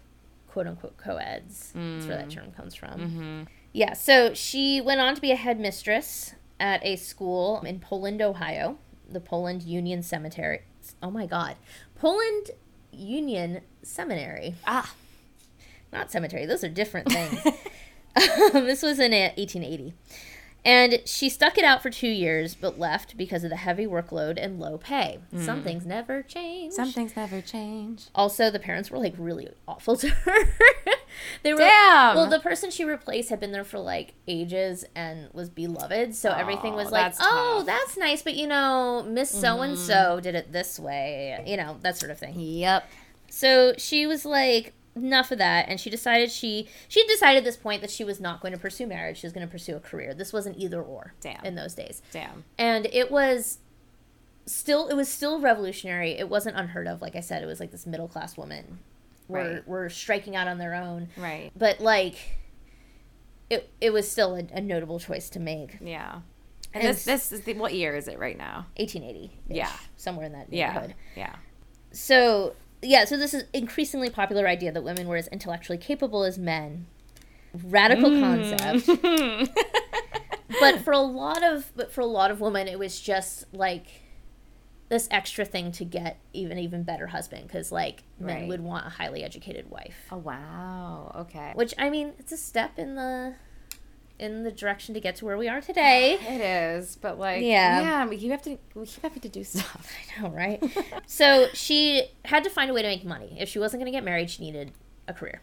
quote 0.48 0.66
unquote 0.66 0.98
co 0.98 1.16
eds. 1.16 1.72
That's 1.74 2.06
where 2.06 2.18
that 2.18 2.28
mm. 2.28 2.34
term 2.34 2.52
comes 2.52 2.74
from. 2.74 3.00
Mm-hmm. 3.00 3.42
Yeah, 3.76 3.92
so 3.92 4.32
she 4.32 4.80
went 4.80 5.02
on 5.02 5.14
to 5.16 5.20
be 5.20 5.32
a 5.32 5.36
headmistress 5.36 6.34
at 6.58 6.82
a 6.82 6.96
school 6.96 7.60
in 7.60 7.78
Poland, 7.78 8.22
Ohio, 8.22 8.78
the 9.06 9.20
Poland 9.20 9.64
Union 9.64 10.02
Cemetery. 10.02 10.62
Oh 11.02 11.10
my 11.10 11.26
God. 11.26 11.56
Poland 11.94 12.52
Union 12.90 13.60
Seminary 13.82 14.54
Ah. 14.66 14.94
not 15.92 16.10
cemetery. 16.10 16.46
Those 16.46 16.64
are 16.64 16.70
different 16.70 17.12
things. 17.12 17.38
um, 18.16 18.64
this 18.64 18.80
was 18.80 18.98
in 18.98 19.12
uh, 19.12 19.36
1880. 19.36 19.92
And 20.66 21.00
she 21.04 21.28
stuck 21.28 21.56
it 21.58 21.64
out 21.64 21.80
for 21.80 21.90
two 21.90 22.08
years, 22.08 22.56
but 22.56 22.76
left 22.76 23.16
because 23.16 23.44
of 23.44 23.50
the 23.50 23.56
heavy 23.56 23.86
workload 23.86 24.36
and 24.36 24.58
low 24.58 24.78
pay. 24.78 25.20
Mm. 25.32 25.44
Some 25.44 25.62
things 25.62 25.86
never 25.86 26.24
change. 26.24 26.72
Some 26.72 26.90
things 26.90 27.14
never 27.14 27.40
change. 27.40 28.06
Also, 28.16 28.50
the 28.50 28.58
parents 28.58 28.90
were 28.90 28.98
like 28.98 29.14
really 29.16 29.48
awful 29.68 29.96
to 29.96 30.08
her. 30.08 30.44
they 31.44 31.52
were 31.52 31.60
Damn. 31.60 32.16
well. 32.16 32.28
The 32.28 32.40
person 32.40 32.72
she 32.72 32.82
replaced 32.84 33.30
had 33.30 33.38
been 33.38 33.52
there 33.52 33.62
for 33.62 33.78
like 33.78 34.14
ages 34.26 34.84
and 34.96 35.32
was 35.32 35.48
beloved, 35.48 36.16
so 36.16 36.32
everything 36.32 36.74
was 36.74 36.90
like, 36.90 37.04
that's 37.12 37.18
"Oh, 37.20 37.58
tough. 37.58 37.66
that's 37.66 37.96
nice," 37.96 38.22
but 38.22 38.34
you 38.34 38.48
know, 38.48 39.04
Miss 39.08 39.30
So 39.30 39.62
and 39.62 39.78
So 39.78 40.18
did 40.20 40.34
it 40.34 40.50
this 40.50 40.80
way, 40.80 41.44
you 41.46 41.56
know, 41.56 41.76
that 41.82 41.96
sort 41.96 42.10
of 42.10 42.18
thing. 42.18 42.34
Yep. 42.40 42.84
So 43.30 43.74
she 43.78 44.06
was 44.06 44.24
like, 44.24 44.72
enough 44.96 45.30
of 45.30 45.38
that, 45.38 45.68
and 45.68 45.78
she 45.78 45.90
decided 45.90 46.30
she 46.32 46.68
she 46.88 47.06
decided 47.06 47.38
at 47.38 47.44
this 47.44 47.56
point 47.56 47.82
that 47.82 47.90
she 47.90 48.02
was 48.02 48.18
not 48.18 48.40
going 48.40 48.52
to 48.52 48.58
pursue 48.58 48.86
marriage. 48.86 49.18
She 49.18 49.26
was 49.26 49.32
going 49.32 49.46
to 49.46 49.50
pursue 49.50 49.76
a 49.76 49.80
career. 49.80 50.14
This 50.14 50.32
wasn't 50.32 50.58
either 50.58 50.82
or 50.82 51.14
Damn. 51.20 51.44
in 51.44 51.54
those 51.54 51.74
days, 51.74 52.02
Damn. 52.12 52.44
and 52.58 52.86
it 52.92 53.10
was 53.10 53.58
still 54.46 54.88
it 54.88 54.94
was 54.94 55.08
still 55.08 55.40
revolutionary. 55.40 56.12
It 56.12 56.28
wasn't 56.28 56.56
unheard 56.56 56.88
of. 56.88 57.02
Like 57.02 57.14
I 57.14 57.20
said, 57.20 57.42
it 57.42 57.46
was 57.46 57.60
like 57.60 57.70
this 57.70 57.86
middle 57.86 58.08
class 58.08 58.36
woman 58.36 58.78
were 59.28 59.54
Right. 59.54 59.68
were 59.68 59.88
striking 59.90 60.34
out 60.34 60.48
on 60.48 60.58
their 60.58 60.74
own, 60.74 61.08
Right. 61.16 61.52
but 61.56 61.80
like. 61.80 62.16
It, 63.48 63.70
it 63.80 63.90
was 63.92 64.10
still 64.10 64.34
a, 64.34 64.40
a 64.54 64.60
notable 64.60 64.98
choice 64.98 65.30
to 65.30 65.38
make. 65.38 65.76
Yeah. 65.80 66.20
And 66.74 66.82
And 66.82 66.88
this 66.96 67.04
this 67.04 67.30
is 67.30 67.42
the, 67.42 67.54
what 67.54 67.74
year 67.74 67.94
is 67.94 68.08
it 68.08 68.18
right 68.18 68.36
now? 68.36 68.66
1880. 68.76 69.30
Yeah. 69.48 69.70
Somewhere 69.96 70.26
in 70.26 70.32
that 70.32 70.52
Yeah. 70.52 70.66
neighborhood. 70.72 70.94
Yeah. 71.14 71.36
So 71.92 72.56
yeah, 72.82 73.04
so 73.04 73.16
this 73.16 73.34
is 73.34 73.44
increasingly 73.52 74.10
popular 74.10 74.46
idea 74.46 74.72
that 74.72 74.82
women 74.82 75.08
were 75.08 75.16
as 75.16 75.28
intellectually 75.28 75.78
capable 75.78 76.22
as 76.24 76.38
men. 76.38 76.86
Radical 77.52 78.10
mm. 78.10 78.20
concept. 78.20 79.50
but 80.60 80.80
for 80.80 80.92
a 80.92 80.98
lot 80.98 81.42
of 81.42 81.72
but 81.74 81.90
for 81.92 82.00
a 82.00 82.06
lot 82.06 82.30
of 82.30 82.40
women 82.40 82.68
it 82.68 82.78
was 82.78 83.00
just 83.00 83.52
like 83.52 83.86
this 84.88 85.08
extra 85.10 85.44
thing 85.44 85.72
to 85.72 85.84
get 85.84 86.18
even 86.32 86.58
even 86.58 86.82
better 86.84 87.08
husband 87.08 87.46
because 87.46 87.72
like 87.72 88.04
men 88.20 88.40
Right. 88.40 88.48
would 88.48 88.60
want 88.60 88.86
a 88.86 88.90
highly 88.90 89.24
educated 89.24 89.68
wife 89.70 89.96
Oh 90.12 90.18
wow. 90.18 91.12
Okay. 91.22 91.52
which 91.54 91.74
i 91.78 91.90
mean 91.90 92.12
it's 92.18 92.32
a 92.32 92.36
step 92.36 92.78
in 92.78 92.94
the 92.94 93.34
in 94.18 94.42
the 94.44 94.50
direction 94.50 94.94
to 94.94 95.00
get 95.00 95.16
to 95.16 95.24
where 95.24 95.36
we 95.36 95.48
are 95.48 95.60
today 95.60 96.14
It 96.20 96.40
is, 96.40 96.96
but 96.96 97.18
like 97.18 97.42
Yeah. 97.42 97.80
yeah, 97.80 98.06
we 98.06 98.16
keep 98.16 98.30
have 98.30 98.42
to 98.42 98.58
we 98.74 98.86
keep 98.86 99.02
having 99.02 99.20
to 99.20 99.28
do 99.28 99.44
stuff. 99.44 99.92
I 100.18 100.22
know, 100.22 100.30
right? 100.30 100.62
so 101.06 101.48
she 101.52 102.10
had 102.24 102.42
to 102.44 102.50
find 102.50 102.70
a 102.70 102.74
way 102.74 102.82
to 102.82 102.88
make 102.88 103.04
money. 103.04 103.36
If 103.38 103.48
she 103.48 103.58
wasn't 103.58 103.80
going 103.82 103.92
to 103.92 103.96
get 103.96 104.04
married, 104.04 104.30
she 104.30 104.42
needed 104.42 104.72
a 105.06 105.12
career. 105.12 105.42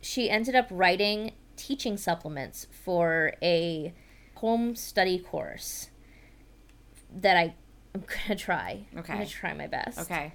She 0.00 0.30
ended 0.30 0.54
up 0.54 0.66
writing 0.70 1.32
teaching 1.56 1.96
supplements 1.96 2.66
for 2.70 3.34
a 3.42 3.92
home 4.36 4.74
study 4.74 5.18
course 5.18 5.90
that 7.14 7.36
I 7.36 7.54
I'm 7.94 8.04
gonna 8.06 8.38
try. 8.38 8.86
Okay, 8.96 9.12
I'm 9.12 9.18
gonna 9.18 9.26
try 9.28 9.52
my 9.52 9.66
best. 9.66 9.98
Okay. 10.00 10.32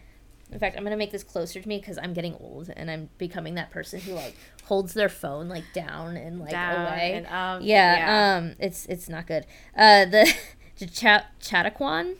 In 0.51 0.59
fact, 0.59 0.77
I'm 0.77 0.83
gonna 0.83 0.95
make 0.97 1.11
this 1.11 1.23
closer 1.23 1.59
to 1.61 1.67
me 1.67 1.79
because 1.79 1.97
I'm 1.97 2.13
getting 2.13 2.35
old 2.35 2.69
and 2.75 2.89
I'm 2.91 3.09
becoming 3.17 3.55
that 3.55 3.71
person 3.71 3.99
who 3.99 4.13
like 4.13 4.35
holds 4.65 4.93
their 4.93 5.09
phone 5.09 5.49
like 5.49 5.63
down 5.73 6.15
and 6.17 6.39
like 6.39 6.51
Down 6.51 6.85
away. 6.85 7.13
and 7.15 7.25
up, 7.25 7.61
yeah, 7.63 7.97
yeah. 7.97 8.37
Um, 8.37 8.55
it's 8.59 8.85
it's 8.85 9.09
not 9.09 9.25
good. 9.27 9.45
Uh, 9.75 10.05
the 10.05 10.25
Ch- 10.79 11.23
Chautauquan, 11.41 12.15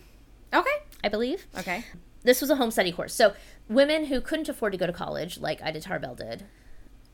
Okay. 0.53 0.69
I 1.03 1.09
believe 1.09 1.45
Okay. 1.57 1.83
this 2.23 2.41
was 2.41 2.49
a 2.49 2.55
home 2.55 2.71
study 2.71 2.91
course. 2.91 3.13
So 3.13 3.33
women 3.69 4.05
who 4.05 4.21
couldn't 4.21 4.49
afford 4.49 4.71
to 4.71 4.77
go 4.77 4.87
to 4.87 4.93
college, 4.93 5.37
like 5.39 5.61
Ida 5.61 5.81
Tarbell 5.81 6.15
did, 6.15 6.45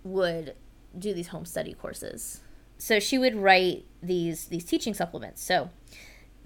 would 0.04 0.56
do 0.98 1.14
these 1.14 1.30
home 1.30 1.46
study 1.46 1.74
courses. 1.74 2.42
So 2.78 3.00
she 3.00 3.18
would 3.18 3.36
write 3.36 3.86
these 4.02 4.46
these 4.46 4.64
teaching 4.66 4.94
supplements. 4.94 5.44
So 5.44 5.70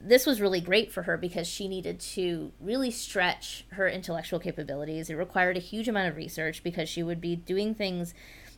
this 0.07 0.25
was 0.25 0.39
really 0.39 0.61
great 0.61 0.91
for 0.91 1.03
her 1.03 1.17
because 1.17 1.47
she 1.47 1.67
needed 1.67 1.99
to 1.99 2.51
really 2.59 2.91
stretch 2.91 3.65
her 3.71 3.87
intellectual 3.89 4.39
capabilities. 4.39 5.09
It 5.09 5.15
required 5.15 5.57
a 5.57 5.59
huge 5.61 5.87
amount 5.87 6.09
of 6.09 6.15
research 6.15 6.63
because 6.63 6.87
she 6.87 7.01
would 7.03 7.19
be 7.19 7.35
doing 7.35 7.73
things 7.75 8.13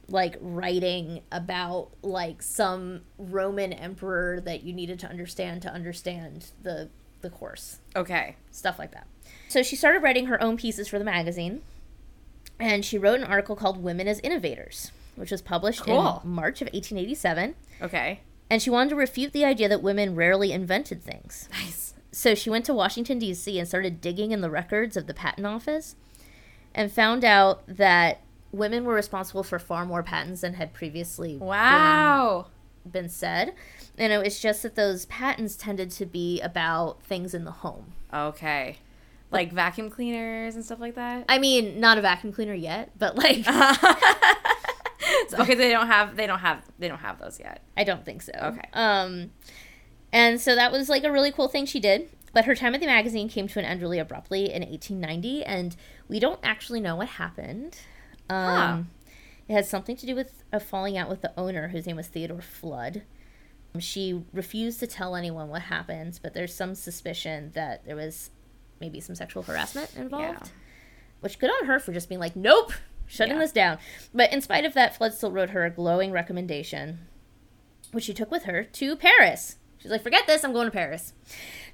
like 0.10 0.38
writing 0.42 1.22
about 1.32 1.90
like 2.02 2.42
some 2.42 3.02
Roman 3.18 3.74
emperor 3.74 4.40
that 4.42 4.64
you 4.64 4.74
needed 4.74 5.00
to 5.00 5.08
understand 5.08 5.62
to 5.64 5.74
understand 5.74 6.52
the 6.64 6.90
the 7.22 7.30
course 7.30 7.80
Okay. 7.96 8.36
stuff 8.52 8.78
like 8.78 8.92
that. 8.92 9.08
So 9.50 9.64
she 9.64 9.76
started 9.76 10.04
writing 10.04 10.28
her 10.28 10.42
own 10.42 10.56
pieces 10.56 10.88
for 10.88 11.00
the 11.00 11.04
magazine, 11.06 11.62
and 12.60 12.86
she 12.86 12.98
wrote 12.98 13.20
an 13.20 13.26
article 13.26 13.56
called 13.56 13.82
Women 13.84 14.08
as 14.08 14.20
Innovators, 14.20 14.92
which 15.16 15.32
was 15.32 15.42
published 15.42 15.82
Cool. 15.82 16.22
in 16.24 16.30
March 16.30 16.62
of 16.62 16.68
1887. 16.68 17.56
Okay. 17.82 18.20
And 18.50 18.62
she 18.62 18.70
wanted 18.70 18.92
to 18.92 18.96
refute 18.96 19.34
the 19.34 19.46
idea 19.46 19.68
that 19.70 19.82
women 19.84 20.16
rarely 20.16 20.52
invented 20.52 21.04
things. 21.04 21.50
Nice. 21.52 21.94
So 22.12 22.34
she 22.34 22.50
went 22.50 22.66
to 22.66 22.74
Washington, 22.74 23.20
D.C., 23.20 23.60
and 23.60 23.68
started 23.68 24.02
digging 24.02 24.32
in 24.32 24.42
the 24.42 24.50
records 24.50 24.96
of 24.98 25.06
the 25.08 25.14
patent 25.14 25.46
office 25.46 25.96
and 26.74 26.92
found 26.92 27.26
out 27.26 27.64
that 27.68 28.22
women 28.52 28.86
were 28.86 28.94
responsible 28.94 29.44
for 29.44 29.60
far 29.60 29.86
more 29.86 30.02
patents 30.04 30.42
than 30.42 30.54
had 30.54 30.74
previously 30.74 31.38
been- 32.86 32.92
been 32.92 33.10
said. 33.10 33.54
And 33.98 34.14
it 34.14 34.24
was 34.24 34.40
just 34.40 34.64
that 34.64 34.76
those 34.76 35.06
patents 35.08 35.56
tended 35.56 35.92
to 35.92 36.06
be 36.06 36.40
about 36.42 37.04
things 37.04 37.34
in 37.34 37.44
the 37.44 37.52
home. 37.52 37.94
Okay. 38.14 38.78
Like 39.30 39.52
vacuum 39.52 39.90
cleaners 39.90 40.56
and 40.56 40.64
stuff 40.64 40.80
like 40.80 40.96
that. 40.96 41.26
I 41.28 41.38
mean, 41.40 41.80
not 41.80 41.98
a 41.98 42.02
vacuum 42.02 42.32
cleaner 42.32 42.54
yet, 42.54 42.92
but 42.98 43.18
like, 43.18 43.46
okay, 45.34 45.56
they 45.56 45.72
don't 45.72 45.88
have 45.88 46.16
they 46.16 46.28
don't 46.28 46.40
have 46.40 46.64
they 46.80 46.88
don't 46.88 47.00
have 47.00 47.20
those 47.20 47.40
yet. 47.40 47.64
I 47.76 47.84
don't 47.84 48.06
think 48.06 48.22
so. 48.22 48.32
Okay. 48.34 48.70
Um, 48.74 49.32
and 50.12 50.40
so 50.40 50.56
that 50.56 50.72
was 50.72 50.90
like 50.90 51.04
a 51.04 51.12
really 51.12 51.32
cool 51.32 51.48
thing 51.48 51.66
she 51.66 51.80
did. 51.80 52.10
But 52.34 52.46
her 52.46 52.56
time 52.56 52.76
at 52.76 52.82
the 52.82 52.88
magazine 52.88 53.30
came 53.30 53.48
to 53.48 53.60
an 53.60 53.66
end 53.66 53.82
really 53.82 54.00
abruptly 54.00 54.46
in 54.54 54.62
1890, 54.62 55.44
and 55.44 55.76
we 56.08 56.20
don't 56.20 56.40
actually 56.44 56.80
know 56.82 56.96
what 56.96 57.08
happened. 57.08 57.78
Um, 58.30 58.90
It 59.48 59.54
has 59.54 59.70
something 59.70 59.96
to 59.96 60.06
do 60.06 60.14
with 60.14 60.44
a 60.52 60.60
falling 60.60 60.98
out 60.98 61.10
with 61.10 61.22
the 61.22 61.32
owner, 61.40 61.70
whose 61.70 61.88
name 61.88 61.96
was 61.96 62.08
Theodore 62.08 62.42
Flood. 62.42 63.04
She 63.80 64.24
refused 64.34 64.80
to 64.82 64.88
tell 64.88 65.16
anyone 65.16 65.48
what 65.50 65.64
happened, 65.64 66.20
but 66.22 66.34
there's 66.34 66.54
some 66.54 66.76
suspicion 66.76 67.52
that 67.54 67.86
there 67.86 67.96
was 67.96 68.30
maybe 68.82 69.00
some 69.00 69.16
sexual 69.16 69.44
harassment 69.44 69.96
involved. 69.96 70.26
Yeah. 70.44 70.50
Which 71.22 71.40
good 71.40 71.50
on 71.50 71.68
her 71.68 71.80
for 71.80 71.94
just 71.94 72.10
being 72.10 72.20
like, 72.20 72.36
nope, 72.36 72.74
shutting 73.08 73.34
Yeah. 73.36 73.40
this 73.40 73.52
down. 73.52 73.78
But 74.14 74.32
in 74.32 74.42
spite 74.42 74.66
of 74.66 74.74
that, 74.74 74.96
Flood 74.96 75.14
still 75.14 75.32
wrote 75.32 75.50
her 75.52 75.66
a 75.66 75.70
glowing 75.72 76.12
recommendation, 76.12 77.00
which 77.92 78.04
she 78.04 78.14
took 78.14 78.30
with 78.30 78.44
her 78.44 78.64
to 78.64 78.96
Paris. 78.96 79.58
She's 79.80 79.92
like, 79.92 80.04
forget 80.04 80.28
this, 80.28 80.44
I'm 80.44 80.54
going 80.54 80.68
to 80.68 80.72
Paris. 80.72 81.14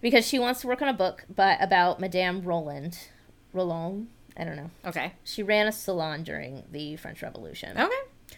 Because 0.02 0.28
she 0.28 0.38
wants 0.40 0.62
to 0.62 0.68
work 0.68 0.82
on 0.82 0.90
a 0.90 0.94
book 0.94 1.26
by, 1.34 1.54
about 1.56 2.00
Madame 2.00 2.42
Roland. 2.44 3.08
Roland? 3.54 4.08
I 4.36 4.44
don't 4.44 4.56
know. 4.58 4.72
Okay. 4.86 5.14
She 5.24 5.44
ran 5.44 5.68
a 5.68 5.72
salon 5.72 6.24
during 6.24 6.64
the 6.72 6.96
French 6.98 7.22
Revolution. 7.22 7.78
Okay. 7.78 8.38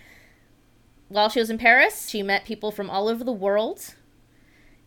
While 1.07 1.29
she 1.29 1.39
was 1.39 1.49
in 1.49 1.57
Paris, 1.57 2.09
she 2.09 2.21
met 2.23 2.45
people 2.45 2.71
from 2.71 2.89
all 2.89 3.07
over 3.07 3.23
the 3.23 3.31
world 3.31 3.95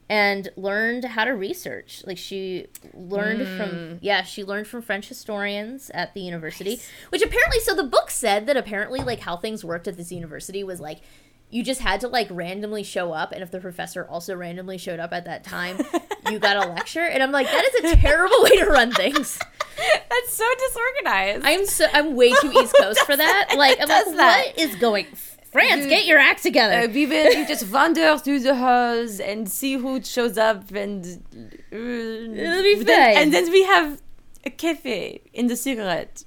and 0.08 0.48
learned 0.56 1.04
how 1.04 1.24
to 1.24 1.32
research. 1.32 2.02
Like 2.06 2.18
she 2.18 2.66
learned 2.94 3.46
from 3.46 3.70
hmm. 3.70 3.94
yeah, 4.00 4.22
she 4.22 4.44
learned 4.44 4.66
from 4.66 4.82
French 4.82 5.08
historians 5.08 5.90
at 5.90 6.14
the 6.14 6.20
university, 6.20 6.80
which 7.10 7.22
apparently 7.22 7.60
so 7.60 7.74
the 7.74 7.84
book 7.84 8.10
said 8.10 8.46
that 8.46 8.56
apparently 8.56 9.00
like 9.00 9.20
how 9.20 9.36
things 9.36 9.64
worked 9.64 9.88
at 9.88 9.96
this 9.96 10.10
university 10.10 10.64
was 10.64 10.80
like 10.80 11.00
you 11.50 11.62
just 11.62 11.80
had 11.80 12.00
to 12.00 12.08
like 12.08 12.28
randomly 12.30 12.82
show 12.82 13.12
up 13.12 13.32
and 13.32 13.42
if 13.42 13.50
the 13.50 13.60
professor 13.60 14.06
also 14.06 14.34
randomly 14.36 14.76
showed 14.76 15.00
up 15.00 15.12
at 15.12 15.24
that 15.24 15.44
time, 15.44 15.78
you 16.30 16.38
got 16.38 16.56
a 16.56 16.68
lecture 16.70 17.04
and 17.04 17.22
I'm 17.22 17.32
like 17.32 17.46
that 17.46 17.64
is 17.64 17.92
a 17.92 17.96
terrible 17.96 18.42
way 18.42 18.56
to 18.56 18.66
run 18.66 18.92
things. 18.92 19.38
That's 20.10 20.32
so 20.32 20.44
disorganized. 20.66 21.44
I'm 21.44 21.66
so 21.66 21.86
I'm 21.92 22.16
way 22.16 22.32
too 22.32 22.52
East 22.52 22.74
Coast 22.78 23.00
for 23.00 23.16
that. 23.16 23.54
Like 23.56 23.78
I'm 23.80 23.88
like 23.88 24.16
that? 24.16 24.46
what 24.46 24.58
is 24.58 24.74
going 24.76 25.06
France, 25.52 25.82
Dude. 25.82 25.90
get 25.90 26.06
your 26.06 26.18
act 26.18 26.42
together. 26.42 26.74
Uh, 26.88 26.92
we 26.92 27.06
will 27.06 27.44
just 27.46 27.70
wander 27.72 28.18
through 28.18 28.40
the 28.40 28.54
halls 28.54 29.18
and 29.20 29.50
see 29.50 29.74
who 29.74 30.02
shows 30.02 30.36
up, 30.36 30.70
and 30.72 31.04
uh, 31.72 31.76
It'll 31.76 32.62
be 32.62 32.82
then- 32.84 33.16
and 33.16 33.32
then 33.32 33.50
we 33.50 33.62
have 33.64 34.00
a 34.44 34.50
cafe 34.50 35.22
in 35.32 35.46
the 35.46 35.56
cigarette. 35.56 36.24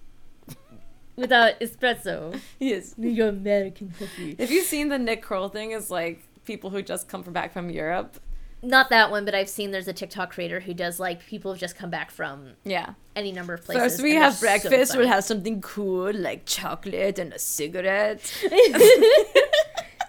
Without 1.16 1.60
espresso. 1.60 2.40
Yes. 2.60 2.96
Your 2.98 3.28
American 3.30 3.94
coffee. 4.00 4.36
Have 4.40 4.50
you 4.50 4.62
seen 4.64 4.90
the 4.90 4.98
Nick 4.98 5.22
Kroll 5.22 5.50
thing? 5.50 5.72
Is 5.72 5.92
like 5.92 6.24
people 6.46 6.70
who 6.72 6.82
just 6.82 7.08
come 7.08 7.22
from 7.22 7.34
back 7.34 7.54
from 7.54 7.70
Europe. 7.70 8.18
Not 8.64 8.90
that 8.92 9.10
one, 9.10 9.26
but 9.26 9.34
I've 9.34 9.50
seen 9.50 9.72
there's 9.72 9.88
a 9.88 9.94
TikTok 9.94 10.32
creator 10.34 10.60
who 10.60 10.74
does 10.74 11.00
like 11.00 11.26
people 11.26 11.52
have 11.52 11.60
just 11.60 11.76
come 11.76 11.90
back 11.90 12.12
from 12.12 12.52
Yeah. 12.64 12.94
any 13.16 13.32
number 13.32 13.54
of 13.56 13.64
places. 13.64 13.94
First 13.94 14.04
we 14.04 14.14
have 14.16 14.40
they're 14.40 14.60
so 14.60 14.70
breakfast. 14.70 14.96
we'll 14.98 15.08
have 15.08 15.24
something 15.24 15.62
cool 15.62 16.14
like 16.14 16.46
chocolate 16.46 17.18
and 17.18 17.34
a 17.34 17.40
cigarette. 17.40 18.22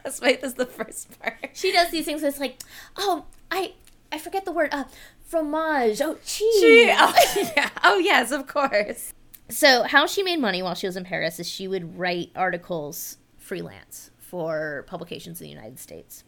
that's 0.04 0.20
wait. 0.20 0.40
That's 0.42 0.54
the 0.54 0.66
first 0.66 1.18
part. 1.20 1.50
she 1.54 1.72
does 1.72 1.90
these 1.90 2.04
things. 2.04 2.22
It's 2.22 2.40
like, 2.40 2.60
oh, 2.96 3.24
I 3.50 3.72
I 4.10 4.18
forget 4.18 4.44
the 4.44 4.52
word. 4.52 4.68
Uh, 4.72 4.84
fromage. 5.26 6.00
Oh, 6.02 6.18
cheese. 6.24 6.60
Gee, 6.60 6.92
oh, 6.94 7.14
yeah. 7.56 7.70
oh 7.84 7.98
yes, 7.98 8.32
of 8.32 8.46
course. 8.46 9.14
So 9.48 9.82
how 9.84 10.06
she 10.06 10.22
made 10.22 10.40
money 10.40 10.62
while 10.62 10.74
she 10.74 10.86
was 10.86 10.96
in 10.96 11.04
Paris 11.04 11.38
is 11.40 11.48
she 11.48 11.66
would 11.68 11.98
write 11.98 12.30
articles 12.36 13.16
freelance 13.38 14.10
for 14.18 14.84
publications 14.86 15.40
in 15.40 15.46
the 15.46 15.50
United 15.50 15.78
States. 15.78 16.24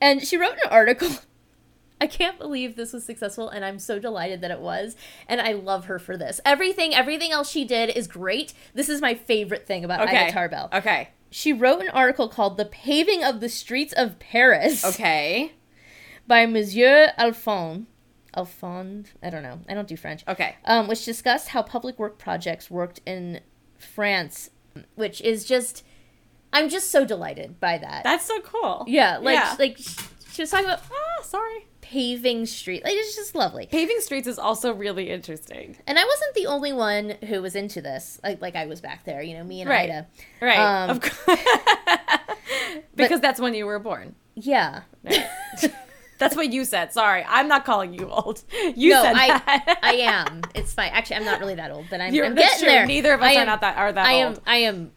And 0.00 0.22
she 0.26 0.36
wrote 0.36 0.52
an 0.64 0.70
article. 0.70 1.08
I 2.00 2.06
can't 2.06 2.38
believe 2.38 2.76
this 2.76 2.92
was 2.92 3.04
successful 3.04 3.48
and 3.48 3.64
I'm 3.64 3.78
so 3.78 3.98
delighted 3.98 4.40
that 4.42 4.50
it 4.50 4.60
was. 4.60 4.96
And 5.28 5.40
I 5.40 5.52
love 5.52 5.86
her 5.86 5.98
for 5.98 6.16
this. 6.16 6.40
Everything 6.44 6.94
everything 6.94 7.32
else 7.32 7.50
she 7.50 7.64
did 7.64 7.90
is 7.90 8.06
great. 8.06 8.52
This 8.74 8.88
is 8.88 9.00
my 9.00 9.14
favorite 9.14 9.66
thing 9.66 9.84
about 9.84 10.00
Okay. 10.02 10.24
Ida 10.24 10.32
Tarbell. 10.32 10.68
Okay. 10.72 11.08
She 11.30 11.52
wrote 11.52 11.80
an 11.80 11.88
article 11.88 12.28
called 12.28 12.56
The 12.56 12.64
Paving 12.66 13.24
of 13.24 13.40
the 13.40 13.48
Streets 13.48 13.92
of 13.94 14.18
Paris 14.18 14.84
Okay. 14.84 15.52
by 16.26 16.46
Monsieur 16.46 17.12
Alphonse. 17.18 17.86
Alphonse? 18.36 19.08
I 19.22 19.30
don't 19.30 19.42
know. 19.42 19.60
I 19.68 19.74
don't 19.74 19.88
do 19.88 19.96
French 19.96 20.22
Okay. 20.28 20.56
um, 20.66 20.88
which 20.88 21.04
discussed 21.04 21.48
how 21.48 21.62
public 21.62 21.98
work 21.98 22.18
projects 22.18 22.70
worked 22.70 23.00
in 23.06 23.40
France, 23.78 24.50
which 24.94 25.20
is 25.22 25.44
just, 25.46 25.82
I'm 26.52 26.68
just 26.68 26.90
so 26.90 27.04
delighted 27.06 27.58
by 27.60 27.78
that. 27.78 28.04
That's 28.04 28.26
so 28.26 28.40
cool. 28.42 28.84
yeah, 28.86 29.16
like 29.18 29.34
Yeah. 29.34 29.56
like 29.58 29.78
she 29.78 30.42
was 30.42 30.50
talking 30.50 30.66
about 30.66 30.80
Ah, 30.90 31.22
sorry. 31.22 31.66
Paving 31.90 32.46
street, 32.46 32.82
like 32.84 32.94
it's 32.94 33.14
just 33.16 33.34
lovely. 33.34 33.66
Paving 33.66 34.00
streets 34.00 34.26
is 34.26 34.38
also 34.38 34.72
really 34.72 35.10
interesting. 35.10 35.76
And 35.86 35.98
I 35.98 36.04
wasn't 36.04 36.34
the 36.34 36.46
only 36.46 36.72
one 36.72 37.10
who 37.28 37.42
was 37.42 37.54
into 37.54 37.80
this. 37.80 38.20
Like 38.24 38.40
like 38.40 38.56
I 38.56 38.66
was 38.66 38.80
back 38.80 39.04
there, 39.04 39.22
you 39.22 39.34
know, 39.36 39.44
me 39.44 39.60
and 39.60 39.70
Right. 39.70 39.90
Ida. 39.90 40.06
Right. 40.40 40.58
Um, 40.58 40.90
of 40.90 41.00
course. 41.00 41.40
because 42.94 43.20
that's 43.20 43.40
when 43.40 43.54
you 43.54 43.66
were 43.66 43.78
born. 43.78 44.14
Yeah. 44.34 44.82
That's 46.18 46.34
what 46.34 46.50
you 46.50 46.64
said. 46.64 46.94
Sorry, 46.94 47.22
I'm 47.28 47.46
not 47.46 47.66
calling 47.66 47.92
you 47.92 48.08
old. 48.08 48.42
You 48.74 48.90
no, 48.94 49.02
said 49.02 49.14
I 49.16 49.26
that. 49.28 49.78
I 49.82 49.92
am. 49.96 50.40
It's 50.54 50.72
fine. 50.72 50.90
Actually, 50.94 51.16
I'm 51.16 51.24
not 51.26 51.40
really 51.40 51.56
that 51.56 51.70
old, 51.70 51.86
but 51.90 52.00
I'm, 52.00 52.14
You're- 52.14 52.26
I'm 52.26 52.34
getting 52.34 52.58
true. 52.58 52.68
there. 52.68 52.86
Neither 52.86 53.12
of 53.12 53.20
us 53.20 53.36
I 53.36 53.42
are 53.42 53.44
not 53.44 53.60
that 53.60 53.76
are 53.76 53.92
that 53.92 54.06
I 54.06 54.22
old. 54.22 54.36
am. 54.36 54.42
I 54.46 54.56
am 54.56 54.92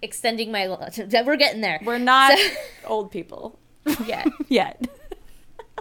extending 0.00 0.50
my. 0.50 0.66
We're 0.66 1.36
getting 1.36 1.60
there. 1.60 1.78
We're 1.84 1.98
not 1.98 2.38
So- 2.38 2.48
old 2.86 3.10
people 3.12 3.58
Yet. 4.06 4.28
yet. 4.48 4.82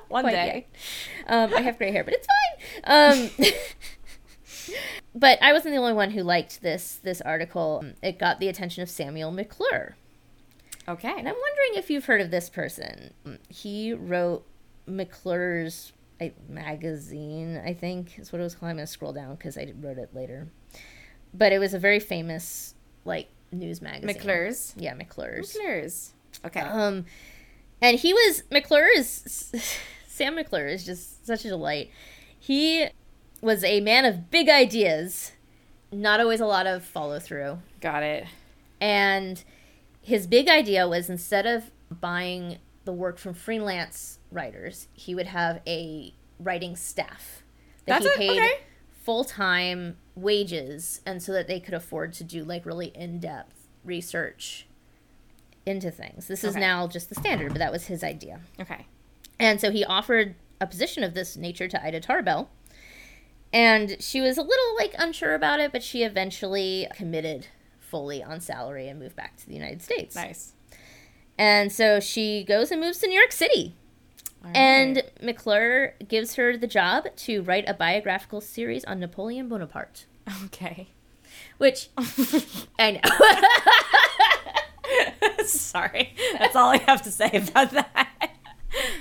One 0.09 0.25
day. 0.25 0.67
Um, 1.27 1.53
I 1.53 1.61
have 1.61 1.77
gray 1.77 1.91
hair, 1.91 2.03
but 2.03 2.13
it's 2.13 2.27
fine. 2.27 3.29
Um, 3.39 3.49
but 5.15 5.41
I 5.41 5.53
wasn't 5.53 5.73
the 5.73 5.79
only 5.79 5.93
one 5.93 6.11
who 6.11 6.23
liked 6.23 6.61
this 6.61 6.95
this 7.03 7.21
article. 7.21 7.83
It 8.03 8.19
got 8.19 8.39
the 8.39 8.47
attention 8.47 8.83
of 8.83 8.89
Samuel 8.89 9.31
McClure, 9.31 9.95
Okay. 10.87 11.09
and 11.09 11.27
I'm 11.27 11.35
wondering 11.35 11.75
if 11.75 11.89
you've 11.89 12.05
heard 12.05 12.21
of 12.21 12.31
this 12.31 12.49
person. 12.49 13.13
He 13.49 13.93
wrote 13.93 14.45
McClure's 14.87 15.93
magazine, 16.47 17.61
I 17.65 17.73
think 17.73 18.17
is 18.19 18.31
what 18.31 18.39
it 18.39 18.43
was 18.43 18.55
called. 18.55 18.69
I'm 18.71 18.77
gonna 18.77 18.87
scroll 18.87 19.13
down 19.13 19.35
because 19.35 19.57
I 19.57 19.73
wrote 19.79 19.97
it 19.97 20.13
later. 20.13 20.47
But 21.33 21.51
it 21.51 21.59
was 21.59 21.73
a 21.73 21.79
very 21.79 21.99
famous 21.99 22.73
like 23.03 23.27
news 23.51 23.81
magazine. 23.81 24.07
McClure's. 24.07 24.73
Yeah, 24.77 24.93
McClure's. 24.93 25.53
McClure's. 25.55 26.13
Okay. 26.45 26.61
Um, 26.61 27.05
and 27.85 27.99
he 27.99 28.13
was 28.13 28.43
McClure 28.51 28.87
is 28.95 29.51
Sam 30.07 30.35
McClure 30.35 30.67
is 30.67 30.85
just 30.85 31.25
such 31.25 31.45
a 31.45 31.49
delight. 31.49 31.91
He 32.39 32.87
was 33.41 33.63
a 33.63 33.79
man 33.81 34.05
of 34.05 34.31
big 34.31 34.49
ideas, 34.49 35.33
not 35.91 36.19
always 36.19 36.39
a 36.39 36.45
lot 36.45 36.65
of 36.65 36.83
follow 36.83 37.19
through. 37.19 37.59
Got 37.81 38.01
it. 38.01 38.25
And 38.81 39.43
his 40.01 40.25
big 40.25 40.47
idea 40.47 40.87
was 40.87 41.09
instead 41.09 41.45
of 41.45 41.69
buying 41.91 42.57
the 42.85 42.93
work 42.93 43.17
from 43.19 43.33
freelance 43.33 44.19
writers, 44.31 44.87
he 44.93 45.13
would 45.13 45.27
have 45.27 45.61
a 45.67 46.13
writing 46.39 46.75
staff 46.75 47.43
that 47.85 48.01
That's 48.01 48.15
he 48.15 48.27
paid 48.27 48.41
Okay. 48.41 48.59
full 49.03 49.23
time 49.23 49.97
wages, 50.15 51.01
and 51.05 51.21
so 51.21 51.33
that 51.33 51.47
they 51.47 51.59
could 51.59 51.73
afford 51.75 52.13
to 52.13 52.23
do 52.23 52.43
like 52.43 52.65
really 52.65 52.87
in 52.95 53.19
depth 53.19 53.67
research 53.83 54.65
into 55.65 55.91
things. 55.91 56.27
This 56.27 56.43
is 56.43 56.51
Okay. 56.51 56.59
now 56.59 56.87
just 56.87 57.09
the 57.09 57.15
standard, 57.15 57.49
but 57.51 57.59
that 57.59 57.71
was 57.71 57.85
his 57.87 58.03
idea. 58.03 58.39
Okay. 58.59 58.85
And 59.39 59.59
so 59.59 59.71
he 59.71 59.83
offered 59.83 60.35
a 60.61 60.67
position 60.67 61.03
of 61.03 61.13
this 61.13 61.35
nature 61.35 61.67
to 61.67 61.83
Ida 61.83 61.99
Tarbell. 61.99 62.49
And 63.51 63.97
she 64.01 64.21
was 64.21 64.37
a 64.37 64.41
little 64.41 64.75
like 64.77 64.93
unsure 64.97 65.33
about 65.33 65.59
it, 65.59 65.71
but 65.71 65.81
she 65.83 66.03
eventually 66.03 66.87
committed 66.95 67.47
fully 67.79 68.21
on 68.23 68.41
salary 68.41 68.87
and 68.87 68.99
moved 68.99 69.15
back 69.15 69.37
to 69.37 69.47
the 69.47 69.53
United 69.53 69.81
States. 69.81 70.15
Nice. 70.15 70.53
And 71.37 71.71
so 71.71 71.99
she 71.99 72.43
goes 72.43 72.71
and 72.71 72.79
moves 72.81 72.99
to 72.99 73.07
New 73.07 73.17
York 73.17 73.31
City. 73.31 73.75
All 74.43 74.51
And. 74.53 75.03
McClure 75.21 75.95
gives 76.07 76.35
her 76.35 76.55
the 76.57 76.67
job 76.67 77.07
to 77.15 77.41
write 77.41 77.67
a 77.67 77.73
biographical 77.73 78.41
series 78.41 78.83
on 78.85 78.99
Napoleon 78.99 79.47
Bonaparte, 79.49 80.05
okay. 80.45 80.87
which 81.57 81.89
I 82.79 82.91
know. 82.91 82.99
Sorry, 85.61 86.13
that's 86.39 86.55
all 86.55 86.69
I 86.69 86.77
have 86.79 87.01
to 87.03 87.11
say 87.11 87.29
about 87.33 87.71
that. 87.71 88.09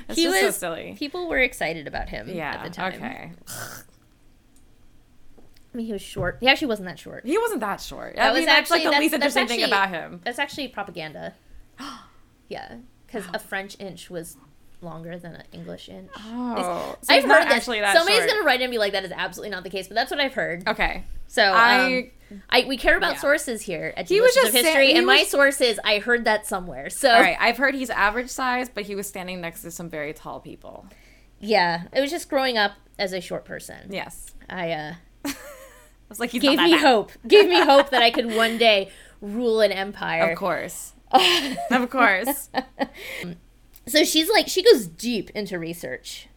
It's 0.08 0.16
he 0.18 0.24
just 0.24 0.42
was 0.44 0.54
so 0.54 0.68
silly. 0.68 0.94
People 0.98 1.28
were 1.28 1.38
excited 1.40 1.86
about 1.88 2.08
him 2.08 2.28
Yeah. 2.28 2.54
at 2.54 2.64
the 2.64 2.70
time. 2.70 2.94
Okay. 2.94 3.32
I 5.72 5.76
mean, 5.76 5.86
he 5.86 5.92
was 5.92 6.02
short. 6.02 6.38
He 6.40 6.46
actually 6.48 6.68
wasn't 6.68 6.86
that 6.88 6.98
short. 6.98 7.26
He 7.26 7.36
wasn't 7.36 7.60
that 7.60 7.80
short. 7.80 8.14
That 8.14 8.26
I 8.28 8.30
was 8.30 8.38
mean, 8.38 8.46
that's 8.46 8.70
like 8.70 8.84
the 8.84 8.90
least 8.90 9.10
that's- 9.10 9.34
that's 9.34 9.36
interesting 9.36 9.48
thing 9.48 9.66
about 9.66 9.88
him. 9.88 10.20
That's 10.24 10.38
actually 10.38 10.68
propaganda. 10.68 11.34
yeah, 12.48 12.76
because 13.06 13.24
a 13.34 13.38
French 13.40 13.76
inch 13.80 14.08
was 14.08 14.36
longer 14.80 15.18
than 15.18 15.34
an 15.34 15.42
English 15.52 15.88
inch. 15.88 16.10
Oh, 16.16 16.94
so 17.00 17.12
I've 17.14 17.24
heard 17.24 17.46
this. 17.46 17.54
actually 17.54 17.80
that 17.80 17.96
Somebody's 17.96 18.18
short. 18.20 18.30
gonna 18.30 18.44
write 18.44 18.60
in 18.60 18.64
and 18.66 18.70
be 18.70 18.78
like, 18.78 18.92
"That 18.92 19.04
is 19.04 19.10
absolutely 19.12 19.50
not 19.50 19.64
the 19.64 19.70
case," 19.70 19.88
but 19.88 19.94
that's 19.96 20.10
what 20.12 20.20
I've 20.20 20.34
heard. 20.34 20.68
Okay. 20.68 21.02
So 21.26 21.42
I- 21.42 22.10
um, 22.30 22.42
I 22.50 22.64
we 22.66 22.76
care 22.76 22.96
about 22.96 23.14
Yeah. 23.14 23.20
sources 23.20 23.62
here 23.62 23.92
at 23.96 24.08
He 24.08 24.20
was 24.20 24.32
D-listers 24.34 24.48
of 24.48 24.52
just 24.54 24.64
History, 24.66 24.92
and 24.94 25.06
my 25.06 25.18
was- 25.20 25.30
sources 25.30 25.78
I 25.84 25.98
heard 25.98 26.24
that 26.24 26.46
somewhere. 26.46 26.90
So 26.90 27.10
All 27.10 27.20
right. 27.20 27.36
I've 27.38 27.58
heard 27.58 27.74
he's 27.74 27.90
average 27.90 28.30
size, 28.30 28.68
but 28.68 28.84
he 28.84 28.94
was 28.94 29.06
standing 29.06 29.40
next 29.40 29.62
to 29.62 29.70
some 29.70 29.88
very 29.90 30.12
tall 30.12 30.40
people. 30.40 30.86
yeah, 31.40 31.82
it 31.92 32.00
was 32.00 32.10
just 32.10 32.28
growing 32.28 32.56
up 32.56 32.72
as 32.98 33.12
a 33.12 33.20
short 33.20 33.44
person. 33.44 33.88
Yes. 33.90 34.32
I 34.48 34.72
uh, 34.72 34.94
I 35.26 35.34
was 36.08 36.18
like, 36.20 36.30
he's 36.30 36.42
gave 36.42 36.58
me 36.58 36.72
bad. 36.72 36.80
hope, 36.80 37.12
gave 37.26 37.48
me 37.48 37.60
hope 37.60 37.90
that 37.90 38.02
I 38.02 38.10
could 38.10 38.26
one 38.34 38.56
day 38.58 38.90
rule 39.20 39.60
an 39.60 39.72
empire. 39.72 40.30
Of 40.30 40.38
course. 40.38 40.92
of 41.70 41.90
course. 41.90 42.50
So 43.86 44.02
she's 44.04 44.30
like, 44.30 44.48
she 44.48 44.62
goes 44.62 44.86
deep 44.86 45.30
into 45.30 45.58
research. 45.58 46.28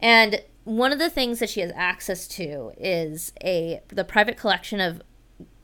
And 0.00 0.42
one 0.64 0.92
of 0.92 0.98
the 0.98 1.10
things 1.10 1.38
that 1.40 1.50
she 1.50 1.60
has 1.60 1.72
access 1.74 2.26
to 2.28 2.72
is 2.78 3.32
a 3.42 3.80
the 3.88 4.04
private 4.04 4.36
collection 4.36 4.80
of 4.80 5.02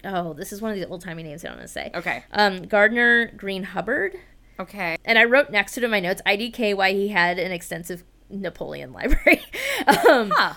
oh, 0.05 0.33
this 0.33 0.53
is 0.53 0.63
one 0.63 0.71
of 0.73 0.79
the 0.79 0.87
old 0.87 1.03
timey 1.03 1.23
names 1.23 1.45
I 1.45 1.49
don't 1.49 1.59
want 1.59 1.67
to 1.69 1.73
say. 1.73 1.91
Okay. 1.95 2.25
Um, 2.33 2.63
Gardner 2.63 3.31
Green 3.37 3.63
Hubbard. 3.65 4.17
Okay. 4.59 4.97
And 5.05 5.19
I 5.19 5.25
wrote 5.25 5.51
next 5.51 5.73
to 5.75 5.81
it 5.81 5.85
in 5.85 5.91
my 5.91 6.01
notes 6.01 6.21
IDK 6.27 6.77
why 6.77 6.93
he 6.93 7.09
had 7.09 7.39
an 7.39 7.51
extensive 7.53 8.05
Napoleon 8.29 8.93
library. 8.95 9.43
um, 9.87 10.31
Huh. 10.35 10.55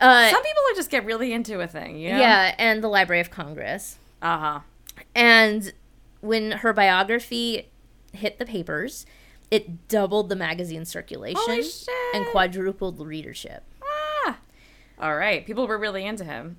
uh, 0.00 0.30
Some 0.30 0.42
people 0.42 0.62
would 0.66 0.76
just 0.76 0.90
get 0.90 1.04
really 1.04 1.32
into 1.32 1.60
a 1.60 1.66
thing, 1.66 1.96
you 1.98 2.10
know? 2.12 2.20
yeah, 2.20 2.54
and 2.58 2.82
the 2.84 2.88
Library 2.88 3.20
of 3.20 3.30
Congress. 3.30 3.96
Uh 4.22 4.38
huh. 4.38 4.60
And 5.14 5.72
when 6.20 6.52
her 6.52 6.72
biography 6.72 7.70
hit 8.12 8.38
the 8.38 8.46
papers, 8.46 9.04
it 9.50 9.88
doubled 9.88 10.28
the 10.28 10.36
magazine 10.36 10.84
circulation 10.84 11.62
and 12.14 12.26
quadrupled 12.26 12.96
the 12.98 13.06
readership. 13.06 13.62
All 15.00 15.14
right. 15.16 15.44
People 15.46 15.66
were 15.66 15.78
really 15.78 16.04
into 16.04 16.24
him. 16.24 16.56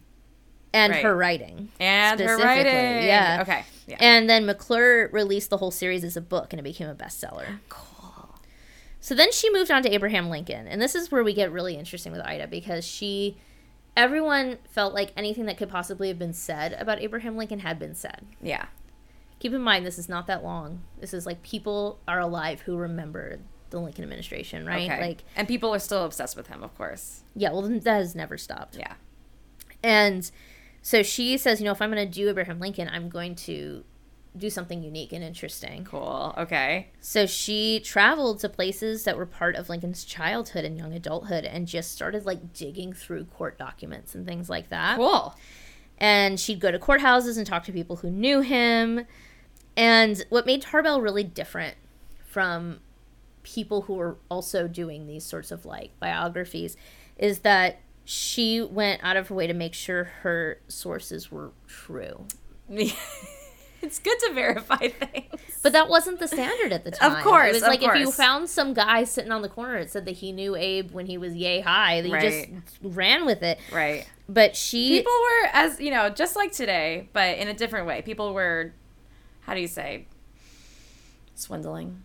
and 0.73 0.91
Right. 0.93 1.03
her 1.03 1.15
writing. 1.15 1.69
And 1.79 2.19
her 2.19 2.37
writing. 2.37 2.65
yeah. 3.07 3.39
Okay. 3.41 3.63
Yeah. 3.87 3.95
And 3.99 4.29
then 4.29 4.45
McClure 4.45 5.07
released 5.13 5.49
the 5.49 5.57
whole 5.57 5.71
series 5.71 6.03
as 6.03 6.17
a 6.17 6.21
book 6.21 6.51
and 6.51 6.59
it 6.59 6.63
became 6.63 6.87
a 6.89 6.93
bestseller. 6.93 7.59
cool. 7.69 8.35
So 8.99 9.15
then 9.15 9.31
she 9.31 9.51
moved 9.51 9.71
on 9.71 9.81
to 9.83 9.89
Abraham 9.93 10.29
Lincoln. 10.29 10.67
And 10.67 10.81
this 10.81 10.93
is 10.93 11.09
where 11.11 11.23
we 11.23 11.33
get 11.33 11.51
really 11.51 11.75
interesting 11.75 12.11
with 12.11 12.21
Ida 12.21 12.47
because 12.47 12.85
she 12.85 13.37
everyone 13.95 14.57
felt 14.69 14.93
like 14.93 15.11
anything 15.17 15.45
that 15.45 15.57
could 15.57 15.69
possibly 15.69 16.09
have 16.09 16.19
been 16.19 16.33
said 16.33 16.73
about 16.73 16.99
Abraham 17.01 17.37
Lincoln 17.37 17.59
had 17.59 17.79
been 17.79 17.95
said. 17.95 18.25
Yeah. 18.41 18.65
Keep 19.39 19.53
in 19.53 19.61
mind 19.61 19.85
this 19.85 19.97
is 19.97 20.09
not 20.09 20.27
that 20.27 20.43
long. 20.43 20.81
This 20.99 21.13
is 21.13 21.25
like 21.25 21.41
people 21.41 21.99
are 22.07 22.19
alive 22.19 22.61
who 22.61 22.75
remember 22.75 23.39
the 23.69 23.79
Lincoln 23.79 24.03
administration, 24.03 24.65
right? 24.65 24.89
Okay. 24.89 25.01
Like 25.01 25.23
and 25.35 25.47
people 25.47 25.73
are 25.73 25.79
still 25.79 26.05
obsessed 26.05 26.35
with 26.35 26.47
him, 26.47 26.63
of 26.63 26.75
course. 26.77 27.23
yeah, 27.35 27.51
well 27.51 27.61
that 27.61 27.85
has 27.85 28.15
never 28.15 28.37
stopped. 28.37 28.77
Yeah. 28.77 28.93
And 29.83 30.29
so 30.81 31.03
she 31.03 31.37
says, 31.37 31.59
you 31.59 31.65
know, 31.65 31.71
if 31.71 31.81
I'm 31.81 31.91
going 31.91 32.05
to 32.05 32.11
do 32.11 32.29
Abraham 32.29 32.59
Lincoln, 32.59 32.89
I'm 32.91 33.09
going 33.09 33.35
to 33.35 33.83
do 34.37 34.49
something 34.49 34.83
unique 34.83 35.11
and 35.13 35.23
interesting. 35.23 35.83
Cool. 35.83 36.33
Okay. 36.37 36.87
So 36.99 37.25
she 37.25 37.79
traveled 37.79 38.39
to 38.41 38.49
places 38.49 39.03
that 39.03 39.17
were 39.17 39.25
part 39.25 39.55
of 39.55 39.69
Lincoln's 39.69 40.03
childhood 40.03 40.63
and 40.63 40.77
young 40.77 40.93
adulthood 40.93 41.43
and 41.43 41.67
just 41.67 41.91
started 41.91 42.25
like 42.25 42.53
digging 42.53 42.93
through 42.93 43.25
court 43.25 43.57
documents 43.57 44.15
and 44.15 44.25
things 44.25 44.49
like 44.49 44.69
that. 44.69 44.97
Cool. 44.97 45.35
And 45.97 46.39
she'd 46.39 46.59
go 46.59 46.71
to 46.71 46.79
courthouses 46.79 47.37
and 47.37 47.47
talk 47.47 47.63
to 47.65 47.71
people 47.71 47.97
who 47.97 48.11
knew 48.11 48.41
him. 48.41 49.05
And 49.75 50.23
what 50.29 50.45
made 50.45 50.61
Tarbell 50.61 51.01
really 51.01 51.23
different 51.23 51.75
from 52.25 52.79
people 53.47 53.83
who 53.83 53.93
were 53.93 54.17
also 54.29 54.67
doing 54.67 55.07
these 55.07 55.23
sorts 55.23 55.51
of 55.51 55.65
like 55.65 55.97
biographies 56.01 56.75
is 57.15 57.39
that 57.39 57.79
she 58.03 58.61
went 58.61 59.01
out 59.03 59.15
of 59.15 59.29
her 59.29 59.35
way 59.35 59.47
to 59.47 59.53
make 59.53 59.73
sure 59.73 60.03
her 60.21 60.59
sources 60.67 61.31
were 61.31 61.51
true. 61.65 62.25
it's 62.69 63.99
good 63.99 64.19
to 64.19 64.33
verify 64.33 64.75
things. 64.89 65.41
But 65.63 65.71
that 65.71 65.87
wasn't 65.87 66.19
the 66.19 66.27
standard 66.27 66.73
at 66.73 66.83
the 66.83 66.91
time. 66.91 67.13
Of 67.13 67.23
course, 67.23 67.51
it 67.51 67.53
was 67.53 67.63
like 67.63 67.81
if 67.81 67.95
you 67.95 68.11
found 68.11 68.49
some 68.49 68.73
guy 68.73 69.05
sitting 69.05 69.31
on 69.31 69.41
the 69.41 69.49
corner 69.49 69.79
that 69.79 69.91
said 69.91 70.03
that 70.05 70.17
he 70.17 70.33
knew 70.33 70.53
Abe 70.53 70.91
when 70.91 71.05
he 71.05 71.17
was 71.17 71.33
yay 71.33 71.61
high, 71.61 72.01
that 72.01 72.09
you 72.09 72.19
just 72.19 72.49
ran 72.81 73.25
with 73.25 73.43
it. 73.43 73.59
Right. 73.71 74.05
But 74.27 74.57
she, 74.57 74.89
People 74.89 75.13
were 75.13 75.49
as 75.53 75.79
you 75.79 75.91
know, 75.91 76.09
just 76.09 76.35
like 76.35 76.51
today, 76.51 77.07
but 77.13 77.37
in 77.37 77.47
a 77.47 77.53
different 77.53 77.87
way. 77.87 78.01
People 78.01 78.33
were, 78.33 78.73
how 79.41 79.53
do 79.53 79.61
you 79.61 79.69
say, 79.69 80.05
swindling. 81.35 82.03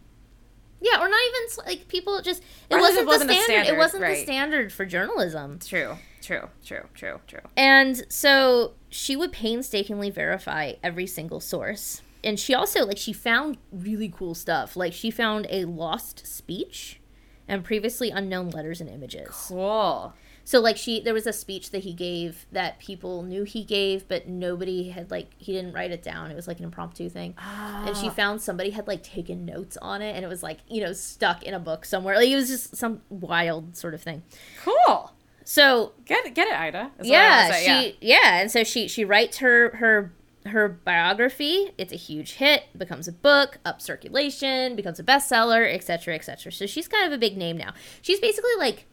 Yeah, 0.83 1.01
or 1.01 1.09
not 1.09 1.21
even 1.29 1.65
like 1.67 1.89
people 1.89 2.21
just 2.23 2.43
it 2.69 2.77
wasn't, 2.77 3.07
wasn't 3.07 3.31
the 3.31 3.39
a 3.39 3.43
standard. 3.43 3.73
It 3.73 3.79
wasn't 3.79 4.05
the 4.05 4.17
standard 4.17 4.73
for 4.73 4.85
journalism. 4.85 5.61
True. 5.65 5.97
True. 6.21 6.49
True. 6.65 6.89
True. 6.95 7.21
True. 7.27 7.41
And 7.57 8.05
so 8.09 8.73
she 8.91 9.15
would 9.15 9.33
painstakingly 9.33 10.11
verify 10.11 10.73
every 10.83 11.07
single 11.07 11.41
source. 11.41 12.03
And 12.25 12.39
she 12.39 12.55
also 12.55 12.85
like 12.85 12.99
she 12.99 13.13
found 13.13 13.59
really 13.71 14.09
cool 14.09 14.35
stuff. 14.35 14.77
Like 14.77 14.93
she 14.93 15.11
found 15.11 15.47
a 15.51 15.65
lost 15.65 16.27
speech 16.27 17.01
and 17.47 17.65
previously 17.65 18.11
unknown 18.11 18.51
letters 18.51 18.81
and 18.81 18.91
images. 18.91 19.29
Cool. 19.31 20.15
So 20.45 20.61
like 20.61 20.77
she 20.77 21.01
there 21.01 21.15
was 21.15 21.27
a 21.27 21.33
speech 21.33 21.71
that 21.71 21.85
he 21.85 21.93
gave 21.93 22.47
that 22.53 22.79
people 22.79 23.23
knew 23.23 23.45
he 23.45 23.65
gave 23.65 24.09
but 24.09 24.29
nobody 24.29 24.91
had 24.91 25.11
like 25.11 25.31
he 25.39 25.53
didn't 25.53 25.73
write 25.73 25.91
it 25.91 26.03
down. 26.03 26.31
It 26.31 26.35
was 26.35 26.49
like 26.49 26.59
an 26.59 26.65
impromptu 26.65 27.09
thing. 27.09 27.35
And 27.39 27.97
she 27.97 28.09
ah. 28.09 28.11
found 28.11 28.43
somebody 28.43 28.71
had 28.71 28.87
like 28.87 29.03
taken 29.03 29.45
notes 29.45 29.77
on 29.81 30.03
it 30.03 30.15
and 30.17 30.25
it 30.25 30.29
was 30.29 30.43
like, 30.43 30.59
you 30.69 30.81
know, 30.81 30.93
stuck 30.93 31.43
in 31.43 31.55
a 31.55 31.61
book 31.61 31.85
somewhere. 31.85 32.17
Like 32.17 32.29
it 32.29 32.37
was 32.37 32.49
just 32.49 32.77
some 32.77 33.03
wild 33.09 33.77
sort 33.77 33.95
of 33.95 34.03
thing. 34.03 34.23
Cool. 34.63 35.13
So 35.45 35.93
Get 36.05 36.27
it, 36.27 36.35
get 36.35 36.49
it, 36.49 36.55
Ida. 36.55 36.91
is 36.99 37.09
what 37.09 37.17
I 37.17 37.21
yeah, 37.21 37.53
she 37.53 37.65
say, 37.65 37.97
yeah. 38.01 38.41
and 38.41 38.51
so 38.51 38.65
she 38.65 38.89
she 38.89 39.05
writes 39.05 39.39
her 39.39 39.77
her 39.77 40.13
her 40.47 40.69
biography. 40.69 41.73
It's 41.79 41.93
a 41.93 41.97
huge 41.97 42.35
hit, 42.35 42.65
becomes 42.77 43.09
a 43.09 43.13
book, 43.13 43.59
up 43.65 43.81
circulation, 43.81 44.77
becomes 44.77 44.99
a 44.99 45.05
bestseller, 45.05 45.73
etc., 45.73 46.15
etc. 46.15 46.53
So 46.53 46.67
she's 46.67 46.89
kind 46.89 47.07
of 47.07 47.13
a 47.13 47.19
big 47.19 47.37
name 47.37 47.57
now. 47.57 47.73
She's 48.01 48.21
basically 48.21 48.51
like 48.59 48.87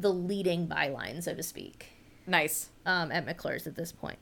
the 0.00 0.12
leading 0.12 0.66
byline, 0.66 1.22
so 1.22 1.34
to 1.34 1.42
speak, 1.42 1.88
Nice. 2.26 2.68
um, 2.86 3.10
at 3.12 3.26
McClure's 3.26 3.66
at 3.66 3.74
this 3.76 3.92
point. 3.92 4.18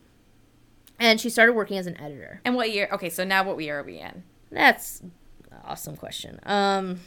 And 0.98 1.20
she 1.20 1.30
started 1.30 1.52
working 1.52 1.78
as 1.78 1.86
an 1.86 1.96
editor. 2.00 2.40
And 2.44 2.54
what 2.56 2.72
year? 2.72 2.88
Okay, 2.92 3.08
so 3.10 3.22
now 3.24 3.44
what 3.44 3.58
year 3.62 3.78
are 3.78 3.84
we 3.84 3.98
in? 3.98 4.24
That's 4.50 5.00
an 5.00 5.12
awesome 5.64 5.96
question. 5.96 6.40
Um, 6.44 6.98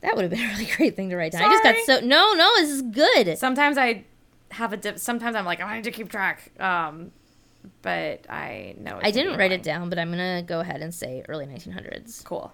that 0.00 0.14
would 0.14 0.22
have 0.22 0.30
been 0.30 0.40
a 0.40 0.48
really 0.52 0.66
great 0.76 0.96
thing 0.96 1.10
to 1.10 1.16
write 1.16 1.32
down. 1.32 1.42
I 1.42 1.48
just 1.48 1.62
got 1.62 1.74
Sorry. 1.84 2.00
so 2.00 2.06
no, 2.06 2.32
no. 2.34 2.50
This 2.56 2.70
is 2.70 2.82
good. 2.82 3.36
Sometimes 3.38 3.76
I 3.76 4.04
have 4.52 4.72
a 4.72 4.76
dip. 4.76 4.98
Sometimes 4.98 5.36
I'm 5.36 5.44
like, 5.44 5.60
I 5.60 5.74
need 5.76 5.84
to 5.84 5.90
keep 5.90 6.08
track. 6.08 6.52
Um, 6.60 7.10
but 7.82 8.24
I 8.30 8.74
know 8.78 8.96
it's 8.98 9.06
I 9.08 9.10
didn't 9.10 9.32
write 9.32 9.46
annoying. 9.46 9.60
it 9.60 9.62
down, 9.62 9.88
but 9.90 9.98
I'm 9.98 10.10
gonna 10.10 10.42
go 10.46 10.60
ahead 10.60 10.80
and 10.80 10.94
say 10.94 11.22
early 11.28 11.46
1900s. 11.46 12.24
Cool. 12.24 12.52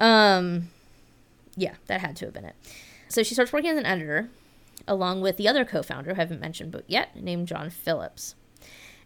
Um, 0.00 0.68
yeah, 1.56 1.74
that 1.86 2.00
had 2.00 2.16
to 2.16 2.26
have 2.26 2.34
been 2.34 2.44
it. 2.46 2.54
So 3.14 3.22
she 3.22 3.34
starts 3.34 3.52
working 3.52 3.70
as 3.70 3.78
an 3.78 3.86
editor, 3.86 4.28
along 4.88 5.20
with 5.20 5.36
the 5.36 5.46
other 5.46 5.64
co-founder 5.64 6.10
who 6.14 6.16
I 6.16 6.22
haven't 6.24 6.40
mentioned 6.40 6.72
but 6.72 6.82
yet, 6.88 7.14
named 7.14 7.46
John 7.46 7.70
Phillips. 7.70 8.34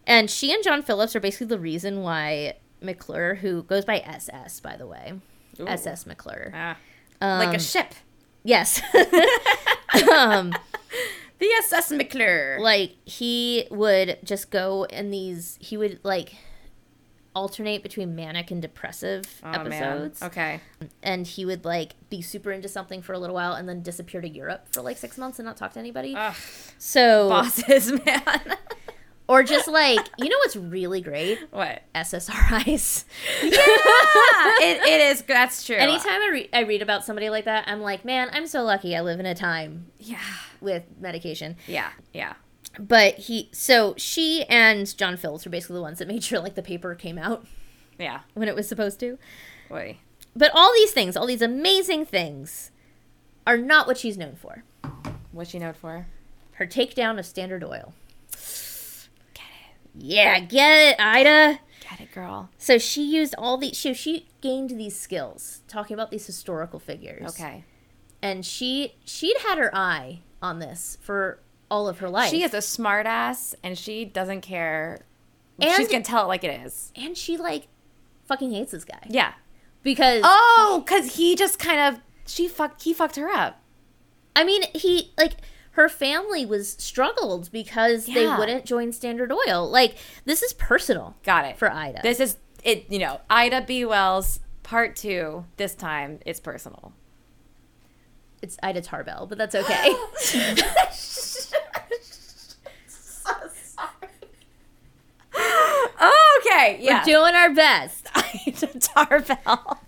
And 0.07 0.31
she 0.31 0.51
and 0.51 0.63
John 0.63 0.81
Phillips 0.81 1.15
are 1.15 1.19
basically 1.19 1.45
the 1.45 1.59
reason 1.59 2.01
why 2.01 2.55
McClure, 2.81 3.35
who 3.35 3.61
goes 3.61 3.85
by 3.85 3.99
SS 3.99 4.61
by 4.61 4.75
the 4.77 4.87
way, 4.87 5.13
Ooh. 5.59 5.67
SS 5.67 6.07
McClure. 6.07 6.51
Ah, 6.55 6.77
Um, 7.21 7.37
like 7.37 7.55
a 7.55 7.59
ship. 7.61 7.93
yes. 8.43 8.81
um, 10.11 10.53
The 11.37 11.47
SS 11.59 11.91
McClure. 11.91 12.57
like 12.59 12.95
he 13.05 13.67
would 13.69 14.17
just 14.23 14.49
go 14.49 14.83
in 14.89 15.11
these. 15.11 15.57
He 15.61 15.77
would 15.77 15.99
like 16.03 16.35
alternate 17.39 17.81
between 17.83 18.15
manic 18.15 18.51
and 18.51 18.61
depressive 18.61 19.23
Oh, 19.43 19.51
episodes. 19.51 20.19
Man. 20.21 20.29
Okay. 20.29 20.59
and 21.01 21.25
he 21.25 21.45
would 21.45 21.63
like 21.63 21.93
be 22.09 22.21
super 22.21 22.51
into 22.51 22.67
something 22.67 23.01
for 23.01 23.13
a 23.13 23.19
little 23.19 23.35
while 23.35 23.53
and 23.53 23.67
then 23.69 23.81
disappear 23.81 24.19
to 24.21 24.27
Europe 24.27 24.67
for 24.71 24.81
like 24.81 24.97
six 24.97 25.17
months 25.17 25.39
and 25.39 25.45
not 25.45 25.55
talk 25.57 25.73
to 25.73 25.79
anybody. 25.79 26.13
Ugh, 26.17 26.35
so, 26.77 27.29
bosses, 27.29 27.91
man. 28.05 28.57
or 29.27 29.43
just 29.43 29.67
like, 29.67 29.99
you 30.17 30.27
know 30.27 30.37
what's 30.39 30.55
really 30.57 31.01
great? 31.01 31.39
what? 31.51 31.81
SSRIs. 31.95 33.05
Yeah, 33.43 33.49
it, 34.61 34.81
it 34.83 35.01
is. 35.11 35.21
That's 35.23 35.63
true. 35.65 35.75
Anytime 35.77 36.21
I, 36.21 36.29
re- 36.31 36.49
I 36.53 36.61
read 36.61 36.81
about 36.81 37.05
somebody 37.05 37.29
like 37.29 37.45
that, 37.45 37.65
I'm 37.67 37.81
like, 37.81 38.03
man, 38.03 38.29
I'm 38.33 38.47
so 38.47 38.63
lucky 38.63 38.95
I 38.95 39.01
live 39.01 39.19
in 39.19 39.25
a 39.25 39.35
time 39.35 39.87
Yeah. 39.99 40.17
with 40.61 40.83
medication. 40.99 41.55
Yeah. 41.67 41.89
Yeah. 42.13 42.33
But 42.77 43.15
he, 43.15 43.49
so 43.51 43.93
she 43.97 44.43
and 44.49 44.95
John 44.97 45.17
Phillips 45.17 45.45
were 45.45 45.51
basically 45.51 45.75
the 45.75 45.81
ones 45.81 45.99
that 45.99 46.07
made 46.07 46.23
sure 46.23 46.39
like 46.39 46.55
the 46.55 46.61
paper 46.61 46.93
came 46.95 47.17
out. 47.17 47.45
Yeah. 47.97 48.21
when 48.33 48.47
it 48.47 48.55
was 48.55 48.67
supposed 48.67 48.99
to. 49.01 49.17
Wait. 49.69 49.97
But 50.35 50.51
all 50.53 50.71
these 50.73 50.91
things, 50.91 51.17
all 51.17 51.25
these 51.25 51.41
amazing 51.41 52.05
things, 52.05 52.71
are 53.45 53.57
not 53.57 53.87
what 53.87 53.97
she's 53.97 54.17
known 54.17 54.35
for. 54.35 54.63
What's 55.31 55.49
she 55.49 55.59
known 55.59 55.73
for? 55.73 56.07
Her 56.53 56.65
takedown 56.67 57.19
of 57.19 57.25
Standard 57.25 57.63
Oil. 57.63 57.93
Get 59.33 59.43
it? 59.43 60.03
Yeah, 60.03 60.39
get 60.39 60.71
it, 60.93 60.95
Ida. 60.99 61.59
Get 61.89 61.99
it, 62.01 62.11
girl. 62.13 62.49
So 62.57 62.77
she 62.77 63.03
used 63.03 63.35
all 63.37 63.57
these. 63.57 63.75
She 63.75 63.93
she 63.93 64.27
gained 64.41 64.69
these 64.71 64.97
skills 64.97 65.61
talking 65.67 65.93
about 65.93 66.11
these 66.11 66.25
historical 66.25 66.79
figures. 66.79 67.29
Okay. 67.31 67.63
and 68.21 68.45
she 68.45 68.95
she'd 69.05 69.37
had 69.39 69.57
her 69.57 69.73
eye 69.75 70.19
on 70.41 70.59
this 70.59 70.97
for 71.01 71.39
all 71.71 71.87
of 71.87 71.99
her 71.99 72.09
life. 72.09 72.29
She 72.31 72.43
is 72.43 72.53
a 72.53 72.57
smartass, 72.57 73.53
and 73.63 73.77
she 73.77 74.05
doesn't 74.05 74.41
care. 74.41 75.05
And- 75.61 75.71
She's 75.75 75.87
gonna 75.87 76.03
tell 76.03 76.23
it 76.25 76.27
like 76.27 76.43
it 76.43 76.61
is. 76.65 76.91
and 76.95 77.17
she 77.17 77.37
like 77.37 77.67
fucking 78.25 78.51
hates 78.51 78.71
this 78.71 78.85
guy 78.85 78.99
Yeah. 79.09 79.33
because 79.83 80.21
Oh, 80.23 80.83
cause 80.87 81.15
he 81.15 81.35
just 81.35 81.57
kind 81.59 81.79
of 81.95 82.01
she 82.27 82.47
fucked 82.47 82.83
he 82.83 82.93
fucked 82.93 83.15
her 83.17 83.27
up. 83.29 83.59
I 84.35 84.43
mean 84.43 84.63
he 84.73 85.11
like 85.17 85.33
her 85.71 85.89
family 85.89 86.45
was 86.45 86.73
struggled 86.73 87.51
because 87.51 88.05
they 88.05 88.27
wouldn't 88.27 88.65
join 88.65 88.91
Standard 88.93 89.31
Oil. 89.31 89.69
Like 89.69 89.95
this 90.25 90.41
is 90.43 90.53
personal 90.53 91.15
Got 91.23 91.45
it. 91.45 91.57
for 91.57 91.71
Ida. 91.71 92.01
This 92.03 92.19
is 92.19 92.37
it. 92.63 92.85
You 92.89 92.99
know, 92.99 93.19
Ida 93.29 93.61
B. 93.67 93.83
Wells 93.85 94.39
part 94.63 94.95
two. 94.95 95.45
This 95.57 95.73
time 95.75 96.19
it's 96.25 96.39
personal. 96.39 96.93
it's 98.41 98.57
Ida 98.63 98.81
Tarbell, 98.81 99.25
but 99.27 99.37
that's 99.37 99.55
okay. 99.55 99.93
okay. 106.39 106.77
Yeah. 106.81 106.99
We're 106.99 107.05
doing 107.05 107.35
our 107.35 107.53
best. 107.53 108.07
Tarbell. 108.79 109.79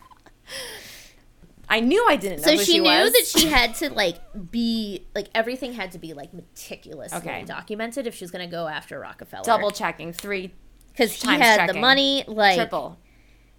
I 1.69 1.79
knew 1.79 2.05
I 2.07 2.17
didn't 2.17 2.41
know 2.41 2.47
So 2.47 2.57
she, 2.57 2.73
she, 2.73 2.79
knew 2.79 3.09
that 3.09 3.25
she 3.25 3.47
had 3.47 3.75
to 3.75 3.93
like 3.93 4.17
be 4.51 5.07
like 5.15 5.29
everything 5.33 5.71
had 5.73 5.93
to 5.93 5.99
be 5.99 6.13
like 6.13 6.33
meticulously 6.33 7.17
Okay. 7.19 7.45
documented 7.45 8.07
if 8.07 8.15
she 8.15 8.25
was 8.25 8.31
going 8.31 8.45
to 8.45 8.51
go 8.51 8.67
after 8.67 8.99
Rockefeller. 8.99 9.43
double 9.45 9.71
checking 9.71 10.11
three 10.11 10.53
because 10.89 11.13
he 11.13 11.29
had 11.29 11.69
the 11.69 11.79
money. 11.79 12.25
Like 12.27 12.55
triple. 12.55 12.99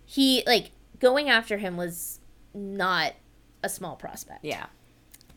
he 0.05 0.43
like 0.47 0.73
going 0.99 1.31
after 1.31 1.57
him 1.57 1.77
was 1.79 2.21
not 2.53 3.15
a 3.63 3.69
small 3.71 3.97
prospect. 3.97 4.45
Yeah. 4.45 4.67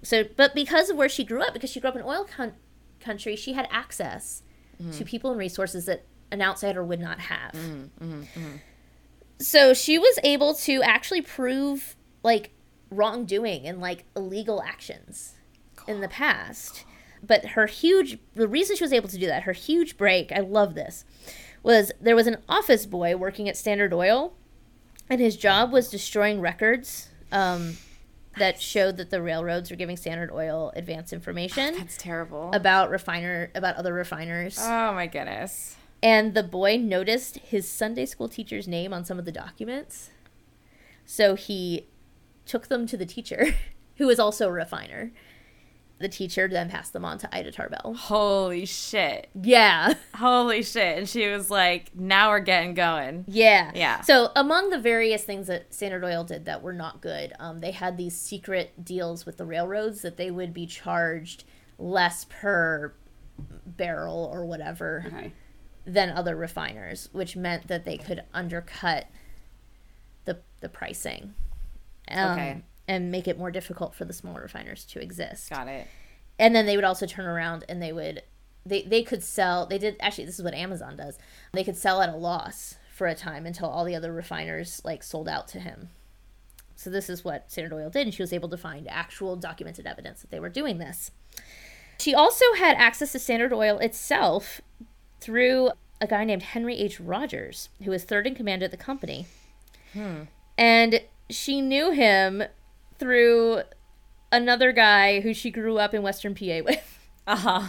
So, 0.06 0.24
but 0.24 0.54
because 0.54 0.90
of 0.90 0.98
where 0.98 1.10
she 1.10 1.24
grew 1.24 1.42
up, 1.42 1.54
because 1.54 1.72
she 1.72 1.80
grew 1.80 1.90
up 1.90 1.96
in 1.96 2.04
oil 2.04 2.26
con- 2.26 2.54
country, 3.00 3.36
she 3.36 3.54
had 3.54 3.68
access 3.72 4.44
to 4.78 4.84
mm-hmm. 4.84 5.04
people 5.04 5.32
and 5.32 5.40
resources 5.40 5.86
that 5.86 6.04
an 6.32 6.42
outsider 6.42 6.84
would 6.84 7.00
not 7.00 7.20
have. 7.20 7.54
Mm-hmm, 7.54 8.04
mm-hmm, 8.04 8.56
so 9.40 9.74
she 9.74 9.98
was 9.98 10.20
able 10.24 10.54
to 10.54 10.82
actually 10.82 11.22
prove 11.22 11.96
like 12.24 12.52
wrongdoing 12.90 13.66
and 13.66 13.82
like 13.82 14.06
illegal 14.16 14.62
actions 14.62 15.34
in 15.88 16.02
the 16.02 16.08
past. 16.08 16.86
But 17.26 17.46
her 17.48 17.66
huge, 17.66 18.20
the 18.36 18.48
reason 18.48 18.76
she 18.76 18.84
was 18.84 18.94
able 18.94 19.10
to 19.10 19.18
do 19.18 19.26
that, 19.26 19.44
her 19.44 19.54
huge 19.54 19.98
break, 19.98 20.32
I 20.32 20.40
love 20.40 20.76
this, 20.76 21.06
was 21.64 21.92
there 22.00 22.16
was 22.16 22.28
an 22.28 22.38
office 22.48 22.86
boy 22.86 23.16
working 23.16 23.50
at 23.50 23.58
Standard 23.58 23.94
Oil, 23.94 24.36
and 25.10 25.20
his 25.20 25.36
job 25.36 25.72
was 25.72 25.90
destroying 25.90 26.40
records 26.40 27.10
um, 27.32 27.78
that 28.38 28.62
showed 28.62 28.98
that 28.98 29.10
the 29.10 29.22
railroads 29.22 29.70
were 29.70 29.76
giving 29.78 29.98
Standard 29.98 30.32
Oil 30.32 30.72
advance 30.76 31.14
information 31.14 31.74
oh, 31.76 31.80
That's 31.80 31.98
terrible. 31.98 32.52
about 32.54 32.90
refiner 32.90 33.52
about 33.56 33.76
other 33.76 33.94
refiners. 33.94 34.58
oh 34.62 34.94
my 34.94 35.08
goodness. 35.08 35.76
And 36.04 36.34
the 36.34 36.44
boy 36.44 36.78
noticed 36.78 37.38
his 37.38 37.68
Sunday 37.68 38.06
school 38.06 38.30
teacher's 38.30 38.68
name 38.68 38.94
on 38.94 39.06
some 39.06 39.18
of 39.18 39.26
the 39.26 39.32
documents. 39.32 40.12
So 41.06 41.36
he 41.36 41.88
took 42.46 42.68
them 42.68 42.86
to 42.88 42.98
the 42.98 43.06
teacher, 43.06 43.56
who 43.98 44.08
was 44.08 44.20
also 44.20 44.50
a 44.50 44.52
refiner. 44.52 45.12
The 45.98 46.10
teacher 46.10 46.48
then 46.50 46.70
passed 46.70 46.92
them 46.92 47.06
on 47.06 47.18
to 47.20 47.36
Ida 47.36 47.52
Tarbell. 47.54 47.94
Holy 47.94 48.66
shit. 48.66 49.30
Yeah. 49.42 49.94
Holy 50.16 50.62
shit. 50.62 50.98
And 50.98 51.08
she 51.08 51.28
was 51.30 51.50
like, 51.50 51.96
now 51.96 52.30
we're 52.32 52.40
getting 52.42 52.74
going. 52.74 53.24
Yeah. 53.30 53.72
Yeah. 53.74 54.02
So 54.02 54.30
among 54.36 54.72
the 54.72 54.78
various 54.80 55.24
things 55.24 55.48
that 55.48 55.74
Standard 55.74 56.04
Oil 56.04 56.26
did 56.26 56.46
that 56.46 56.62
were 56.62 56.74
not 56.74 57.00
good, 57.02 57.32
um, 57.40 57.60
they 57.60 57.72
had 57.72 57.96
these 57.96 58.14
secret 58.16 58.84
deals 58.84 59.26
with 59.26 59.38
the 59.38 59.46
railroads 59.46 60.02
that 60.02 60.18
they 60.18 60.30
would 60.32 60.54
be 60.54 60.66
charged 60.66 61.46
less 61.80 62.26
per 62.26 62.94
barrel 63.66 64.30
or 64.34 64.46
whatever 64.46 65.06
Okay. 65.08 65.32
than 65.86 66.10
other 66.10 66.36
refiners, 66.36 67.08
which 67.14 67.38
meant 67.38 67.68
that 67.68 67.86
they 67.86 67.98
could 67.98 68.24
undercut 68.34 69.08
the 70.26 70.40
the 70.60 70.68
pricing. 70.70 71.36
Um, 72.10 72.32
Okay. 72.32 72.62
And 72.88 73.12
make 73.12 73.28
it 73.28 73.38
more 73.38 73.52
difficult 73.52 73.96
for 73.96 74.06
the 74.06 74.14
small 74.14 74.36
refiners 74.36 74.86
to 74.86 75.02
exist. 75.02 75.50
Got 75.50 75.68
it. 75.68 75.88
And 76.38 76.56
then 76.56 76.66
they 76.66 76.76
would 76.76 76.86
also 76.86 77.06
turn 77.06 77.26
around 77.26 77.66
and 77.68 77.82
they 77.82 77.92
would 77.92 78.22
they 78.66 78.84
they 78.84 79.04
could 79.04 79.24
sell 79.24 79.66
they 79.66 79.78
did 79.78 79.96
actually 80.00 80.26
this 80.26 80.38
is 80.38 80.44
what 80.44 80.54
Amazon 80.54 80.98
does. 80.98 81.18
They 81.54 81.64
could 81.64 81.78
sell 81.78 82.02
at 82.02 82.10
a 82.10 82.16
loss 82.16 82.76
for 82.94 83.08
a 83.08 83.16
time 83.16 83.46
until 83.46 83.68
all 83.68 83.86
the 83.86 83.96
other 83.96 84.14
refiners 84.14 84.82
like 84.84 85.02
sold 85.02 85.28
out 85.28 85.48
to 85.50 85.60
him. 85.60 85.90
So 86.76 86.90
this 86.90 87.10
is 87.10 87.24
what 87.24 87.52
Standard 87.52 87.74
Oil 87.74 87.90
did 87.90 88.06
and 88.06 88.14
she 88.14 88.22
was 88.22 88.34
able 88.34 88.50
to 88.50 88.58
find 88.58 88.88
actual 88.88 89.36
documented 89.36 89.88
evidence 89.88 90.22
that 90.22 90.30
they 90.30 90.40
were 90.40 90.50
doing 90.50 90.78
this. 90.78 91.12
She 91.98 92.14
also 92.14 92.46
had 92.58 92.76
access 92.78 93.14
to 93.14 93.20
Standard 93.20 93.54
Oil 93.54 93.80
itself 93.80 94.62
through 95.22 95.72
a 96.02 96.08
guy 96.08 96.24
named 96.24 96.44
Henry 96.44 96.78
H. 96.78 97.00
Rogers, 97.00 97.70
who 97.84 97.92
was 97.92 98.04
third 98.04 98.28
in 98.28 98.36
command 98.36 98.64
at 98.64 98.72
the 98.72 98.78
company. 98.78 99.28
Hmm. 99.94 100.24
And 100.58 101.02
she 101.30 101.62
knew 101.62 101.92
him 101.92 102.44
through 103.00 103.62
another 104.32 104.72
guy 104.72 105.20
who 105.22 105.34
she 105.34 105.52
grew 105.52 105.78
up 105.78 105.94
in 105.94 106.02
Western 106.02 106.36
PA 106.36 106.62
with. 106.66 107.00
Uh 107.28 107.36
huh. 107.36 107.62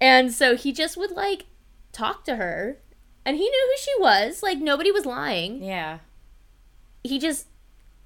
And 0.00 0.32
so 0.32 0.56
he 0.56 0.72
just 0.72 0.96
would 0.96 1.12
like 1.12 1.46
talk 1.92 2.24
to 2.24 2.36
her 2.36 2.78
and 3.24 3.36
he 3.36 3.42
knew 3.48 3.68
who 3.72 3.80
she 3.82 3.92
was. 4.00 4.42
Like 4.42 4.58
nobody 4.58 4.90
was 4.90 5.06
lying. 5.06 5.62
Yeah. 5.62 5.98
He 7.02 7.18
just 7.18 7.46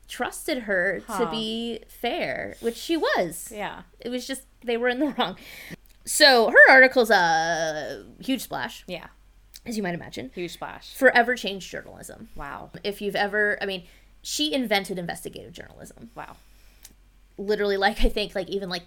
trusted 0.08 0.60
her 0.60 1.02
to 1.18 1.28
be 1.30 1.80
fair, 1.88 2.56
which 2.60 2.76
she 2.76 2.96
was. 2.96 3.50
Yeah. 3.54 3.82
It 4.00 4.08
was 4.10 4.26
just 4.26 4.42
they 4.64 4.76
were 4.76 4.88
in 4.88 4.98
the 5.00 5.08
wrong. 5.18 5.36
So 6.04 6.50
her 6.50 6.70
article's 6.72 7.10
a 7.10 8.04
huge 8.18 8.40
splash, 8.42 8.82
Yeah. 8.86 9.08
as 9.66 9.76
you 9.76 9.82
might 9.82 9.94
imagine. 9.94 10.30
Huge 10.34 10.52
splash. 10.52 10.94
Forever 10.94 11.36
changed 11.36 11.70
journalism. 11.70 12.30
Wow. 12.34 12.70
If 12.82 13.02
you've 13.02 13.14
ever, 13.16 13.58
I 13.60 13.66
mean, 13.66 13.84
she 14.22 14.52
invented 14.52 14.98
investigative 14.98 15.52
journalism. 15.52 16.10
Wow. 16.14 16.36
Literally, 17.36 17.76
like 17.76 18.04
I 18.04 18.08
think, 18.08 18.34
like 18.34 18.48
even 18.48 18.68
like 18.68 18.82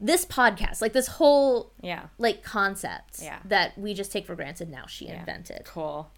this 0.00 0.24
podcast, 0.24 0.80
like 0.80 0.92
this 0.92 1.06
whole 1.08 1.72
Yeah. 1.82 2.06
like 2.18 2.42
concept 2.42 3.20
Yeah. 3.22 3.40
that 3.44 3.76
we 3.76 3.92
just 3.94 4.12
take 4.12 4.26
for 4.26 4.34
granted 4.34 4.70
now, 4.70 4.86
she 4.86 5.08
invented. 5.08 5.62
Cool. 5.64 6.10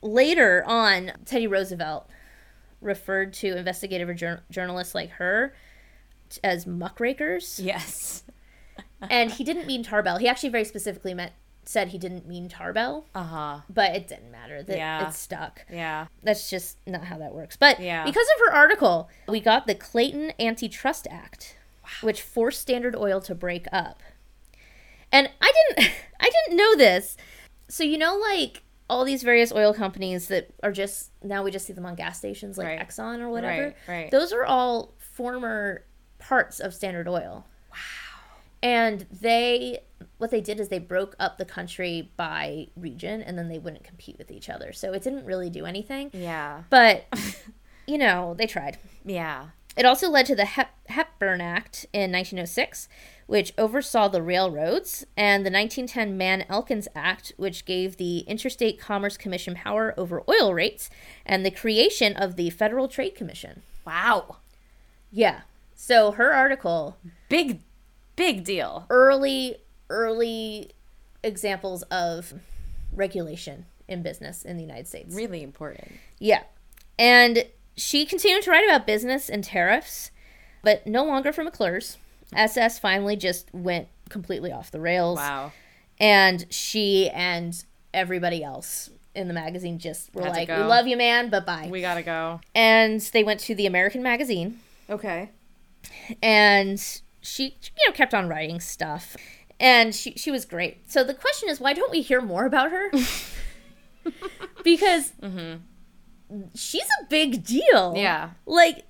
Later 0.00 0.62
on, 0.66 1.12
Teddy 1.24 1.46
Roosevelt 1.46 2.08
referred 2.80 3.32
to 3.34 3.56
investigative 3.56 4.14
jour- 4.16 4.42
journalists 4.50 4.94
like 4.94 5.10
her 5.10 5.52
t- 6.30 6.40
as 6.44 6.66
muckrakers. 6.66 7.58
Yes. 7.58 8.22
and 9.10 9.30
he 9.32 9.42
didn't 9.42 9.66
mean 9.66 9.82
Tarbell. 9.82 10.18
He 10.18 10.28
actually 10.28 10.50
very 10.50 10.64
specifically 10.64 11.14
meant 11.14 11.32
said 11.68 11.88
he 11.88 11.98
didn't 11.98 12.26
mean 12.26 12.48
Tarbell, 12.48 13.04
Uh 13.14 13.22
huh. 13.24 13.60
but 13.68 13.94
it 13.94 14.08
didn't 14.08 14.30
matter. 14.30 14.62
That 14.62 14.76
Yeah. 14.78 15.08
it 15.08 15.12
stuck. 15.12 15.66
Yeah. 15.70 16.06
That's 16.22 16.48
just 16.48 16.78
not 16.86 17.04
how 17.04 17.18
that 17.18 17.34
works. 17.34 17.58
But 17.58 17.78
Yeah. 17.78 18.04
because 18.04 18.26
of 18.36 18.46
her 18.46 18.54
article, 18.56 19.10
we 19.28 19.40
got 19.40 19.66
the 19.66 19.74
Clayton 19.74 20.32
Antitrust 20.40 21.06
Act, 21.10 21.56
which 22.00 22.22
forced 22.22 22.62
Standard 22.62 22.96
Oil 22.96 23.20
to 23.20 23.34
break 23.34 23.66
up. 23.70 24.02
And 25.12 25.30
I 25.42 25.52
didn't 25.76 25.90
I 26.20 26.30
didn't 26.30 26.56
know 26.56 26.74
this. 26.74 27.16
So 27.68 27.84
you 27.84 27.98
know 27.98 28.16
like 28.16 28.62
all 28.88 29.04
these 29.04 29.22
various 29.22 29.52
oil 29.52 29.74
companies 29.74 30.28
that 30.28 30.48
are 30.62 30.72
just 30.72 31.10
now 31.22 31.42
we 31.42 31.50
just 31.50 31.66
see 31.66 31.74
them 31.74 31.84
on 31.84 31.94
gas 31.96 32.16
stations 32.16 32.56
like 32.56 32.66
Right. 32.66 32.80
Exxon 32.80 33.20
or 33.20 33.28
whatever. 33.28 33.62
Right, 33.62 33.76
right. 33.86 34.10
Those 34.10 34.32
are 34.32 34.46
all 34.46 34.94
former 34.98 35.84
parts 36.18 36.60
of 36.60 36.72
Standard 36.72 37.06
Oil. 37.08 37.46
And 38.62 39.06
they 39.10 39.80
what 40.18 40.30
they 40.30 40.40
did 40.40 40.58
is 40.60 40.68
they 40.68 40.78
broke 40.78 41.14
up 41.18 41.38
the 41.38 41.44
country 41.44 42.10
by 42.16 42.68
region 42.76 43.22
and 43.22 43.38
then 43.38 43.48
they 43.48 43.58
wouldn't 43.58 43.84
compete 43.84 44.18
with 44.18 44.30
each 44.30 44.48
other. 44.48 44.72
So 44.72 44.92
it 44.92 45.02
didn't 45.02 45.24
really 45.24 45.50
do 45.50 45.64
anything. 45.64 46.10
Yeah. 46.12 46.62
But 46.70 47.06
you 47.86 47.98
know, 47.98 48.34
they 48.36 48.46
tried. 48.46 48.78
Yeah. 49.04 49.48
It 49.76 49.86
also 49.86 50.10
led 50.10 50.26
to 50.26 50.34
the 50.34 50.44
Hep- 50.44 50.74
Hepburn 50.88 51.40
Act 51.40 51.86
in 51.92 52.10
1906, 52.10 52.88
which 53.28 53.52
oversaw 53.56 54.08
the 54.08 54.22
railroads, 54.22 55.06
and 55.16 55.46
the 55.46 55.52
1910 55.52 56.18
Mann 56.18 56.44
Elkins 56.48 56.88
Act, 56.96 57.32
which 57.36 57.64
gave 57.64 57.96
the 57.96 58.20
Interstate 58.20 58.80
Commerce 58.80 59.16
Commission 59.16 59.54
power 59.54 59.94
over 59.96 60.24
oil 60.28 60.52
rates, 60.52 60.90
and 61.24 61.46
the 61.46 61.52
creation 61.52 62.16
of 62.16 62.34
the 62.34 62.50
Federal 62.50 62.88
Trade 62.88 63.14
Commission. 63.14 63.62
Wow. 63.86 64.38
Yeah. 65.12 65.42
So 65.76 66.10
her 66.10 66.32
article, 66.32 66.96
Big, 67.28 67.60
big 68.18 68.44
deal. 68.44 68.84
early, 68.90 69.56
early 69.88 70.72
examples 71.22 71.82
of 71.84 72.34
regulation 72.92 73.64
in 73.88 74.02
business 74.02 74.42
in 74.44 74.56
the 74.56 74.62
United 74.62 74.86
States. 74.86 75.14
Really 75.14 75.42
important. 75.42 75.92
Yeah. 76.18 76.42
And 76.98 77.44
she 77.76 78.04
continued 78.04 78.42
to 78.42 78.50
write 78.50 78.64
about 78.64 78.86
business 78.86 79.28
and 79.30 79.42
tariffs, 79.42 80.10
but 80.62 80.86
no 80.86 81.04
longer 81.04 81.32
for 81.32 81.42
McClure's. 81.44 81.96
SS 82.34 82.78
finally 82.78 83.16
just 83.16 83.48
went 83.54 83.88
completely 84.10 84.52
off 84.52 84.70
the 84.70 84.80
rails. 84.80 85.16
Wow. 85.16 85.52
And 85.98 86.44
she 86.50 87.08
and 87.10 87.64
everybody 87.94 88.44
else 88.44 88.90
in 89.14 89.26
the 89.28 89.34
magazine 89.34 89.78
just 89.78 90.14
were 90.14 90.22
Had 90.22 90.32
like, 90.32 90.48
We 90.48 90.56
love 90.56 90.86
you, 90.86 90.96
man, 90.96 91.30
but 91.30 91.46
bye. 91.46 91.68
We 91.70 91.80
gotta 91.80 92.02
go. 92.02 92.40
and 92.54 93.00
they 93.00 93.24
went 93.24 93.40
to 93.40 93.54
the 93.54 93.66
American 93.66 94.02
magazine 94.02 94.60
Okay. 94.90 95.30
and 96.22 97.00
she 97.28 97.44
you 97.76 97.86
know 97.86 97.92
kept 97.92 98.14
on 98.14 98.28
writing 98.28 98.60
stuff 98.60 99.16
and 99.60 99.94
she 99.94 100.12
she 100.12 100.30
was 100.30 100.44
great 100.44 100.90
so 100.90 101.02
the 101.04 101.14
question 101.14 101.48
is 101.48 101.60
why 101.60 101.72
don't 101.72 101.90
we 101.90 102.00
hear 102.00 102.20
more 102.20 102.46
about 102.46 102.70
her 102.70 102.90
because 104.64 105.12
mm-hmm. 105.22 105.56
she's 106.54 106.86
a 107.02 107.04
big 107.08 107.44
deal 107.44 107.94
Yeah. 107.96 108.30
like 108.46 108.84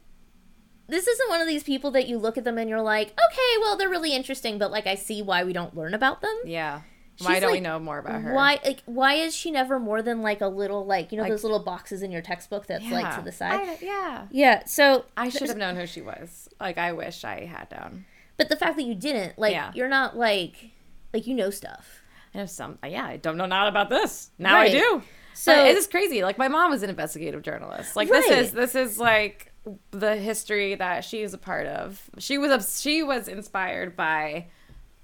this 0.88 1.06
isn't 1.06 1.28
one 1.28 1.40
of 1.40 1.46
these 1.46 1.62
people 1.62 1.90
that 1.92 2.08
you 2.08 2.18
look 2.18 2.38
at 2.38 2.44
them 2.44 2.58
and 2.58 2.68
you're 2.68 2.82
like 2.82 3.08
okay 3.08 3.56
well 3.60 3.76
they're 3.76 3.88
really 3.88 4.14
interesting 4.14 4.58
but 4.58 4.70
like 4.70 4.86
i 4.86 4.94
see 4.94 5.22
why 5.22 5.44
we 5.44 5.52
don't 5.52 5.76
learn 5.76 5.94
about 5.94 6.20
them 6.20 6.36
Yeah. 6.44 6.80
Why 7.20 7.40
don't 7.40 7.50
we 7.50 7.58
know 7.58 7.80
more 7.80 7.98
about 7.98 8.22
her? 8.22 8.32
why 8.32 8.60
like 8.64 8.82
why 8.86 9.14
is 9.14 9.34
she 9.34 9.50
never 9.50 9.80
more 9.80 10.02
than 10.02 10.22
like 10.22 10.40
a 10.40 10.46
little 10.46 10.86
like 10.86 11.10
you 11.10 11.16
know 11.16 11.24
Like- 11.24 11.32
those 11.32 11.42
little 11.42 11.58
boxes 11.58 12.02
in 12.02 12.12
your 12.12 12.22
textbook 12.22 12.66
that's 12.66 12.88
like 12.88 13.12
to 13.16 13.22
the 13.22 13.32
side 13.32 13.60
I- 13.60 13.78
yeah. 13.82 14.26
yeah 14.30 14.64
so 14.66 15.04
I 15.16 15.28
should 15.28 15.48
have 15.48 15.56
known 15.56 15.74
who 15.74 15.84
she 15.86 16.00
was. 16.00 16.48
Like 16.60 16.78
I 16.78 16.92
wish 16.92 17.24
I 17.24 17.44
had 17.46 17.72
known. 17.72 18.04
But 18.38 18.48
the 18.48 18.56
fact 18.56 18.76
that 18.76 18.84
you 18.84 18.94
didn't, 18.94 19.38
like, 19.38 19.52
Yeah. 19.52 19.72
you're 19.74 19.88
not 19.88 20.16
like, 20.16 20.70
like 21.12 21.26
you 21.26 21.34
know 21.34 21.50
stuff. 21.50 22.02
I 22.34 22.38
know 22.38 22.46
some. 22.46 22.78
Yeah, 22.86 23.04
I 23.04 23.16
don't 23.18 23.36
know 23.36 23.46
not 23.46 23.68
about 23.68 23.90
this. 23.90 24.30
Now 24.38 24.54
Right. 24.54 24.74
I 24.74 24.78
do. 24.78 25.02
So 25.34 25.52
So 25.54 25.64
it 25.66 25.76
is 25.76 25.86
crazy. 25.86 26.22
Like 26.22 26.38
my 26.38 26.48
mom 26.48 26.70
was 26.70 26.82
an 26.82 26.90
investigative 26.90 27.42
journalist. 27.42 27.96
Like 27.96 28.08
Right. 28.10 28.22
this 28.28 28.46
is 28.48 28.52
this 28.52 28.74
is 28.74 28.98
like 28.98 29.52
the 29.90 30.16
history 30.16 30.74
that 30.76 31.04
she 31.04 31.22
is 31.22 31.34
a 31.34 31.38
part 31.38 31.66
of. 31.66 32.08
She 32.18 32.38
was 32.38 32.80
she 32.80 33.02
was 33.02 33.28
inspired 33.28 33.96
by 33.96 34.46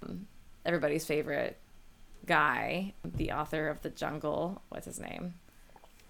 um, 0.03 0.27
everybody's 0.65 1.05
favorite 1.05 1.59
guy, 2.27 2.95
the 3.05 3.33
author 3.33 3.69
of 3.69 3.83
The 3.83 3.91
Jungle. 3.91 4.63
What's 4.71 4.87
his 4.87 4.99
name? 5.01 5.35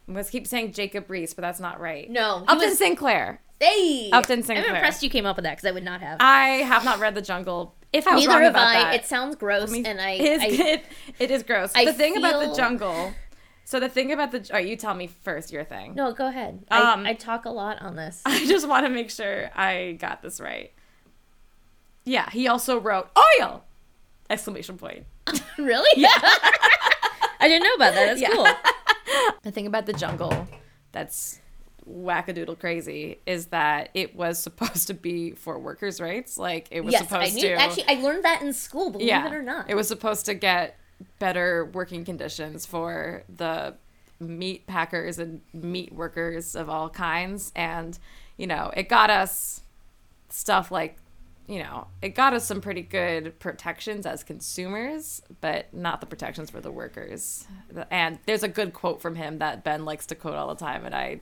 Must 0.06 0.30
keep 0.30 0.46
saying 0.46 0.72
Jacob 0.72 1.08
Riis, 1.08 1.34
but 1.34 1.42
that's 1.42 1.60
not 1.60 1.80
right. 1.80 2.08
No, 2.10 2.40
he 2.40 2.46
Upton 2.46 2.68
was- 2.70 2.78
Sinclair. 2.78 3.40
hey, 3.60 4.10
Upton 4.12 4.42
Sinclair. 4.42 4.68
I'm 4.68 4.74
impressed 4.76 5.02
you 5.02 5.08
came 5.10 5.24
up 5.26 5.36
with 5.36 5.44
that 5.44 5.56
because 5.56 5.66
I 5.68 5.72
would 5.72 5.84
not 5.84 6.00
have. 6.02 6.18
I 6.20 6.46
have 6.62 6.84
not 6.84 6.98
read 6.98 7.14
The 7.14 7.22
Jungle. 7.22 7.74
If 7.92 8.06
I 8.08 8.14
was 8.14 8.24
Neither 8.26 8.34
wrong 8.34 8.42
have 8.42 8.52
about 8.52 8.66
I. 8.68 8.72
that, 8.82 8.94
It 8.96 9.06
sounds 9.06 9.36
gross, 9.36 9.72
and 9.72 10.00
I, 10.00 10.10
it 10.18 10.20
is, 10.24 10.42
I 10.42 10.46
it, 10.46 10.84
it 11.20 11.30
is 11.30 11.42
gross. 11.42 11.72
I 11.74 11.84
the 11.86 11.92
thing 11.92 12.16
about 12.16 12.40
the 12.40 12.54
jungle. 12.54 13.12
So 13.64 13.80
the 13.80 13.88
thing 13.88 14.12
about 14.12 14.30
the. 14.32 14.38
All 14.52 14.58
right, 14.58 14.66
you 14.66 14.76
tell 14.76 14.94
me 14.94 15.06
first 15.06 15.50
your 15.52 15.64
thing. 15.64 15.94
no, 15.94 16.12
go 16.12 16.26
ahead. 16.26 16.64
Um, 16.70 17.06
I, 17.06 17.10
I 17.10 17.14
talk 17.14 17.46
a 17.46 17.50
lot 17.50 17.80
on 17.80 17.96
this. 17.96 18.20
I 18.26 18.44
just 18.46 18.68
want 18.68 18.84
to 18.84 18.90
make 18.90 19.10
sure 19.10 19.48
I 19.54 19.92
got 19.98 20.20
this 20.22 20.38
right. 20.40 20.72
Yeah, 22.04 22.28
he 22.30 22.46
also 22.48 22.78
wrote 22.78 23.08
oil! 23.40 23.64
Exclamation 24.28 24.76
point. 24.76 25.06
really? 25.58 25.88
Yeah. 25.98 26.10
I 27.40 27.48
didn't 27.48 27.64
know 27.64 27.74
about 27.74 27.94
that. 27.94 28.06
That's 28.06 28.20
Yeah. 28.22 28.28
cool. 28.32 29.32
The 29.42 29.50
thing 29.50 29.66
about 29.66 29.86
the 29.86 29.92
jungle 29.92 30.48
that's 30.92 31.40
wackadoodle 31.88 32.58
crazy 32.58 33.18
is 33.26 33.46
that 33.46 33.90
it 33.94 34.16
was 34.16 34.38
supposed 34.42 34.86
to 34.86 34.94
be 34.94 35.32
for 35.32 35.58
workers' 35.58 36.00
rights. 36.00 36.38
Like 36.38 36.68
it 36.70 36.80
was 36.82 36.92
Yes, 36.92 37.02
supposed 37.02 37.32
I 37.32 37.34
knew. 37.34 37.42
to. 37.48 37.54
Actually, 37.54 37.88
I 37.88 37.94
learned 38.02 38.24
that 38.24 38.42
in 38.42 38.52
school. 38.52 38.90
Believe 38.90 39.08
yeah, 39.08 39.26
it 39.26 39.32
or 39.32 39.42
not. 39.42 39.68
it 39.68 39.74
was 39.74 39.88
supposed 39.88 40.26
to 40.26 40.34
get 40.34 40.78
better 41.18 41.64
working 41.66 42.04
conditions 42.04 42.64
for 42.64 43.24
the 43.34 43.74
meat 44.20 44.66
packers 44.66 45.18
and 45.18 45.40
meat 45.52 45.92
workers 45.92 46.54
of 46.54 46.70
all 46.70 46.88
kinds, 46.88 47.52
and 47.54 47.98
you 48.36 48.46
know, 48.46 48.72
it 48.76 48.88
got 48.88 49.10
us 49.10 49.60
stuff 50.30 50.70
like 50.70 50.96
you 51.46 51.58
know, 51.58 51.88
it 52.00 52.10
got 52.10 52.32
us 52.32 52.46
some 52.46 52.60
pretty 52.60 52.82
good 52.82 53.38
protections 53.38 54.06
as 54.06 54.24
consumers, 54.24 55.20
but 55.40 55.72
not 55.74 56.00
the 56.00 56.06
protections 56.06 56.50
for 56.50 56.60
the 56.60 56.70
workers. 56.70 57.46
And 57.90 58.18
there's 58.26 58.42
a 58.42 58.48
good 58.48 58.72
quote 58.72 59.02
from 59.02 59.14
him 59.14 59.38
that 59.38 59.62
Ben 59.62 59.84
likes 59.84 60.06
to 60.06 60.14
quote 60.14 60.34
all 60.34 60.48
the 60.48 60.54
time, 60.54 60.86
and 60.86 60.94
I 60.94 61.20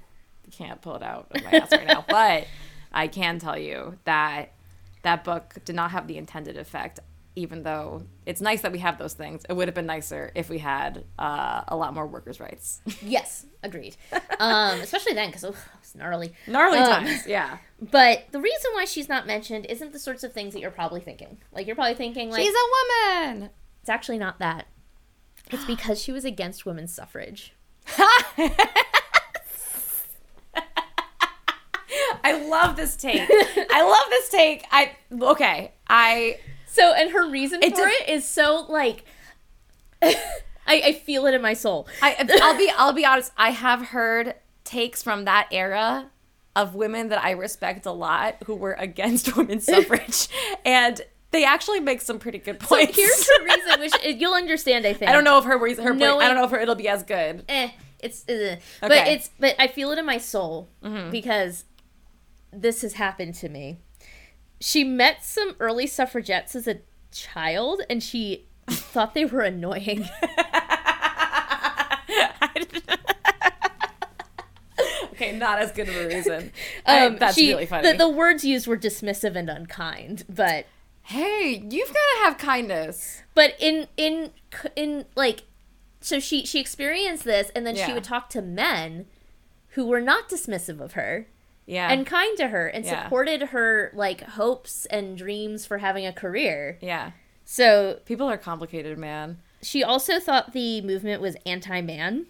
can't 0.53 0.81
pull 0.81 0.95
it 0.97 1.03
out 1.03 1.27
of 1.33 1.43
my 1.45 1.51
ass 1.53 1.73
right 1.73 1.87
now, 1.87 2.05
but 2.09 2.47
I 2.93 3.09
can 3.09 3.39
tell 3.39 3.59
you 3.59 3.99
that 4.05 4.53
that 5.03 5.25
book 5.25 5.57
did 5.64 5.75
not 5.75 5.91
have 5.91 6.07
the 6.07 6.18
intended 6.18 6.57
effect. 6.57 7.01
Even 7.35 7.62
though 7.62 8.05
it's 8.26 8.41
nice 8.43 8.61
that 8.61 8.72
we 8.72 8.78
have 8.80 8.99
those 8.99 9.14
things, 9.14 9.43
it 9.49 9.55
would 9.55 9.66
have 9.68 9.74
been 9.74 9.87
nicer 9.87 10.30
if 10.35 10.51
we 10.51 10.59
had 10.59 11.05
uh, 11.18 11.62
a 11.68 11.74
lot 11.76 11.95
more 11.95 12.07
workers' 12.07 12.41
rights. 12.41 12.80
Yes, 13.03 13.47
agreed. 13.62 13.97
um, 14.39 14.80
especially 14.80 15.14
then, 15.14 15.28
because 15.30 15.45
it's 15.45 15.95
gnarly. 15.95 16.35
Gnarly 16.47 16.78
Um, 16.78 17.05
times, 17.07 17.26
yeah. 17.26 17.57
But 17.80 18.24
the 18.33 18.41
reason 18.41 18.70
why 18.74 18.85
she's 18.85 19.09
not 19.09 19.26
mentioned 19.26 19.66
isn't 19.70 19.93
the 19.93 19.99
sorts 19.99 20.24
of 20.24 20.33
things 20.33 20.53
that 20.53 20.61
you're 20.61 20.70
probably 20.70 21.01
thinking. 21.01 21.39
Like 21.53 21.66
you're 21.66 21.76
probably 21.76 21.95
thinking, 21.95 22.30
like 22.30 22.43
She's 22.43 22.55
a 22.55 22.68
woman. 23.30 23.51
It's 23.80 23.89
actually 23.89 24.18
not 24.18 24.39
that. 24.39 24.66
It's 25.51 25.64
because 25.64 26.01
she 26.01 26.12
was 26.12 26.24
against 26.24 26.64
women's 26.66 26.95
suffrage. 26.95 27.55
I 32.24 32.47
love 32.49 32.76
this 32.76 32.97
take. 32.97 33.20
I 33.28 33.83
love 33.83 34.11
this 34.11 34.28
take. 34.28 34.64
I 34.70 34.93
okay. 35.20 35.72
I 35.89 36.39
So, 36.73 36.93
and 36.95 37.11
her 37.12 37.29
reason 37.29 37.62
It 37.62 37.77
for 37.77 37.85
did- 37.87 38.03
it 38.03 38.09
is 38.09 38.27
so 38.27 38.64
like, 38.68 39.05
I, 40.03 40.16
I 40.66 40.93
feel 41.05 41.27
it 41.27 41.35
in 41.35 41.43
my 41.43 41.55
soul. 41.55 41.87
I 42.01 42.16
I'll 42.43 42.57
be 42.57 42.73
I'll 42.77 42.93
be 42.93 43.05
honest. 43.05 43.33
I 43.37 43.51
have 43.51 43.89
heard 43.89 44.35
takes 44.64 45.03
from 45.03 45.25
that 45.27 45.49
era 45.51 46.09
of 46.57 46.75
women 46.75 47.09
that 47.09 47.23
I 47.25 47.33
respect 47.33 47.85
a 47.87 47.93
lot 47.93 48.37
who 48.45 48.55
were 48.55 48.73
against 48.75 49.37
women's 49.37 49.64
suffrage, 49.75 50.29
and 50.64 51.01
they 51.31 51.45
actually 51.45 51.81
make 51.81 52.01
some 52.01 52.18
pretty 52.18 52.39
good 52.39 52.61
So 52.62 52.68
points. 52.68 52.97
here's 52.97 53.29
her 53.29 53.45
reason, 53.45 53.81
which 53.81 54.16
you'll 54.20 54.35
understand. 54.35 54.87
I 54.87 54.93
think. 54.95 55.11
I 55.11 55.12
don't 55.12 55.25
know 55.25 55.39
if 55.39 55.45
her 55.45 55.59
reason, 55.59 55.85
her 55.85 55.93
point, 55.93 56.03
I 56.05 56.27
don't 56.29 56.37
know 56.37 56.45
if 56.45 56.51
her, 56.51 56.59
it'll 56.61 56.75
be 56.75 56.89
as 56.89 57.03
good. 57.03 57.45
Eh, 57.49 57.68
it's, 58.01 58.29
uh, 58.29 58.57
but 58.81 58.91
Okay. 58.93 59.01
Mm-hmm. 59.01 59.11
it's, 59.12 59.31
but 59.39 59.55
I 59.59 59.66
feel 59.68 59.91
it 59.93 59.99
in 59.99 60.07
my 60.07 60.18
soul 60.18 60.68
because 61.11 61.64
this 62.53 62.83
has 62.83 62.95
happened 62.95 63.35
to 63.37 63.49
me. 63.49 63.79
She 64.62 64.84
met 64.84 65.24
some 65.24 65.56
early 65.60 65.86
suffragettes 65.86 66.54
as 66.54 66.66
a 66.68 66.78
child, 67.12 67.82
and 67.90 68.02
she 68.02 68.46
thought 68.70 69.12
they 69.12 69.24
were 69.24 69.40
annoying. 69.42 70.08
okay, 75.12 75.36
not 75.36 75.58
as 75.60 75.72
good 75.72 75.88
of 75.88 75.96
a 75.96 76.06
reason. 76.08 76.52
I- 76.86 77.06
Um, 77.06 77.16
that's 77.18 77.34
she- 77.36 77.48
really 77.52 77.66
funny. 77.66 77.90
The, 77.92 77.98
the 77.98 78.08
words 78.08 78.44
used 78.44 78.66
were 78.66 78.76
dismissive 78.78 79.36
and 79.36 79.48
unkind, 79.50 80.24
but 80.28 80.66
hey, 81.02 81.62
you've 81.68 81.88
got 81.88 81.94
to 81.94 82.24
have 82.24 82.38
kindness. 82.38 83.22
but 83.34 83.54
in 83.58 83.88
in 83.96 84.30
in 84.76 85.04
like 85.16 85.42
so 86.00 86.18
she 86.20 86.44
she 86.46 86.60
experienced 86.60 87.24
this 87.24 87.50
and 87.54 87.66
then 87.66 87.74
she 87.76 87.92
would 87.92 88.04
talk 88.04 88.28
to 88.30 88.42
men 88.42 89.06
who 89.70 89.86
were 89.86 90.00
not 90.00 90.28
dismissive 90.28 90.80
of 90.80 90.92
her 90.92 91.26
Yeah. 91.66 91.90
and 91.92 92.06
kind 92.06 92.36
to 92.38 92.48
her 92.48 92.66
and 92.66 92.84
Yeah. 92.84 93.04
supported 93.04 93.42
her 93.50 93.90
like 93.94 94.22
hopes 94.22 94.86
and 94.86 95.16
dreams 95.16 95.64
for 95.66 95.78
having 95.78 96.06
a 96.06 96.12
career 96.12 96.78
yeah. 96.80 97.12
so 97.44 98.00
People 98.04 98.28
are 98.28 98.36
complicated, 98.38 98.98
man. 98.98 99.38
she 99.62 99.82
also 99.84 100.18
thought 100.18 100.52
the 100.52 100.80
movement 100.82 101.20
was 101.22 101.36
anti-man 101.46 102.26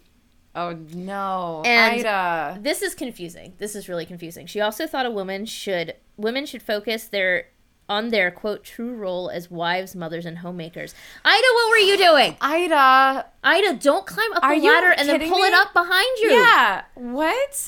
Oh 0.55 0.73
no, 0.93 1.63
And- 1.65 2.05
Ida. 2.05 2.59
this 2.61 2.83
is 2.83 2.93
confusing 2.93 3.53
this 3.57 3.75
is 3.75 3.89
really 3.89 4.05
confusing 4.05 4.45
she 4.45 4.61
also 4.61 4.85
thought 4.85 5.05
a 5.07 5.11
woman 5.11 5.45
should 5.45 5.95
women 6.15 6.45
should 6.45 6.61
focus 6.61 7.05
their 7.07 7.47
on 7.89 8.09
their 8.09 8.29
quote 8.31 8.63
true 8.63 8.93
role 8.93 9.29
as 9.29 9.49
wives 9.51 9.93
mothers 9.95 10.25
and 10.25 10.37
homemakers 10.37 10.93
ida 11.25 11.47
what 11.55 11.69
were 11.71 11.77
you 11.77 11.97
doing 11.97 12.37
Ida. 12.39 13.25
ida 13.43 13.73
don't 13.73 14.05
climb 14.05 14.31
up 14.33 14.43
Are 14.43 14.55
the 14.57 14.61
ladder 14.65 14.93
and 14.95 15.09
then 15.09 15.27
pull 15.27 15.41
it 15.43 15.53
up 15.53 15.73
behind 15.73 16.17
you 16.21 16.31
Yeah. 16.31 16.83
What? 16.93 17.67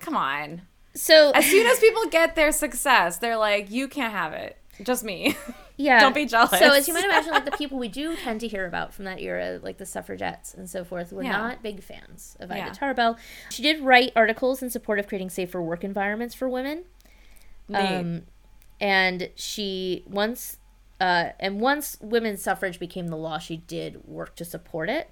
Come 0.00 0.16
on. 0.16 0.62
so 0.94 1.30
As 1.32 1.44
soon 1.46 1.66
as 1.66 1.78
people 1.78 2.06
get 2.10 2.34
their 2.36 2.52
success, 2.52 3.18
they're 3.18 3.36
like, 3.36 3.70
"You 3.70 3.88
can't 3.88 4.12
have 4.12 4.32
it. 4.32 4.56
Just 4.82 5.04
me." 5.04 5.36
Yeah. 5.78 6.00
Don't 6.00 6.14
be 6.14 6.24
jealous. 6.24 6.58
So 6.58 6.72
as 6.72 6.88
you 6.88 6.94
might 6.94 7.04
imagine, 7.04 7.32
like 7.32 7.44
the 7.44 7.50
people 7.50 7.78
we 7.78 7.88
do 7.88 8.16
tend 8.16 8.40
to 8.40 8.48
hear 8.48 8.64
about 8.64 8.94
from 8.94 9.04
that 9.04 9.20
era, 9.20 9.60
like 9.62 9.76
the 9.76 9.84
suffragettes 9.84 10.54
and 10.54 10.70
so 10.70 10.84
forth, 10.84 11.12
were 11.12 11.22
Yeah. 11.22 11.32
not 11.32 11.62
big 11.62 11.82
fans 11.82 12.34
of 12.40 12.50
Ida 12.50 12.58
Yeah. 12.60 12.72
Tarbell. 12.72 13.18
She 13.50 13.60
did 13.62 13.80
write 13.82 14.10
articles 14.16 14.62
in 14.62 14.70
support 14.70 14.98
of 14.98 15.06
creating 15.06 15.28
safer 15.28 15.60
work 15.60 15.84
environments 15.84 16.34
for 16.34 16.48
women. 16.48 16.84
Um, 17.74 18.22
and 18.80 19.28
she 19.34 20.02
once, 20.06 20.56
uh, 20.98 21.32
and 21.38 21.60
once 21.60 21.98
women's 22.00 22.40
suffrage 22.40 22.78
became 22.78 23.08
the 23.08 23.16
law, 23.18 23.36
she 23.36 23.58
did 23.58 24.02
work 24.06 24.34
to 24.36 24.46
support 24.46 24.88
it. 24.88 25.10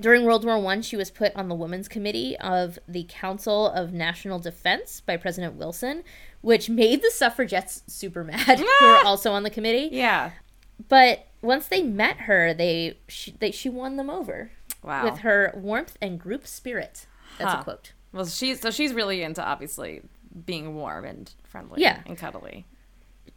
During 0.00 0.24
World 0.24 0.44
War 0.44 0.58
One, 0.58 0.82
she 0.82 0.96
was 0.96 1.10
put 1.10 1.34
on 1.34 1.48
the 1.48 1.54
Women's 1.54 1.88
Committee 1.88 2.36
of 2.38 2.78
the 2.88 3.04
Council 3.08 3.68
of 3.70 3.92
National 3.92 4.38
Defense 4.38 5.00
by 5.00 5.16
President 5.16 5.54
Wilson, 5.54 6.04
which 6.40 6.70
made 6.70 7.02
the 7.02 7.10
suffragettes 7.10 7.82
super 7.86 8.22
mad, 8.24 8.58
who 8.60 8.86
were 8.86 9.04
also 9.04 9.32
on 9.32 9.42
the 9.42 9.50
committee. 9.50 9.88
yeah. 9.94 10.32
But 10.88 11.26
once 11.42 11.66
they 11.66 11.82
met 11.82 12.18
her, 12.18 12.54
they 12.54 12.98
she, 13.08 13.32
they 13.40 13.50
she 13.50 13.68
won 13.68 13.96
them 13.96 14.08
over. 14.08 14.52
Wow. 14.80 15.04
with 15.04 15.18
her 15.18 15.52
warmth 15.56 15.98
and 16.00 16.20
group 16.20 16.46
spirit. 16.46 17.06
That's 17.36 17.52
Huh. 17.52 17.58
a 17.60 17.64
quote. 17.64 17.92
Well, 18.12 18.26
she's 18.26 18.60
so 18.60 18.70
she's 18.70 18.92
really 18.92 19.22
into 19.24 19.44
obviously 19.44 20.02
being 20.46 20.76
warm 20.76 21.04
and 21.04 21.28
friendly. 21.42 21.82
Yeah. 21.82 22.00
and 22.06 22.16
cuddly. 22.16 22.64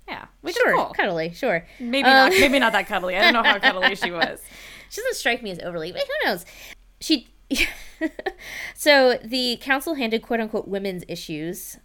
Yeah, 0.07 0.26
which 0.41 0.55
Sure, 0.55 0.70
is 0.70 0.76
cool. 0.76 0.93
cuddly, 0.95 1.34
sure. 1.34 1.66
Maybe 1.80 2.07
Um, 2.07 2.30
not. 2.30 2.39
Maybe 2.39 2.59
not 2.59 2.74
that 2.74 2.86
cuddly. 2.88 3.16
I 3.18 3.22
don't 3.32 3.34
know 3.34 3.43
how 3.49 3.57
cuddly 3.57 3.95
she 3.95 4.12
was. 4.12 4.39
She 4.91 5.01
doesn't 5.01 5.15
strike 5.15 5.41
me 5.41 5.51
as 5.51 5.59
overly, 5.59 5.93
but 5.93 6.01
who 6.01 6.29
knows? 6.29 6.45
She. 6.99 7.29
so 8.75 9.17
the 9.23 9.57
council 9.61 9.95
handed 9.95 10.21
quote 10.21 10.41
unquote 10.41 10.67
women's 10.67 11.05
issues, 11.07 11.77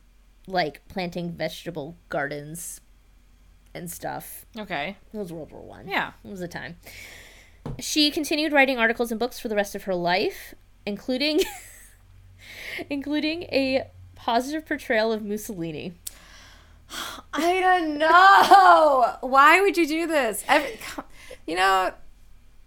like 0.49 0.87
planting 0.89 1.31
vegetable 1.31 1.97
gardens 2.09 2.81
and 3.75 3.89
stuff. 3.89 4.45
Okay. 4.59 4.97
It 5.13 5.17
was 5.17 5.33
World 5.33 5.53
War 5.53 5.63
One. 5.63 5.87
Yeah. 5.87 6.13
It 6.25 6.31
was 6.31 6.41
a 6.41 6.49
time. 6.49 6.79
She 7.79 8.11
continued 8.11 8.53
writing 8.53 8.77
articles 8.77 9.13
and 9.13 9.21
books 9.21 9.39
for 9.39 9.47
the 9.47 9.57
rest 9.57 9.77
of 9.77 9.85
her 9.85 9.95
life, 9.95 10.57
including 10.85 11.43
including 12.91 13.45
a 13.45 13.89
positive 14.17 14.67
portrayal 14.67 15.13
of 15.13 15.25
Mussolini. 15.25 15.93
I 17.33 17.61
don't 17.61 17.99
know. 17.99 19.17
Why 19.21 19.61
would 19.61 19.77
you 19.77 19.87
do 19.87 20.07
this? 20.09 20.45
Every, 20.49 20.79
you 21.47 21.55
know, 21.55 21.93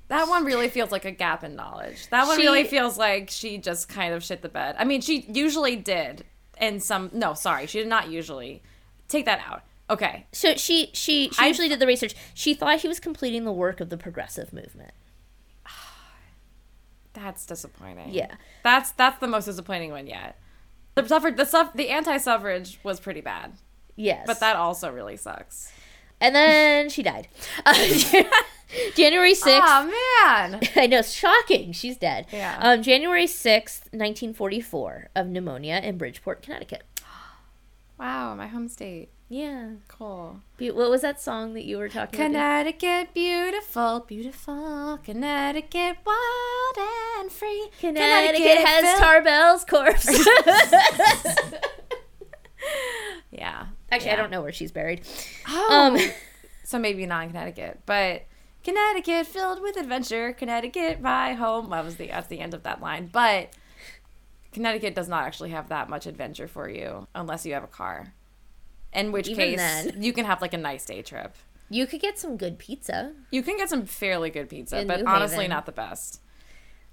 that 0.10 0.28
one 0.28 0.44
really 0.46 0.68
feels 0.70 0.92
like 0.92 1.06
a 1.06 1.12
gap 1.12 1.44
in 1.44 1.56
knowledge. 1.56 2.08
That 2.10 2.28
one 2.28 2.38
She- 2.38 2.46
really 2.46 2.66
feels 2.66 2.98
like 2.98 3.30
she 3.30 3.58
just 3.58 3.88
kind 3.90 4.14
of 4.14 4.24
shit 4.24 4.42
the 4.42 4.50
bed. 4.50 4.76
I 4.78 4.84
mean, 4.84 5.02
she 5.02 5.22
usually 5.30 5.76
did. 5.76 6.26
And 6.58 6.84
some, 6.84 7.10
no, 7.14 7.34
sorry, 7.34 7.66
she 7.68 7.80
did 7.80 7.88
not 7.88 8.10
usually. 8.10 8.62
Take 9.08 9.26
that 9.26 9.40
out. 9.48 9.64
Okay. 9.90 10.28
So 10.34 10.56
she 10.56 10.92
she 10.94 11.30
she 11.30 11.40
I- 11.40 11.48
usually 11.48 11.70
did 11.70 11.80
the 11.80 11.88
research. 11.88 12.14
She 12.34 12.54
thought 12.54 12.82
he 12.82 12.88
was 12.88 13.00
completing 13.00 13.46
the 13.46 13.52
work 13.52 13.80
of 13.80 13.90
the 13.90 13.98
progressive 13.98 14.52
movement. 14.54 14.92
That's 17.14 17.46
disappointing. 17.46 18.10
Yeah. 18.14 18.36
That's 18.64 18.92
that's 18.92 19.20
the 19.20 19.28
most 19.28 19.46
disappointing 19.46 19.92
one 19.92 20.08
yet. 20.08 20.38
The 20.96 21.08
suffrage, 21.08 21.38
the 21.38 21.46
suff, 21.46 21.74
the 21.74 21.90
anti-suffrage 21.90 22.80
was 22.84 23.00
pretty 23.00 23.22
bad, 23.22 23.54
Yes. 23.96 24.24
but 24.28 24.40
that 24.42 24.56
also 24.58 24.92
really 24.92 25.16
sucks. 25.18 25.72
And 26.22 26.36
then 26.36 26.90
she 26.90 27.02
died. 27.04 27.28
Uh, 27.66 27.74
January 28.96 29.34
6th. 29.34 29.62
Oh 29.64 29.86
man. 29.86 30.60
I 30.76 30.86
know, 30.88 31.02
shocking. 31.02 31.72
She's 31.72 31.98
dead. 31.98 32.28
Yeah. 32.32 32.58
Um, 32.62 32.84
January 32.84 33.26
6th, 33.26 33.86
1944, 33.94 35.10
of 35.16 35.28
pneumonia 35.28 35.80
in 35.84 35.98
Bridgeport, 35.98 36.42
Connecticut. 36.42 36.84
Wow, 38.00 38.34
my 38.36 38.48
home 38.48 38.70
state. 38.70 39.10
Yeah. 39.28 39.72
Cool. 39.90 40.40
Be- 40.56 40.72
What 40.72 40.90
was 40.90 41.02
that 41.02 41.20
song 41.22 41.54
that 41.56 41.66
you 41.66 41.78
were 41.78 41.90
talking 41.90 42.18
about? 42.18 42.28
Connecticut, 42.32 43.14
beautiful, 43.14 44.06
beautiful. 44.08 45.00
Connecticut, 45.04 45.98
wild 46.06 46.78
and 47.20 47.30
free. 47.30 47.70
Connecticut 47.82 48.66
has 48.66 48.86
filled- 48.86 49.00
Tarbell's 49.02 49.66
corpse. 49.66 50.08
Yeah. 53.32 53.68
Actually, 53.92 54.12
I 54.12 54.16
don't 54.16 54.32
know 54.32 54.42
where 54.42 54.52
she's 54.52 54.72
buried. 54.72 55.02
Oh. 55.48 55.94
Um, 55.96 56.12
so 56.64 56.78
maybe 56.80 57.06
not 57.06 57.24
in 57.24 57.30
Connecticut, 57.30 57.82
but 57.86 58.24
Connecticut 58.64 59.26
filled 59.28 59.62
with 59.62 59.78
adventure. 59.78 60.34
Connecticut, 60.34 61.02
my 61.02 61.34
home. 61.34 61.70
That 61.70 61.84
was 61.86 61.96
the 61.98 62.08
that's 62.08 62.28
the 62.28 62.40
end 62.40 62.54
of 62.54 62.64
that 62.64 62.82
line. 62.82 63.10
But 63.12 63.50
Connecticut 64.54 64.96
does 64.96 65.08
not 65.08 65.24
actually 65.26 65.52
have 65.52 65.70
that 65.70 65.90
much 65.90 66.06
adventure 66.08 66.48
for 66.48 66.70
you 66.70 67.08
unless 67.16 67.46
you 67.46 67.54
have 67.54 67.64
a 67.64 67.68
car. 67.68 68.14
In 68.94 69.12
which 69.12 69.28
Even 69.30 69.50
case, 69.50 69.58
then. 69.58 70.02
you 70.02 70.12
can 70.14 70.26
have 70.26 70.42
like 70.42 70.54
a 70.54 70.58
nice 70.58 70.84
day 70.86 71.04
trip. 71.04 71.36
you 71.70 71.86
could 71.86 72.02
get 72.02 72.18
some 72.18 72.38
good 72.38 72.58
pizza. 72.58 73.14
You 73.30 73.44
can 73.44 73.56
get 73.58 73.70
some 73.70 73.86
fairly 73.86 74.32
good 74.32 74.50
pizza, 74.50 74.80
In 74.82 74.88
but 74.88 75.02
New 75.02 75.06
honestly, 75.06 75.38
Haven. 75.44 75.52
not 75.52 75.68
the 75.68 75.72
best. 75.72 76.22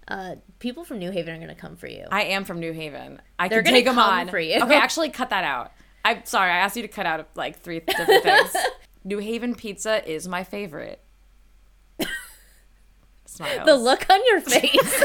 Uh, 0.07 0.37
people 0.59 0.85
from 0.85 0.99
New 0.99 1.11
Haven 1.11 1.35
are 1.35 1.39
going 1.39 1.49
to 1.49 1.55
come 1.55 1.75
for 1.75 1.89
you. 1.89 2.05
I 2.13 2.25
am 2.25 2.45
from 2.45 2.61
New 2.61 2.73
Haven. 2.73 3.21
I 3.39 3.49
They're 3.49 3.63
can 3.63 3.73
take 3.73 3.87
them 3.87 3.99
on 3.99 4.29
for 4.29 4.39
you. 4.39 4.61
Okay, 4.63 4.75
actually, 4.77 5.09
cut 5.09 5.31
that 5.31 5.43
out. 5.43 5.73
I'm 6.07 6.25
sorry. 6.25 6.53
I 6.53 6.59
asked 6.59 6.77
you 6.77 6.83
to 6.83 6.89
cut 6.89 7.05
out 7.05 7.29
like 7.35 7.59
three 7.59 7.81
different 7.81 8.23
things. 8.23 8.57
New 9.05 9.19
Haven 9.19 9.57
pizza 9.57 10.09
is 10.09 10.29
my 10.29 10.45
favorite. 10.45 11.03
Smiles. 13.25 13.67
the 13.67 13.75
look 13.75 14.09
on 14.09 14.21
your 14.27 14.41
face. 14.41 15.05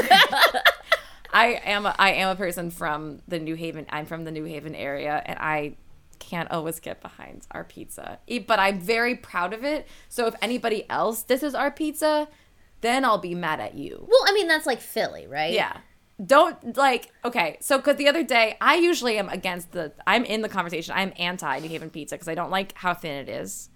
I 1.32 1.60
am 1.64 1.86
a, 1.86 1.94
I 1.98 2.12
am 2.12 2.28
a 2.28 2.36
person 2.36 2.70
from 2.70 3.20
the 3.26 3.40
New 3.40 3.56
Haven. 3.56 3.84
I'm 3.90 4.06
from 4.06 4.22
the 4.22 4.30
New 4.30 4.44
Haven 4.44 4.76
area, 4.76 5.20
and 5.26 5.38
I 5.40 5.74
can't 6.20 6.48
always 6.52 6.78
get 6.78 7.02
behind 7.02 7.48
our 7.50 7.64
pizza. 7.64 8.20
But 8.46 8.60
I'm 8.60 8.78
very 8.78 9.16
proud 9.16 9.52
of 9.52 9.64
it. 9.64 9.88
So 10.08 10.28
if 10.28 10.36
anybody 10.40 10.88
else 10.88 11.24
this 11.24 11.42
is 11.42 11.54
our 11.56 11.72
pizza, 11.72 12.28
then 12.80 13.04
I'll 13.04 13.18
be 13.18 13.34
mad 13.34 13.58
at 13.58 13.74
you. 13.74 14.06
well, 14.08 14.24
I 14.24 14.32
mean, 14.32 14.46
that's 14.46 14.66
like 14.66 14.80
Philly, 14.80 15.26
right? 15.26 15.52
Yeah. 15.52 15.78
Don't 16.24 16.76
like 16.76 17.10
okay. 17.24 17.56
So 17.60 17.78
because 17.78 17.96
the 17.96 18.08
other 18.08 18.22
day 18.22 18.56
I 18.60 18.76
usually 18.76 19.18
am 19.18 19.28
against 19.28 19.72
the. 19.72 19.92
I'm 20.06 20.24
in 20.24 20.42
the 20.42 20.48
conversation. 20.48 20.94
I'm 20.96 21.12
anti 21.18 21.58
New 21.60 21.68
Haven 21.68 21.90
pizza 21.90 22.14
because 22.16 22.28
I 22.28 22.34
don't 22.34 22.50
like 22.50 22.74
how 22.76 22.94
thin 22.94 23.14
it 23.16 23.28
is. 23.28 23.70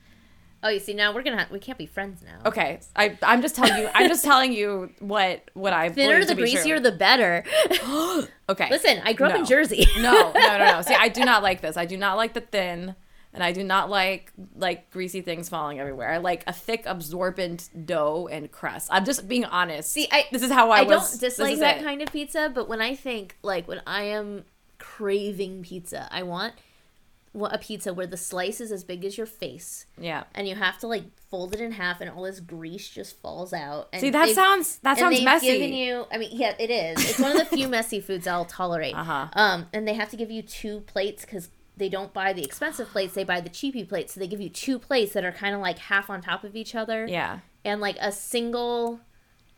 Oh, 0.63 0.69
you 0.69 0.81
see, 0.81 0.95
now 0.95 1.15
we're 1.15 1.23
gonna 1.23 1.47
we 1.51 1.59
can't 1.59 1.79
be 1.79 1.87
friends 1.87 2.23
now. 2.23 2.49
Okay, 2.49 2.81
I 2.95 3.17
I'm 3.23 3.43
just 3.43 3.55
telling 3.57 3.77
you. 3.81 3.89
I'm 3.95 4.09
just 4.09 4.25
telling 4.31 4.53
you 4.53 4.91
what 5.01 5.51
what 5.55 5.73
I 5.73 5.89
Thinner 5.91 6.21
the 6.21 6.27
to 6.27 6.35
be 6.35 6.43
true. 6.43 6.53
greasier, 6.53 6.81
the 6.81 6.93
better. 6.93 7.45
Okay. 8.49 8.69
Listen, 8.71 9.01
I 9.05 9.13
grew 9.13 9.27
up 9.27 9.35
in 9.35 9.45
Jersey. 9.45 9.85
no, 9.97 10.31
no, 10.31 10.59
no, 10.59 10.59
no. 10.59 10.83
See, 10.87 10.95
I 10.95 11.09
do 11.09 11.25
not 11.25 11.43
like 11.43 11.63
this. 11.63 11.77
I 11.77 11.85
do 11.85 11.97
not 11.97 12.17
like 12.17 12.33
the 12.33 12.41
thin, 12.41 12.95
and 13.37 13.45
I 13.45 13.53
do 13.53 13.63
not 13.63 13.89
like 13.89 14.33
like 14.57 14.91
greasy 14.91 15.21
things 15.21 15.49
falling 15.49 15.79
everywhere. 15.79 16.11
I 16.11 16.17
like 16.17 16.43
a 16.49 16.53
thick, 16.53 16.83
absorbent 16.87 17.69
dough 17.87 18.29
and 18.33 18.51
crust. 18.51 18.89
I'm 18.91 19.05
just 19.05 19.29
being 19.29 19.45
honest. 19.45 19.93
See, 19.93 20.09
I 20.11 20.25
this 20.33 20.43
is 20.43 20.51
how 20.51 20.71
I, 20.71 20.81
I 20.81 20.83
was. 20.83 21.11
don't 21.13 21.21
dislike 21.21 21.59
that 21.61 21.79
it. 21.79 21.85
kind 21.85 22.03
of 22.03 22.11
pizza, 22.11 22.51
but 22.53 22.69
when 22.69 22.81
I 22.81 22.97
think 22.97 23.37
like 23.43 23.69
when 23.69 23.83
I 23.87 24.03
am 24.05 24.45
craving 24.79 25.63
pizza, 25.63 26.09
I 26.11 26.23
want 26.23 26.55
a 27.39 27.59
pizza 27.59 27.93
where 27.93 28.07
the 28.07 28.17
slice 28.17 28.63
is 28.63 28.73
as 28.73 28.83
big 28.83 29.05
as 29.05 29.19
your 29.19 29.27
face, 29.27 29.85
Yeah. 30.01 30.25
and 30.35 30.49
you 30.49 30.55
have 30.55 30.79
to 30.79 30.87
like 30.87 31.05
fold 31.31 31.53
it 31.53 31.61
in 31.61 31.73
half, 31.73 32.01
and 32.01 32.11
all 32.11 32.23
this 32.23 32.41
grease 32.41 32.89
just 32.89 33.21
falls 33.21 33.53
out. 33.53 33.91
And 33.93 34.01
See, 34.01 34.09
that 34.09 34.31
sounds 34.31 34.79
that 34.79 34.97
sounds 34.97 35.17
they've 35.17 35.25
messy. 35.27 35.47
given 35.49 35.75
you. 35.75 36.07
I 36.11 36.17
mean, 36.17 36.31
yeah, 36.33 36.55
it 36.59 36.71
is. 36.71 37.11
It's 37.11 37.19
one 37.19 37.33
of 37.33 37.37
the 37.39 37.57
few 37.57 37.69
messy 37.77 38.01
foods 38.01 38.27
I'll 38.27 38.47
tolerate. 38.47 38.95
Uh-huh. 38.95 39.29
Um, 39.35 39.67
and 39.75 39.87
they 39.87 39.93
have 39.93 40.09
to 40.13 40.17
give 40.17 40.31
you 40.31 40.41
two 40.41 40.81
plates 40.87 41.27
because 41.27 41.51
they 41.77 41.89
don't 41.89 42.13
buy 42.13 42.33
the 42.33 42.43
expensive 42.45 42.89
plates; 42.89 43.15
they 43.15 43.25
buy 43.25 43.41
the 43.41 43.49
cheapy 43.51 43.85
plates. 43.85 44.15
So 44.15 44.21
they 44.21 44.27
give 44.27 44.41
you 44.41 44.49
two 44.49 44.79
plates 44.79 45.13
that 45.15 45.25
are 45.25 45.33
kind 45.33 45.55
of 45.55 45.61
like 45.61 45.79
half 45.79 46.09
on 46.11 46.21
top 46.23 46.45
of 46.45 46.57
each 46.57 46.75
other. 46.75 47.07
yeah. 47.07 47.41
And 47.65 47.81
like 47.81 47.97
a 48.01 48.13
single 48.13 49.01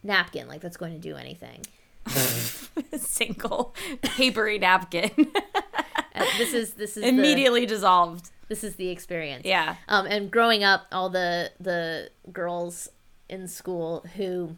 napkin, 0.02 0.48
like 0.48 0.60
that's 0.62 0.76
going 0.78 0.92
to 0.94 0.98
do 0.98 1.16
anything. 1.16 1.60
Single 2.96 3.74
papery 4.02 4.58
napkin. 4.58 5.10
Uh, 6.14 6.24
this 6.38 6.52
is 6.52 6.72
this 6.74 6.96
is 6.96 7.02
the, 7.02 7.08
Immediately 7.08 7.66
dissolved. 7.66 8.30
this 8.48 8.64
is 8.64 8.76
the 8.76 8.88
experience. 8.88 9.44
Yeah. 9.44 9.76
Um, 9.88 10.06
and 10.06 10.30
growing 10.30 10.64
up, 10.64 10.86
all 10.90 11.10
the 11.10 11.52
the 11.60 12.10
girls 12.32 12.88
in 13.28 13.46
school 13.46 14.04
who 14.16 14.56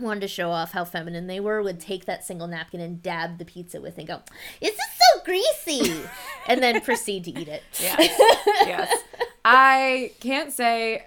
wanted 0.00 0.20
to 0.20 0.28
show 0.28 0.50
off 0.50 0.72
how 0.72 0.84
feminine 0.84 1.26
they 1.26 1.40
were 1.40 1.62
would 1.62 1.78
take 1.80 2.04
that 2.06 2.24
single 2.24 2.46
napkin 2.46 2.80
and 2.80 3.02
dab 3.02 3.38
the 3.38 3.44
pizza 3.44 3.80
with 3.80 3.98
and 3.98 4.06
go, 4.06 4.22
"Is 4.60 4.70
this 4.76 4.93
greasy?" 5.24 6.02
and 6.46 6.62
then 6.62 6.80
proceed 6.80 7.24
to 7.24 7.30
eat 7.38 7.48
it. 7.48 7.62
Yes. 7.80 7.98
yes. 8.66 9.02
I 9.44 10.12
can't 10.20 10.52
say 10.52 11.04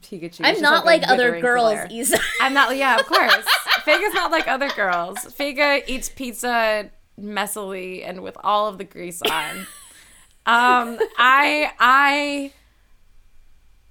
Pikachu. 0.00 0.40
I'm 0.44 0.54
She's 0.54 0.62
not 0.62 0.84
a 0.84 0.86
like 0.86 1.08
other 1.08 1.40
girls 1.40 1.78
either. 1.90 2.18
I'm 2.40 2.54
not. 2.54 2.76
Yeah, 2.76 2.98
of 2.98 3.06
course. 3.06 3.44
Figa's 3.84 4.14
not 4.14 4.30
like 4.30 4.48
other 4.48 4.68
girls. 4.70 5.18
Figa 5.18 5.82
eats 5.86 6.08
pizza 6.08 6.90
messily 7.20 8.06
and 8.06 8.22
with 8.22 8.36
all 8.42 8.68
of 8.68 8.78
the 8.78 8.84
grease 8.84 9.22
on. 9.22 9.66
Um, 10.44 10.98
I 11.18 11.70
I 11.78 12.52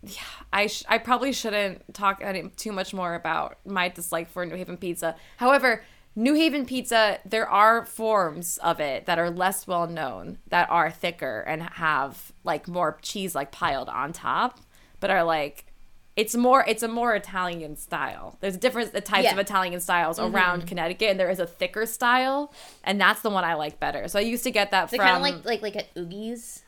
yeah, 0.04 0.22
I 0.52 0.68
sh- 0.68 0.84
I 0.90 0.98
probably 0.98 1.32
shouldn't 1.32 1.94
talk 1.94 2.22
any, 2.22 2.50
too 2.50 2.72
much 2.72 2.94
more 2.94 3.14
about 3.16 3.58
my 3.66 3.88
dislike 3.90 4.30
for 4.30 4.46
New 4.46 4.56
Haven 4.56 4.78
pizza. 4.78 5.16
However, 5.38 5.84
New 6.16 6.34
Haven 6.34 6.66
pizza, 6.66 7.20
there 7.26 7.50
are 7.50 7.86
forms 7.86 8.58
of 8.58 8.80
it 8.82 9.06
that 9.06 9.18
are 9.18 9.30
less 9.30 9.66
well 9.66 9.88
known 9.88 10.40
that 10.48 10.70
are 10.70 10.92
thicker 10.92 11.40
and 11.42 11.64
have 11.64 12.32
like 12.44 12.68
more 12.68 12.98
cheese 13.02 13.34
like 13.34 13.52
piled 13.52 13.88
on 13.88 14.12
top, 14.12 14.60
but 15.00 15.10
are 15.10 15.24
like 15.24 15.66
it's 16.18 16.36
more 16.36 16.66
it's 16.68 16.84
a 16.84 16.90
more 16.90 17.16
Italian 17.16 17.78
style. 17.78 18.38
There's 18.42 18.58
different 18.58 18.94
types 18.94 19.24
Yeah. 19.24 19.30
Mm-hmm. 19.32 19.40
of 19.40 19.46
Italian 19.46 19.80
styles 19.80 20.20
around 20.20 20.68
Connecticut, 20.68 21.12
and 21.12 21.20
there 21.20 21.30
is 21.30 21.40
a 21.40 21.48
thicker 21.48 21.86
style, 21.86 22.54
and 22.84 23.00
that's 23.00 23.22
the 23.22 23.30
one 23.30 23.46
I 23.46 23.54
like 23.54 23.80
better. 23.80 24.10
So 24.10 24.20
I 24.20 24.24
used 24.24 24.44
to 24.44 24.52
get 24.52 24.72
that 24.72 24.90
They're 24.90 24.98
from 25.00 25.08
kind 25.08 25.16
of 25.16 25.22
like 25.46 25.46
like 25.46 25.62
like 25.62 25.76
at 25.78 25.96
Oogie's. 25.96 26.64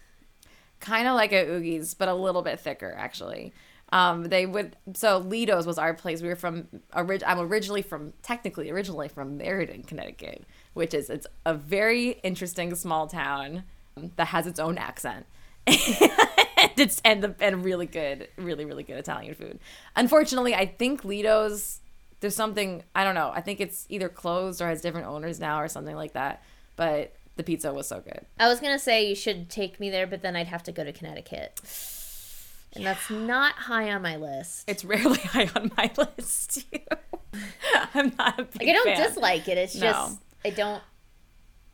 kind 0.80 1.06
of 1.10 1.16
like 1.16 1.34
a 1.34 1.46
Oogie's, 1.46 1.94
but 1.94 2.08
a 2.08 2.14
little 2.14 2.42
bit 2.42 2.62
thicker 2.62 2.96
actually. 2.98 3.54
Um, 3.94 4.24
they 4.24 4.48
would 4.48 4.76
so 4.96 5.20
Lido's 5.20 5.68
was 5.68 5.78
our 5.78 5.94
place. 5.94 6.24
We 6.24 6.28
were 6.28 6.36
from 6.36 6.68
orig- 6.96 7.24
I'm 7.28 7.40
originally 7.40 7.84
from 7.84 8.12
technically 8.24 8.72
originally 8.72 9.08
from 9.08 9.38
Meriden, 9.38 9.84
Connecticut, 9.84 10.46
which 10.74 10.96
is 10.96 11.12
it's 11.12 11.28
a 11.46 11.54
very 11.54 12.20
interesting 12.24 12.74
small 12.74 13.06
town 13.06 13.66
that 14.16 14.30
has 14.30 14.48
its 14.48 14.60
own 14.60 14.80
accent. 14.80 15.28
and 15.68 15.78
it's 16.76 17.04
and 17.06 17.24
the 17.24 17.36
and 17.40 17.64
really 17.64 17.86
good, 17.86 18.30
really 18.36 18.66
really 18.66 18.82
good 18.82 18.98
Italian 18.98 19.36
food. 19.36 19.60
Unfortunately, 19.96 20.56
I 20.56 20.66
think 20.66 21.06
Lido's 21.06 21.80
there's 22.20 22.36
something 22.36 22.82
I 22.96 23.04
don't 23.04 23.14
know. 23.14 23.32
I 23.32 23.42
think 23.42 23.62
it's 23.62 23.86
either 23.90 24.10
closed 24.10 24.60
or 24.60 24.70
has 24.70 24.82
different 24.82 25.06
owners 25.06 25.40
now 25.40 25.62
or 25.62 25.68
something 25.68 25.96
like 25.96 26.14
that. 26.14 26.42
But 26.76 27.14
the 27.36 27.44
pizza 27.44 27.72
was 27.72 27.88
so 27.88 28.00
good. 28.00 28.26
I 28.40 28.48
was 28.48 28.60
gonna 28.60 28.80
say 28.80 29.08
you 29.08 29.16
should 29.16 29.52
take 29.52 29.80
me 29.80 29.92
there, 29.92 30.08
but 30.08 30.24
then 30.24 30.36
I'd 30.36 30.48
have 30.48 30.64
to 30.64 30.72
go 30.72 30.84
to 30.84 30.92
Connecticut, 30.92 31.60
and 32.76 32.86
that's 32.86 33.10
not 33.10 33.54
high 33.56 33.92
on 33.92 34.02
my 34.02 34.16
list. 34.18 34.64
It's 34.68 34.84
rarely 34.86 35.20
high 35.24 35.50
on 35.56 35.72
my 35.78 35.92
list. 35.98 36.66
Too. 36.72 36.80
I'm 37.94 38.14
not 38.18 38.40
a 38.40 38.44
big 38.44 38.62
Like 38.62 38.70
I 38.70 38.74
don't 38.74 38.86
fan. 38.86 39.08
dislike 39.08 39.48
it. 39.48 39.58
It's 39.58 39.76
No. 39.76 39.82
just 39.92 40.18
I 40.46 40.50
don't. 40.52 40.82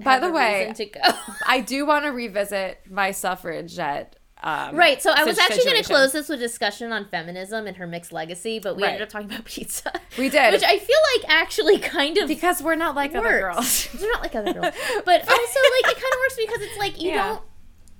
By 0.01 0.19
the 0.19 0.31
way, 0.31 0.71
to 0.75 0.85
go. 0.85 1.01
I 1.47 1.59
do 1.59 1.85
want 1.85 2.05
to 2.05 2.11
revisit 2.11 2.79
my 2.89 3.11
suffragette. 3.11 4.15
Um, 4.41 4.73
Right, 4.77 5.01
so 5.01 5.11
I 5.13 5.25
was 5.25 5.37
actually 5.37 5.65
going 5.65 5.83
to 5.83 5.83
close 5.83 6.13
this 6.13 6.29
with 6.29 6.39
discussion 6.39 6.93
on 6.93 7.03
feminism 7.09 7.67
and 7.67 7.75
her 7.75 7.85
mixed 7.85 8.13
legacy, 8.13 8.59
but 8.59 8.77
we 8.77 8.85
ended 8.85 9.01
up 9.01 9.09
talking 9.09 9.29
about 9.29 9.43
pizza. 9.43 9.91
We 10.17 10.29
did. 10.29 10.53
which 10.53 10.63
I 10.63 10.79
feel 10.79 10.97
like 11.17 11.29
actually 11.29 11.77
kind 11.79 12.17
of 12.17 12.29
because 12.29 12.61
we're 12.63 12.75
not 12.75 12.95
like 12.95 13.13
other 13.13 13.41
girls. 13.41 13.89
we're 13.99 14.09
not 14.09 14.21
like 14.21 14.35
other 14.35 14.53
girls, 14.53 14.73
but 15.03 15.19
also 15.21 15.29
like 15.33 15.91
it 15.91 15.95
kind 15.95 15.97
of 15.97 16.19
works 16.21 16.35
because 16.37 16.61
it's 16.61 16.77
like 16.77 17.01
you 17.01 17.09
Yeah. 17.09 17.27
don't. 17.27 17.41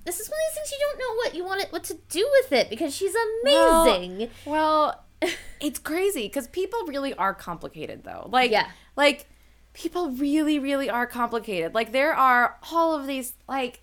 This 0.10 0.20
is 0.22 0.28
one 0.28 0.39
of 0.39 0.55
these 0.55 0.64
things 0.64 0.72
you 0.72 0.88
don't 0.88 0.99
know 0.99 1.16
what 1.18 1.36
you 1.36 1.45
want 1.45 1.62
it, 1.62 1.72
what 1.72 1.84
to 1.84 1.93
do 2.10 2.28
with 2.41 2.51
it 2.51 2.68
because 2.72 2.95
she's 2.95 3.14
amazing. 3.43 4.32
Well, 4.43 5.03
it's 5.60 5.78
crazy 5.78 6.24
because 6.24 6.47
people 6.47 6.80
really 6.88 7.14
are 7.14 7.36
complicated, 7.36 8.03
though. 8.03 8.28
Like, 8.32 8.49
Yeah. 8.49 8.72
like 8.95 9.28
people 9.74 10.10
really, 10.10 10.57
really 10.57 10.89
are 10.89 11.05
complicated. 11.05 11.76
Like, 11.76 11.91
there 11.91 12.16
are 12.16 12.57
all 12.72 12.95
of 12.97 13.05
these, 13.05 13.34
like, 13.47 13.82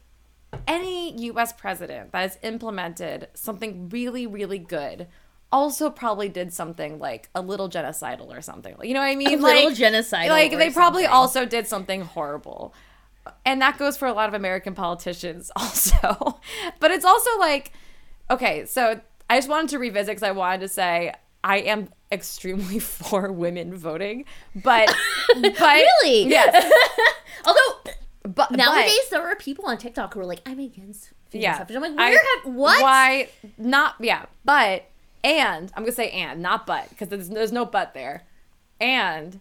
any 0.66 1.16
U.S. 1.26 1.52
president 1.52 2.10
that 2.10 2.22
has 2.22 2.38
implemented 2.42 3.28
something 3.34 3.88
really, 3.90 4.26
really 4.26 4.58
good. 4.58 5.06
Also, 5.52 5.90
probably 5.90 6.28
did 6.28 6.52
something 6.52 6.98
like 6.98 7.28
a 7.36 7.40
little 7.40 7.68
genocidal 7.68 8.36
or 8.36 8.42
something. 8.42 8.74
You 8.82 8.94
know 8.94 9.00
what 9.00 9.06
I 9.06 9.14
mean? 9.14 9.28
A 9.28 9.36
like, 9.36 9.64
little 9.64 9.70
genocidal 9.70 10.28
Like 10.28 10.58
they 10.58 10.70
probably 10.70 11.06
also 11.06 11.44
did 11.44 11.68
something 11.68 12.00
horrible 12.00 12.74
and 13.44 13.60
that 13.62 13.78
goes 13.78 13.96
for 13.96 14.06
a 14.06 14.12
lot 14.12 14.28
of 14.28 14.34
American 14.34 14.74
politicians 14.74 15.50
also. 15.56 16.40
but 16.80 16.90
it's 16.90 17.04
also 17.04 17.30
like, 17.38 17.72
okay, 18.30 18.66
so 18.66 19.00
I 19.28 19.36
just 19.38 19.48
wanted 19.48 19.70
to 19.70 19.78
revisit 19.78 20.08
because 20.12 20.22
I 20.22 20.32
wanted 20.32 20.60
to 20.60 20.68
say 20.68 21.12
I 21.44 21.58
am 21.58 21.88
extremely 22.12 22.78
for 22.80 23.30
women 23.32 23.74
voting, 23.74 24.24
but 24.54 24.94
but 25.34 25.58
Really? 25.60 26.24
yes, 26.28 26.72
Although 27.44 27.92
but 28.34 28.50
nowadays 28.50 29.08
there 29.10 29.22
are 29.26 29.36
people 29.36 29.66
on 29.66 29.78
TikTok 29.78 30.14
who 30.14 30.20
are 30.20 30.26
like, 30.26 30.40
"I'm 30.46 30.58
against 30.58 31.10
female 31.30 31.42
yeah, 31.44 31.58
suffrage." 31.58 31.76
I'm 31.76 31.82
like, 31.82 31.92
I- 31.96 32.10
"Where 32.10 32.22
have 32.44 32.54
what?" 32.54 32.82
Why 32.82 33.28
not? 33.56 33.94
Yeah, 34.00 34.26
but 34.44 34.84
and 35.22 35.70
I'm 35.76 35.84
gonna 35.84 35.92
say 35.92 36.10
and 36.10 36.40
not 36.42 36.66
but 36.66 36.88
because 36.90 37.08
there's, 37.08 37.28
there's 37.28 37.52
no 37.52 37.64
but 37.64 37.94
there, 37.94 38.24
and 38.80 39.40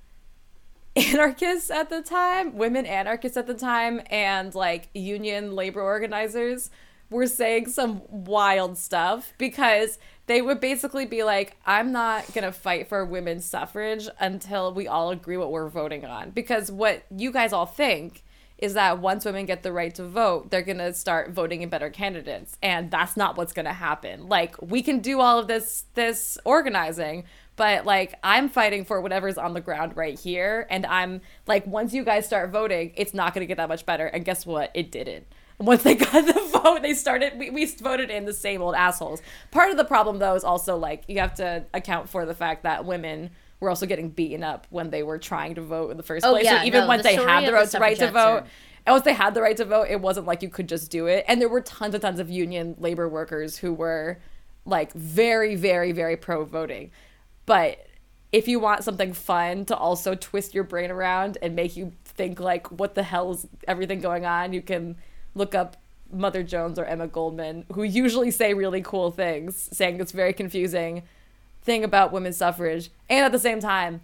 anarchists 0.96 1.70
at 1.70 1.90
the 1.90 2.02
time, 2.02 2.58
women 2.58 2.86
anarchists 2.86 3.38
at 3.38 3.48
the 3.48 3.54
time, 3.54 4.02
and 4.10 4.54
like 4.56 4.90
union 4.94 5.56
labor 5.56 5.82
organizers 5.82 6.70
were 7.10 7.28
saying 7.28 7.68
some 7.68 8.02
wild 8.10 8.78
stuff 8.78 9.34
because 9.38 10.00
they 10.28 10.42
would 10.42 10.60
basically 10.60 11.06
be 11.06 11.24
like, 11.24 11.58
I'm 11.66 11.92
not 11.92 12.34
gonna 12.34 12.52
fight 12.52 12.88
for 12.88 13.06
women's 13.06 13.46
suffrage 13.46 14.08
until 14.20 14.74
we 14.74 14.88
all 14.88 15.12
agree 15.12 15.38
what 15.38 15.52
we're 15.52 15.70
voting 15.70 16.06
on. 16.06 16.32
Because 16.32 16.72
what 16.72 17.04
you 17.16 17.32
guys 17.32 17.54
all 17.54 17.68
think 17.68 18.24
is 18.58 18.74
that 18.74 19.00
once 19.00 19.26
women 19.26 19.46
get 19.46 19.64
the 19.64 19.72
right 19.72 19.94
to 19.96 20.04
vote, 20.04 20.50
they're 20.50 20.62
gonna 20.62 20.94
start 20.94 21.32
voting 21.32 21.62
in 21.62 21.70
better 21.70 21.90
candidates. 21.90 22.58
And 22.64 22.90
that's 22.90 23.18
not 23.18 23.38
what's 23.38 23.54
gonna 23.54 23.74
happen. 23.74 24.28
Like 24.28 24.60
we 24.62 24.82
can 24.82 25.00
do 25.00 25.20
all 25.20 25.38
of 25.40 25.48
this 25.48 25.86
this 25.94 26.38
organizing, 26.46 27.26
but 27.56 27.86
like 27.86 28.16
I'm 28.24 28.50
fighting 28.50 28.86
for 28.86 29.00
whatever's 29.02 29.38
on 29.38 29.54
the 29.54 29.62
ground 29.62 29.96
right 29.96 30.20
here. 30.20 30.68
And 30.70 30.86
I'm 30.86 31.22
like, 31.48 31.66
once 31.68 31.94
you 31.94 32.04
guys 32.04 32.26
start 32.26 32.50
voting, 32.52 32.92
it's 32.96 33.14
not 33.14 33.34
gonna 33.34 33.46
get 33.46 33.58
that 33.58 33.70
much 33.70 33.86
better. 33.86 34.08
And 34.08 34.26
guess 34.26 34.46
what? 34.46 34.72
It 34.74 34.92
didn't. 34.92 35.26
Once 35.58 35.84
they 35.84 35.96
got 35.96 36.12
the 36.26 36.60
vote, 36.64 36.82
they 36.82 36.94
started. 36.94 37.38
We, 37.40 37.50
we 37.50 37.66
voted 37.66 38.10
in 38.10 38.26
the 38.26 38.34
same 38.34 38.62
old 38.62 38.76
assholes. 38.76 39.22
Part 39.52 39.72
of 39.72 39.78
the 39.78 39.86
problem, 39.86 40.20
though, 40.20 40.36
is 40.36 40.44
also 40.44 40.76
like 40.78 41.04
you 41.08 41.20
have 41.20 41.34
to 41.36 41.64
account 41.74 42.10
for 42.10 42.26
the 42.26 42.34
fact 42.34 42.64
that 42.64 42.84
women 42.86 43.30
were 43.62 43.70
also 43.70 43.86
getting 43.86 44.10
beaten 44.10 44.44
up 44.44 44.68
when 44.70 44.90
they 44.90 45.02
were 45.02 45.18
trying 45.18 45.56
to 45.56 45.62
vote 45.62 45.92
in 45.92 45.98
the 45.98 46.04
first 46.04 46.26
Oh, 46.26 46.32
place. 46.32 46.44
yeah, 46.44 46.60
so 46.60 46.66
even 46.66 46.82
no, 46.82 46.88
once 46.88 47.04
the 47.04 47.10
they 47.10 47.16
had 47.16 47.46
the 47.48 47.54
right, 47.54 47.70
the 47.70 47.80
right 47.80 47.98
to 48.00 48.12
vote, 48.12 48.20
are- 48.20 48.46
and 48.86 48.94
once 48.94 49.06
they 49.06 49.14
had 49.14 49.34
the 49.34 49.42
right 49.42 49.56
to 49.56 49.64
vote, 49.66 49.88
it 49.90 50.02
wasn't 50.02 50.28
like 50.28 50.44
you 50.44 50.50
could 50.50 50.68
just 50.68 50.92
do 50.92 51.08
it. 51.08 51.24
And 51.28 51.40
there 51.42 51.48
were 51.48 51.62
tons 51.62 51.96
and 51.96 52.02
tons 52.02 52.20
of 52.20 52.30
union 52.30 52.76
labor 52.78 53.08
workers 53.08 53.58
who 53.58 53.74
were 53.74 54.20
like 54.66 54.92
very, 54.94 55.56
very, 55.56 55.94
very 55.94 56.18
pro 56.18 56.44
voting. 56.44 56.92
But 57.46 57.86
if 58.32 58.48
you 58.48 58.60
want 58.60 58.84
something 58.84 59.14
fun 59.14 59.66
to 59.66 59.78
also 59.78 60.16
twist 60.16 60.54
your 60.54 60.64
brain 60.64 60.92
around 60.92 61.38
and 61.42 61.56
make 61.56 61.78
you 61.78 61.94
think 62.04 62.40
like, 62.40 62.72
what 62.72 62.96
the 62.96 63.04
hell 63.04 63.32
is 63.32 63.48
everything 63.68 64.00
going 64.02 64.26
on, 64.26 64.54
you 64.54 64.62
can 64.62 64.98
look 65.36 65.54
up 65.56 65.78
Mother 66.12 66.44
Jones 66.44 66.80
or 66.80 66.86
Emma 66.86 67.08
Goldman, 67.08 67.66
who 67.74 67.84
usually 67.84 68.32
say 68.32 68.54
really 68.54 68.82
cool 68.82 69.12
things, 69.12 69.70
saying 69.72 70.00
it's 70.00 70.12
very 70.12 70.34
confusing 70.34 71.04
thing 71.62 71.84
about 71.84 72.12
women's 72.12 72.38
suffrage, 72.38 72.90
and 73.10 73.26
at 73.26 73.32
the 73.32 73.40
same 73.40 73.60
time, 73.60 74.02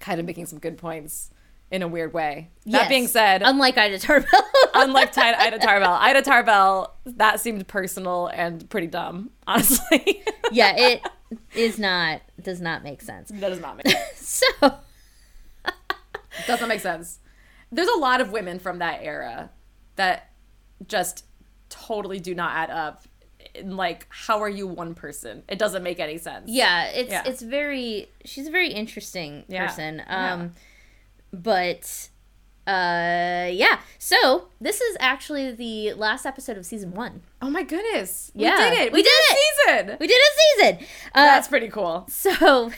kind 0.00 0.18
of 0.18 0.26
making 0.26 0.46
some 0.46 0.58
good 0.58 0.76
points 0.76 1.30
in 1.70 1.82
a 1.82 1.88
weird 1.88 2.12
way. 2.12 2.50
That 2.66 2.88
being 2.88 3.06
said, 3.06 3.42
unlike 3.44 3.78
Ida 3.78 3.98
Tarbell, 4.00 4.28
unlike 4.74 5.12
Ty- 5.12 5.34
Ida 5.34 5.58
Tarbell, 5.60 5.92
Ida 5.92 6.22
Tarbell, 6.22 6.94
that 7.06 7.38
seemed 7.40 7.66
personal 7.68 8.26
and 8.26 8.68
pretty 8.68 8.88
dumb, 8.88 9.30
honestly. 9.46 10.22
yeah, 10.50 10.74
it 10.76 11.02
is 11.54 11.78
not 11.78 12.22
does 12.42 12.60
not 12.60 12.82
make 12.82 13.00
sense. 13.02 13.30
that 13.30 13.40
does 13.50 13.60
not 13.60 13.76
make 13.76 13.88
sense. 13.88 14.42
So 14.60 14.74
does 16.46 16.60
not 16.60 16.68
make 16.68 16.80
sense. 16.80 17.18
There's 17.72 17.88
a 17.88 17.98
lot 17.98 18.20
of 18.20 18.32
women 18.32 18.58
from 18.58 18.78
that 18.78 19.00
era 19.02 19.50
that 19.96 20.30
just 20.86 21.24
totally 21.68 22.18
do 22.20 22.34
not 22.34 22.52
add 22.56 22.70
up. 22.70 23.04
In 23.54 23.76
like, 23.76 24.06
how 24.10 24.40
are 24.42 24.48
you 24.48 24.66
one 24.66 24.94
person? 24.94 25.42
It 25.48 25.58
doesn't 25.58 25.82
make 25.82 25.98
any 25.98 26.18
sense. 26.18 26.44
yeah, 26.48 26.86
it's 26.86 27.10
Yeah. 27.10 27.22
it's 27.26 27.42
very 27.42 28.08
she's 28.24 28.46
a 28.46 28.50
very 28.50 28.72
interesting 28.72 29.44
person. 29.48 29.96
yeah. 30.06 30.32
Um 30.34 30.54
but 31.32 32.09
uh 32.70 33.48
yeah. 33.50 33.80
So, 33.98 34.48
this 34.60 34.80
is 34.80 34.96
actually 35.00 35.52
the 35.52 35.92
last 35.94 36.24
episode 36.26 36.56
of 36.56 36.64
season 36.64 36.92
1. 36.92 37.20
Oh 37.42 37.50
my 37.50 37.62
goodness. 37.62 38.30
Yeah, 38.34 38.56
we 38.70 38.76
did 38.76 38.78
it. 38.86 38.92
we 38.92 38.98
We, 38.98 39.02
did 39.02 39.10
did, 39.28 39.36
a 39.36 39.40
season. 39.86 39.96
We 40.00 40.06
did 40.06 40.20
a 40.20 40.32
season. 40.78 40.86
Uh, 41.14 41.24
That's 41.26 41.48
pretty 41.48 41.68
cool. 41.68 42.06
so 42.08 42.70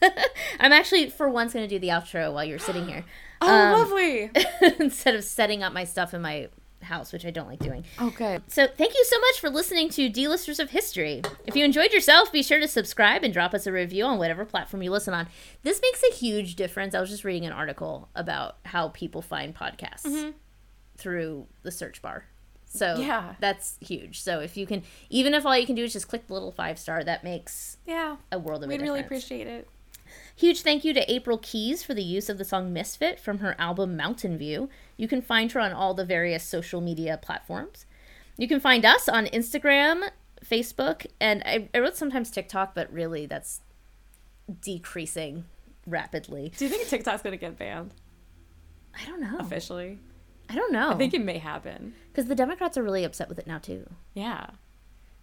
I'm 0.60 0.72
actually 0.72 1.08
for 1.10 1.28
once 1.28 1.52
going 1.52 1.68
to 1.68 1.74
do 1.74 1.78
the 1.78 1.88
outro 1.88 2.32
while 2.32 2.44
you're 2.44 2.58
sitting 2.58 2.86
here. 2.88 3.04
Oh, 3.44 3.48
Um, 3.48 3.72
lovely. 3.72 4.30
instead 4.78 5.16
of 5.16 5.24
setting 5.24 5.64
up 5.64 5.72
my 5.72 5.82
stuff 5.82 6.14
in 6.14 6.22
my 6.22 6.46
house, 6.84 7.12
which 7.12 7.24
I 7.24 7.30
don't 7.30 7.48
like 7.48 7.58
doing. 7.58 7.84
Okay. 8.00 8.38
So, 8.48 8.66
thank 8.66 8.94
you 8.94 9.04
so 9.04 9.18
much 9.20 9.40
for 9.40 9.50
listening 9.50 9.88
to 9.90 10.08
D-Listers 10.08 10.58
of 10.60 10.70
History. 10.70 11.22
If 11.46 11.56
you 11.56 11.64
enjoyed 11.64 11.92
yourself, 11.92 12.32
be 12.32 12.42
sure 12.42 12.60
to 12.60 12.68
subscribe 12.68 13.22
and 13.22 13.32
drop 13.32 13.54
us 13.54 13.66
a 13.66 13.72
review 13.72 14.04
on 14.04 14.18
whatever 14.18 14.44
platform 14.44 14.82
you 14.82 14.90
listen 14.90 15.14
on. 15.14 15.28
This 15.62 15.80
makes 15.80 16.02
a 16.02 16.14
huge 16.14 16.56
difference. 16.56 16.94
I 16.94 17.00
was 17.00 17.10
just 17.10 17.24
reading 17.24 17.46
an 17.46 17.52
article 17.52 18.08
about 18.14 18.56
how 18.64 18.88
people 18.88 19.22
find 19.22 19.54
podcasts 19.54 20.06
mm-hmm. 20.06 20.30
through 20.96 21.46
the 21.62 21.70
search 21.70 22.02
bar. 22.02 22.24
So, 22.66 22.96
Yeah. 22.98 23.34
that's 23.38 23.76
huge. 23.80 24.20
So, 24.20 24.40
if 24.40 24.56
you 24.56 24.66
can, 24.66 24.82
even 25.10 25.34
if 25.34 25.44
all 25.44 25.56
you 25.56 25.66
can 25.66 25.74
do 25.74 25.84
is 25.84 25.92
just 25.92 26.08
click 26.08 26.26
the 26.26 26.32
little 26.32 26.52
five 26.52 26.78
star, 26.78 27.04
that 27.04 27.22
makes 27.22 27.76
Yeah. 27.86 28.16
a 28.30 28.38
world 28.38 28.62
of 28.62 28.70
a 28.70 28.72
We'd 28.72 28.82
really 28.82 29.00
appreciate 29.00 29.46
it. 29.46 29.68
Huge 30.34 30.62
thank 30.62 30.84
you 30.84 30.94
to 30.94 31.12
April 31.12 31.38
Keys 31.38 31.82
for 31.82 31.94
the 31.94 32.02
use 32.02 32.28
of 32.28 32.38
the 32.38 32.44
song 32.44 32.72
Misfit 32.72 33.20
from 33.20 33.38
her 33.38 33.54
album 33.58 33.96
Mountain 33.96 34.38
View. 34.38 34.68
You 35.02 35.08
can 35.08 35.20
find 35.20 35.50
her 35.50 35.58
on 35.58 35.72
all 35.72 35.94
the 35.94 36.04
various 36.04 36.44
social 36.44 36.80
media 36.80 37.18
platforms. 37.20 37.86
You 38.36 38.46
can 38.46 38.60
find 38.60 38.84
us 38.84 39.08
on 39.08 39.26
Instagram, 39.26 40.10
Facebook, 40.44 41.06
and 41.20 41.42
I, 41.44 41.68
I 41.74 41.80
wrote 41.80 41.96
sometimes 41.96 42.30
TikTok, 42.30 42.72
but 42.72 42.92
really 42.92 43.26
that's 43.26 43.62
decreasing 44.60 45.46
rapidly. 45.88 46.52
Do 46.56 46.66
you 46.66 46.70
think 46.70 46.86
TikTok's 46.86 47.22
gonna 47.22 47.36
get 47.36 47.58
banned 47.58 47.94
I 48.94 49.04
don't 49.06 49.20
know. 49.20 49.38
officially? 49.40 49.98
I 50.48 50.54
don't 50.54 50.72
know. 50.72 50.92
I 50.92 50.98
think 50.98 51.14
it 51.14 51.24
may 51.24 51.38
happen. 51.38 51.94
Because 52.12 52.26
the 52.28 52.36
Democrats 52.36 52.78
are 52.78 52.84
really 52.84 53.02
upset 53.02 53.28
with 53.28 53.40
it 53.40 53.46
now, 53.48 53.58
too. 53.58 53.90
Yeah. 54.14 54.50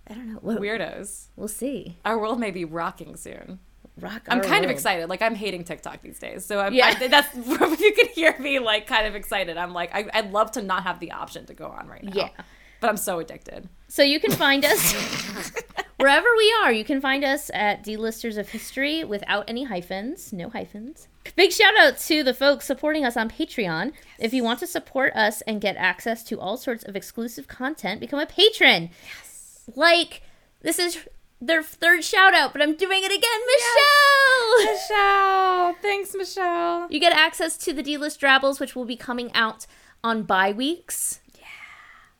I 0.08 0.14
don't 0.14 0.28
know. 0.28 0.40
What, 0.42 0.60
Weirdos. 0.60 1.28
We'll 1.38 1.48
see. 1.48 1.96
Our 2.04 2.20
world 2.20 2.38
may 2.38 2.52
be 2.52 2.66
rocking 2.66 3.16
soon. 3.16 3.60
Rock 4.00 4.22
I'm 4.30 4.42
kind 4.42 4.64
of 4.64 4.72
excited. 4.72 5.10
Like 5.10 5.22
I'm 5.22 5.36
hating 5.36 5.64
TikTok 5.64 6.02
these 6.02 6.20
days. 6.20 6.46
So 6.46 6.60
I'm, 6.60 6.74
Yeah. 6.74 6.96
I, 7.00 7.08
that's 7.08 7.28
if 7.36 7.80
you 7.82 7.94
could 7.94 8.08
hear 8.08 8.38
me 8.40 8.60
like 8.60 8.88
kind 8.88 9.08
of 9.08 9.16
excited. 9.16 9.58
I'm 9.58 9.74
like 9.74 9.94
I, 9.94 10.10
I'd 10.14 10.32
love 10.32 10.52
to 10.54 10.62
not 10.62 10.84
have 10.84 11.00
the 11.00 11.12
option 11.12 11.46
to 11.48 11.54
go 11.54 11.68
on 11.68 11.88
right 11.88 12.04
now. 12.04 12.12
Yeah. 12.14 12.30
But 12.82 12.90
I'm 12.90 12.98
so 12.98 13.20
addicted. 13.20 13.68
So 13.90 14.04
you 14.04 14.20
can 14.22 14.32
find 14.32 14.64
us 14.64 14.94
wherever 15.98 16.28
we 16.38 16.54
are. 16.64 16.72
You 16.72 16.86
can 16.86 17.02
find 17.02 17.26
us 17.26 17.52
at 17.54 17.84
D-Listers 17.84 18.38
of 18.38 18.48
History 18.50 19.04
without 19.04 19.44
any 19.50 19.66
hyphens, 19.66 20.32
no 20.32 20.50
hyphens. 20.50 21.10
Big 21.36 21.52
shout 21.52 21.78
out 21.78 21.98
to 22.00 22.24
the 22.24 22.34
folks 22.34 22.66
supporting 22.66 23.04
us 23.04 23.18
on 23.18 23.30
Patreon. 23.30 23.92
If 24.18 24.34
you 24.34 24.44
want 24.46 24.60
to 24.60 24.68
support 24.68 25.14
us 25.14 25.42
and 25.42 25.60
get 25.60 25.76
access 25.76 26.24
to 26.26 26.40
all 26.40 26.56
sorts 26.56 26.84
of 26.86 26.96
exclusive 26.96 27.50
content, 27.50 28.00
become 28.00 28.20
a 28.20 28.26
patron. 28.26 28.92
Yes. 29.04 29.70
Like 29.76 30.22
this 30.62 30.80
is 30.80 31.00
their 31.42 31.64
third 31.64 32.04
shout 32.04 32.34
out, 32.34 32.52
but 32.54 32.62
I'm 32.62 32.76
doing 32.76 33.02
it 33.04 33.12
again, 33.12 33.40
Michelle. 33.48 34.74
Michelle. 34.74 35.74
Thanks, 35.82 36.14
Michelle. 36.16 36.88
You 36.92 37.00
get 37.00 37.14
access 37.14 37.58
to 37.58 37.74
the 37.74 37.82
D 37.84 37.98
list 37.98 38.20
drabbles, 38.20 38.60
which 38.60 38.76
will 38.76 38.86
be 38.86 38.96
coming 38.96 39.32
out 39.34 39.66
on 40.04 40.24
bye 40.24 40.52
weeks. 40.52 41.22
Yeah. 41.38 41.46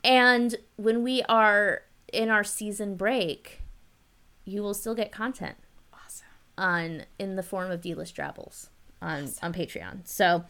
And 0.04 0.56
when 0.78 1.04
we 1.04 1.22
are 1.24 1.84
in 2.14 2.30
our 2.30 2.44
season 2.44 2.96
break, 2.96 3.62
you 4.46 4.62
will 4.64 4.74
still 4.74 4.96
get 4.96 5.12
content 5.12 5.58
Awesome. 5.94 6.28
on 6.58 7.04
in 7.20 7.36
the 7.36 7.44
form 7.44 7.70
of 7.72 7.82
D 7.82 7.94
list 7.94 8.16
drabbles 8.16 8.70
on 9.02 9.30
on 9.42 9.54
Patreon. 9.54 10.08
So 10.08 10.46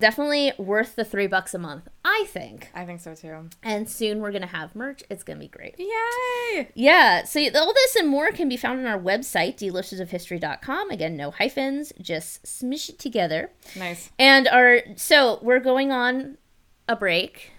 definitely 0.00 0.52
worth 0.58 0.96
the 0.96 1.04
three 1.04 1.26
bucks 1.26 1.54
a 1.54 1.58
month, 1.58 1.88
I 2.04 2.24
think. 2.28 2.70
I 2.74 2.84
think 2.84 3.00
so 3.00 3.14
too. 3.14 3.48
And 3.62 3.88
soon 3.88 4.20
we're 4.20 4.32
gonna 4.32 4.46
have 4.46 4.74
merch. 4.74 5.02
It's 5.10 5.22
gonna 5.22 5.40
be 5.40 5.48
great. 5.48 5.74
Yay! 5.78 6.68
Yeah, 6.74 7.24
so 7.24 7.40
all 7.54 7.72
this 7.74 7.96
and 7.96 8.08
more 8.08 8.30
can 8.32 8.48
be 8.48 8.56
found 8.56 8.80
on 8.80 8.86
our 8.86 8.98
website, 8.98 9.56
dlistersofhistory.com. 9.56 10.90
Again, 10.90 11.16
no 11.16 11.30
hyphens, 11.30 11.92
just 12.00 12.44
smish 12.44 12.88
it 12.88 12.98
together. 12.98 13.50
Nice. 13.76 14.10
And 14.18 14.48
our 14.48 14.80
so 14.96 15.38
we're 15.42 15.60
going 15.60 15.90
on 15.90 16.38
a 16.88 16.96
break 16.96 17.52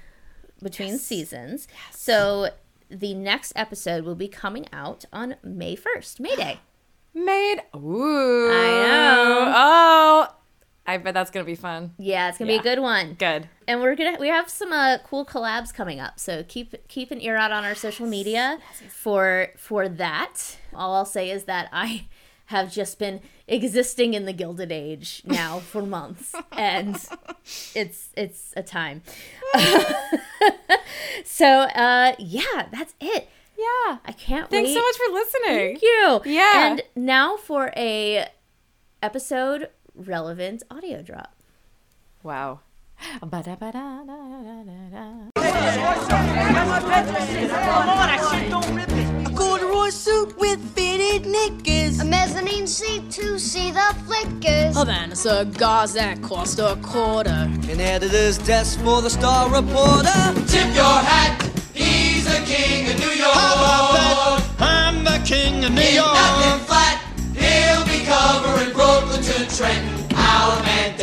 between 0.61 0.97
seasons. 0.97 1.67
Yes. 1.71 1.99
So 1.99 2.49
the 2.89 3.13
next 3.13 3.53
episode 3.55 4.03
will 4.05 4.15
be 4.15 4.27
coming 4.27 4.67
out 4.71 5.05
on 5.11 5.35
May 5.43 5.75
1st, 5.75 6.19
May 6.19 6.35
Day. 6.35 6.59
Made. 7.15 7.61
Ooh. 7.75 8.51
I 8.51 8.67
know. 8.87 9.53
Oh. 9.55 10.27
I 10.87 10.97
bet 10.97 11.15
that's 11.15 11.31
gonna 11.31 11.45
be 11.45 11.55
fun. 11.55 11.93
Yeah, 11.97 12.29
it's 12.29 12.37
gonna 12.37 12.51
Yeah. 12.51 12.61
be 12.61 12.67
a 12.69 12.75
good 12.75 12.81
one. 12.81 13.13
Good. 13.13 13.49
And 13.67 13.81
we're 13.81 13.95
gonna 13.95 14.17
we 14.19 14.27
have 14.27 14.49
some 14.51 14.71
uh, 14.71 14.99
cool 14.99 15.25
collabs 15.25 15.73
coming 15.73 15.99
up, 15.99 16.19
so 16.19 16.43
keep 16.47 16.87
keep 16.87 17.09
an 17.09 17.19
ear 17.21 17.37
out 17.37 17.51
on 17.51 17.63
our 17.65 17.73
social 17.73 18.05
media 18.05 18.59
for 18.89 19.47
for 19.57 19.89
that. 19.89 20.57
All 20.75 20.93
I'll 20.93 21.05
say 21.05 21.31
is 21.31 21.45
that 21.45 21.69
I 21.73 22.05
have 22.47 22.71
just 22.71 22.99
been 22.99 23.21
existing 23.47 24.13
in 24.13 24.25
the 24.25 24.33
Gilded 24.33 24.71
Age 24.71 25.23
now 25.25 25.57
for 25.71 25.81
months, 25.81 26.35
and 26.51 26.95
it's 27.73 28.09
it's 28.15 28.53
a 28.55 28.61
time. 28.61 29.01
so 31.23 31.45
uh, 31.61 32.13
yeah, 32.19 32.67
that's 32.71 32.93
it. 32.99 33.27
Yeah. 33.57 33.97
I 34.05 34.11
can't 34.11 34.49
Thanks 34.49 34.69
wait. 34.69 34.75
so 34.75 34.81
much 34.81 34.95
for 34.97 35.13
listening. 35.13 35.79
Thank 35.79 35.81
you. 35.81 36.21
Yeah. 36.25 36.71
And 36.71 36.81
now 36.95 37.37
for 37.37 37.71
a 37.75 38.27
episode 39.01 39.69
relevant 39.93 40.63
audio 40.69 41.01
drop. 41.01 41.35
Wow. 42.23 42.61
A 43.21 43.27
corduroy 49.35 49.89
suit 49.89 50.37
with 50.39 50.59
fitted 50.75 51.25
knickers. 51.25 51.99
A 51.99 52.05
mezzanine 52.05 52.67
seat 52.67 53.11
to 53.11 53.37
see 53.37 53.71
the 53.71 53.95
flickers. 54.05 54.75
Havana 54.77 55.15
cigars 55.15 55.93
that 55.93 56.21
cost 56.21 56.59
a 56.59 56.77
quarter. 56.81 57.29
An 57.29 57.79
editor's 57.79 58.37
desk 58.39 58.79
for 58.79 59.01
the 59.01 59.09
Star 59.09 59.49
Reporter. 59.49 60.33
Tip 60.47 60.73
your 60.73 60.99
hat, 61.09 61.49
he's 61.73 62.25
the 62.25 62.43
king 62.45 62.94
about 63.65 63.91
that. 63.93 64.41
I'm 64.59 65.03
the 65.03 65.19
king 65.25 65.63
of 65.65 65.71
New 65.73 65.81
York. 65.81 66.13
Nothing 66.13 66.59
flat. 66.69 67.01
He'll 67.33 67.85
be 67.85 68.05
covering 68.05 68.71
Brooklyn 68.73 69.21
to 69.21 69.37
Trenton. 69.55 70.05
Our 70.15 70.61
man 70.63 70.94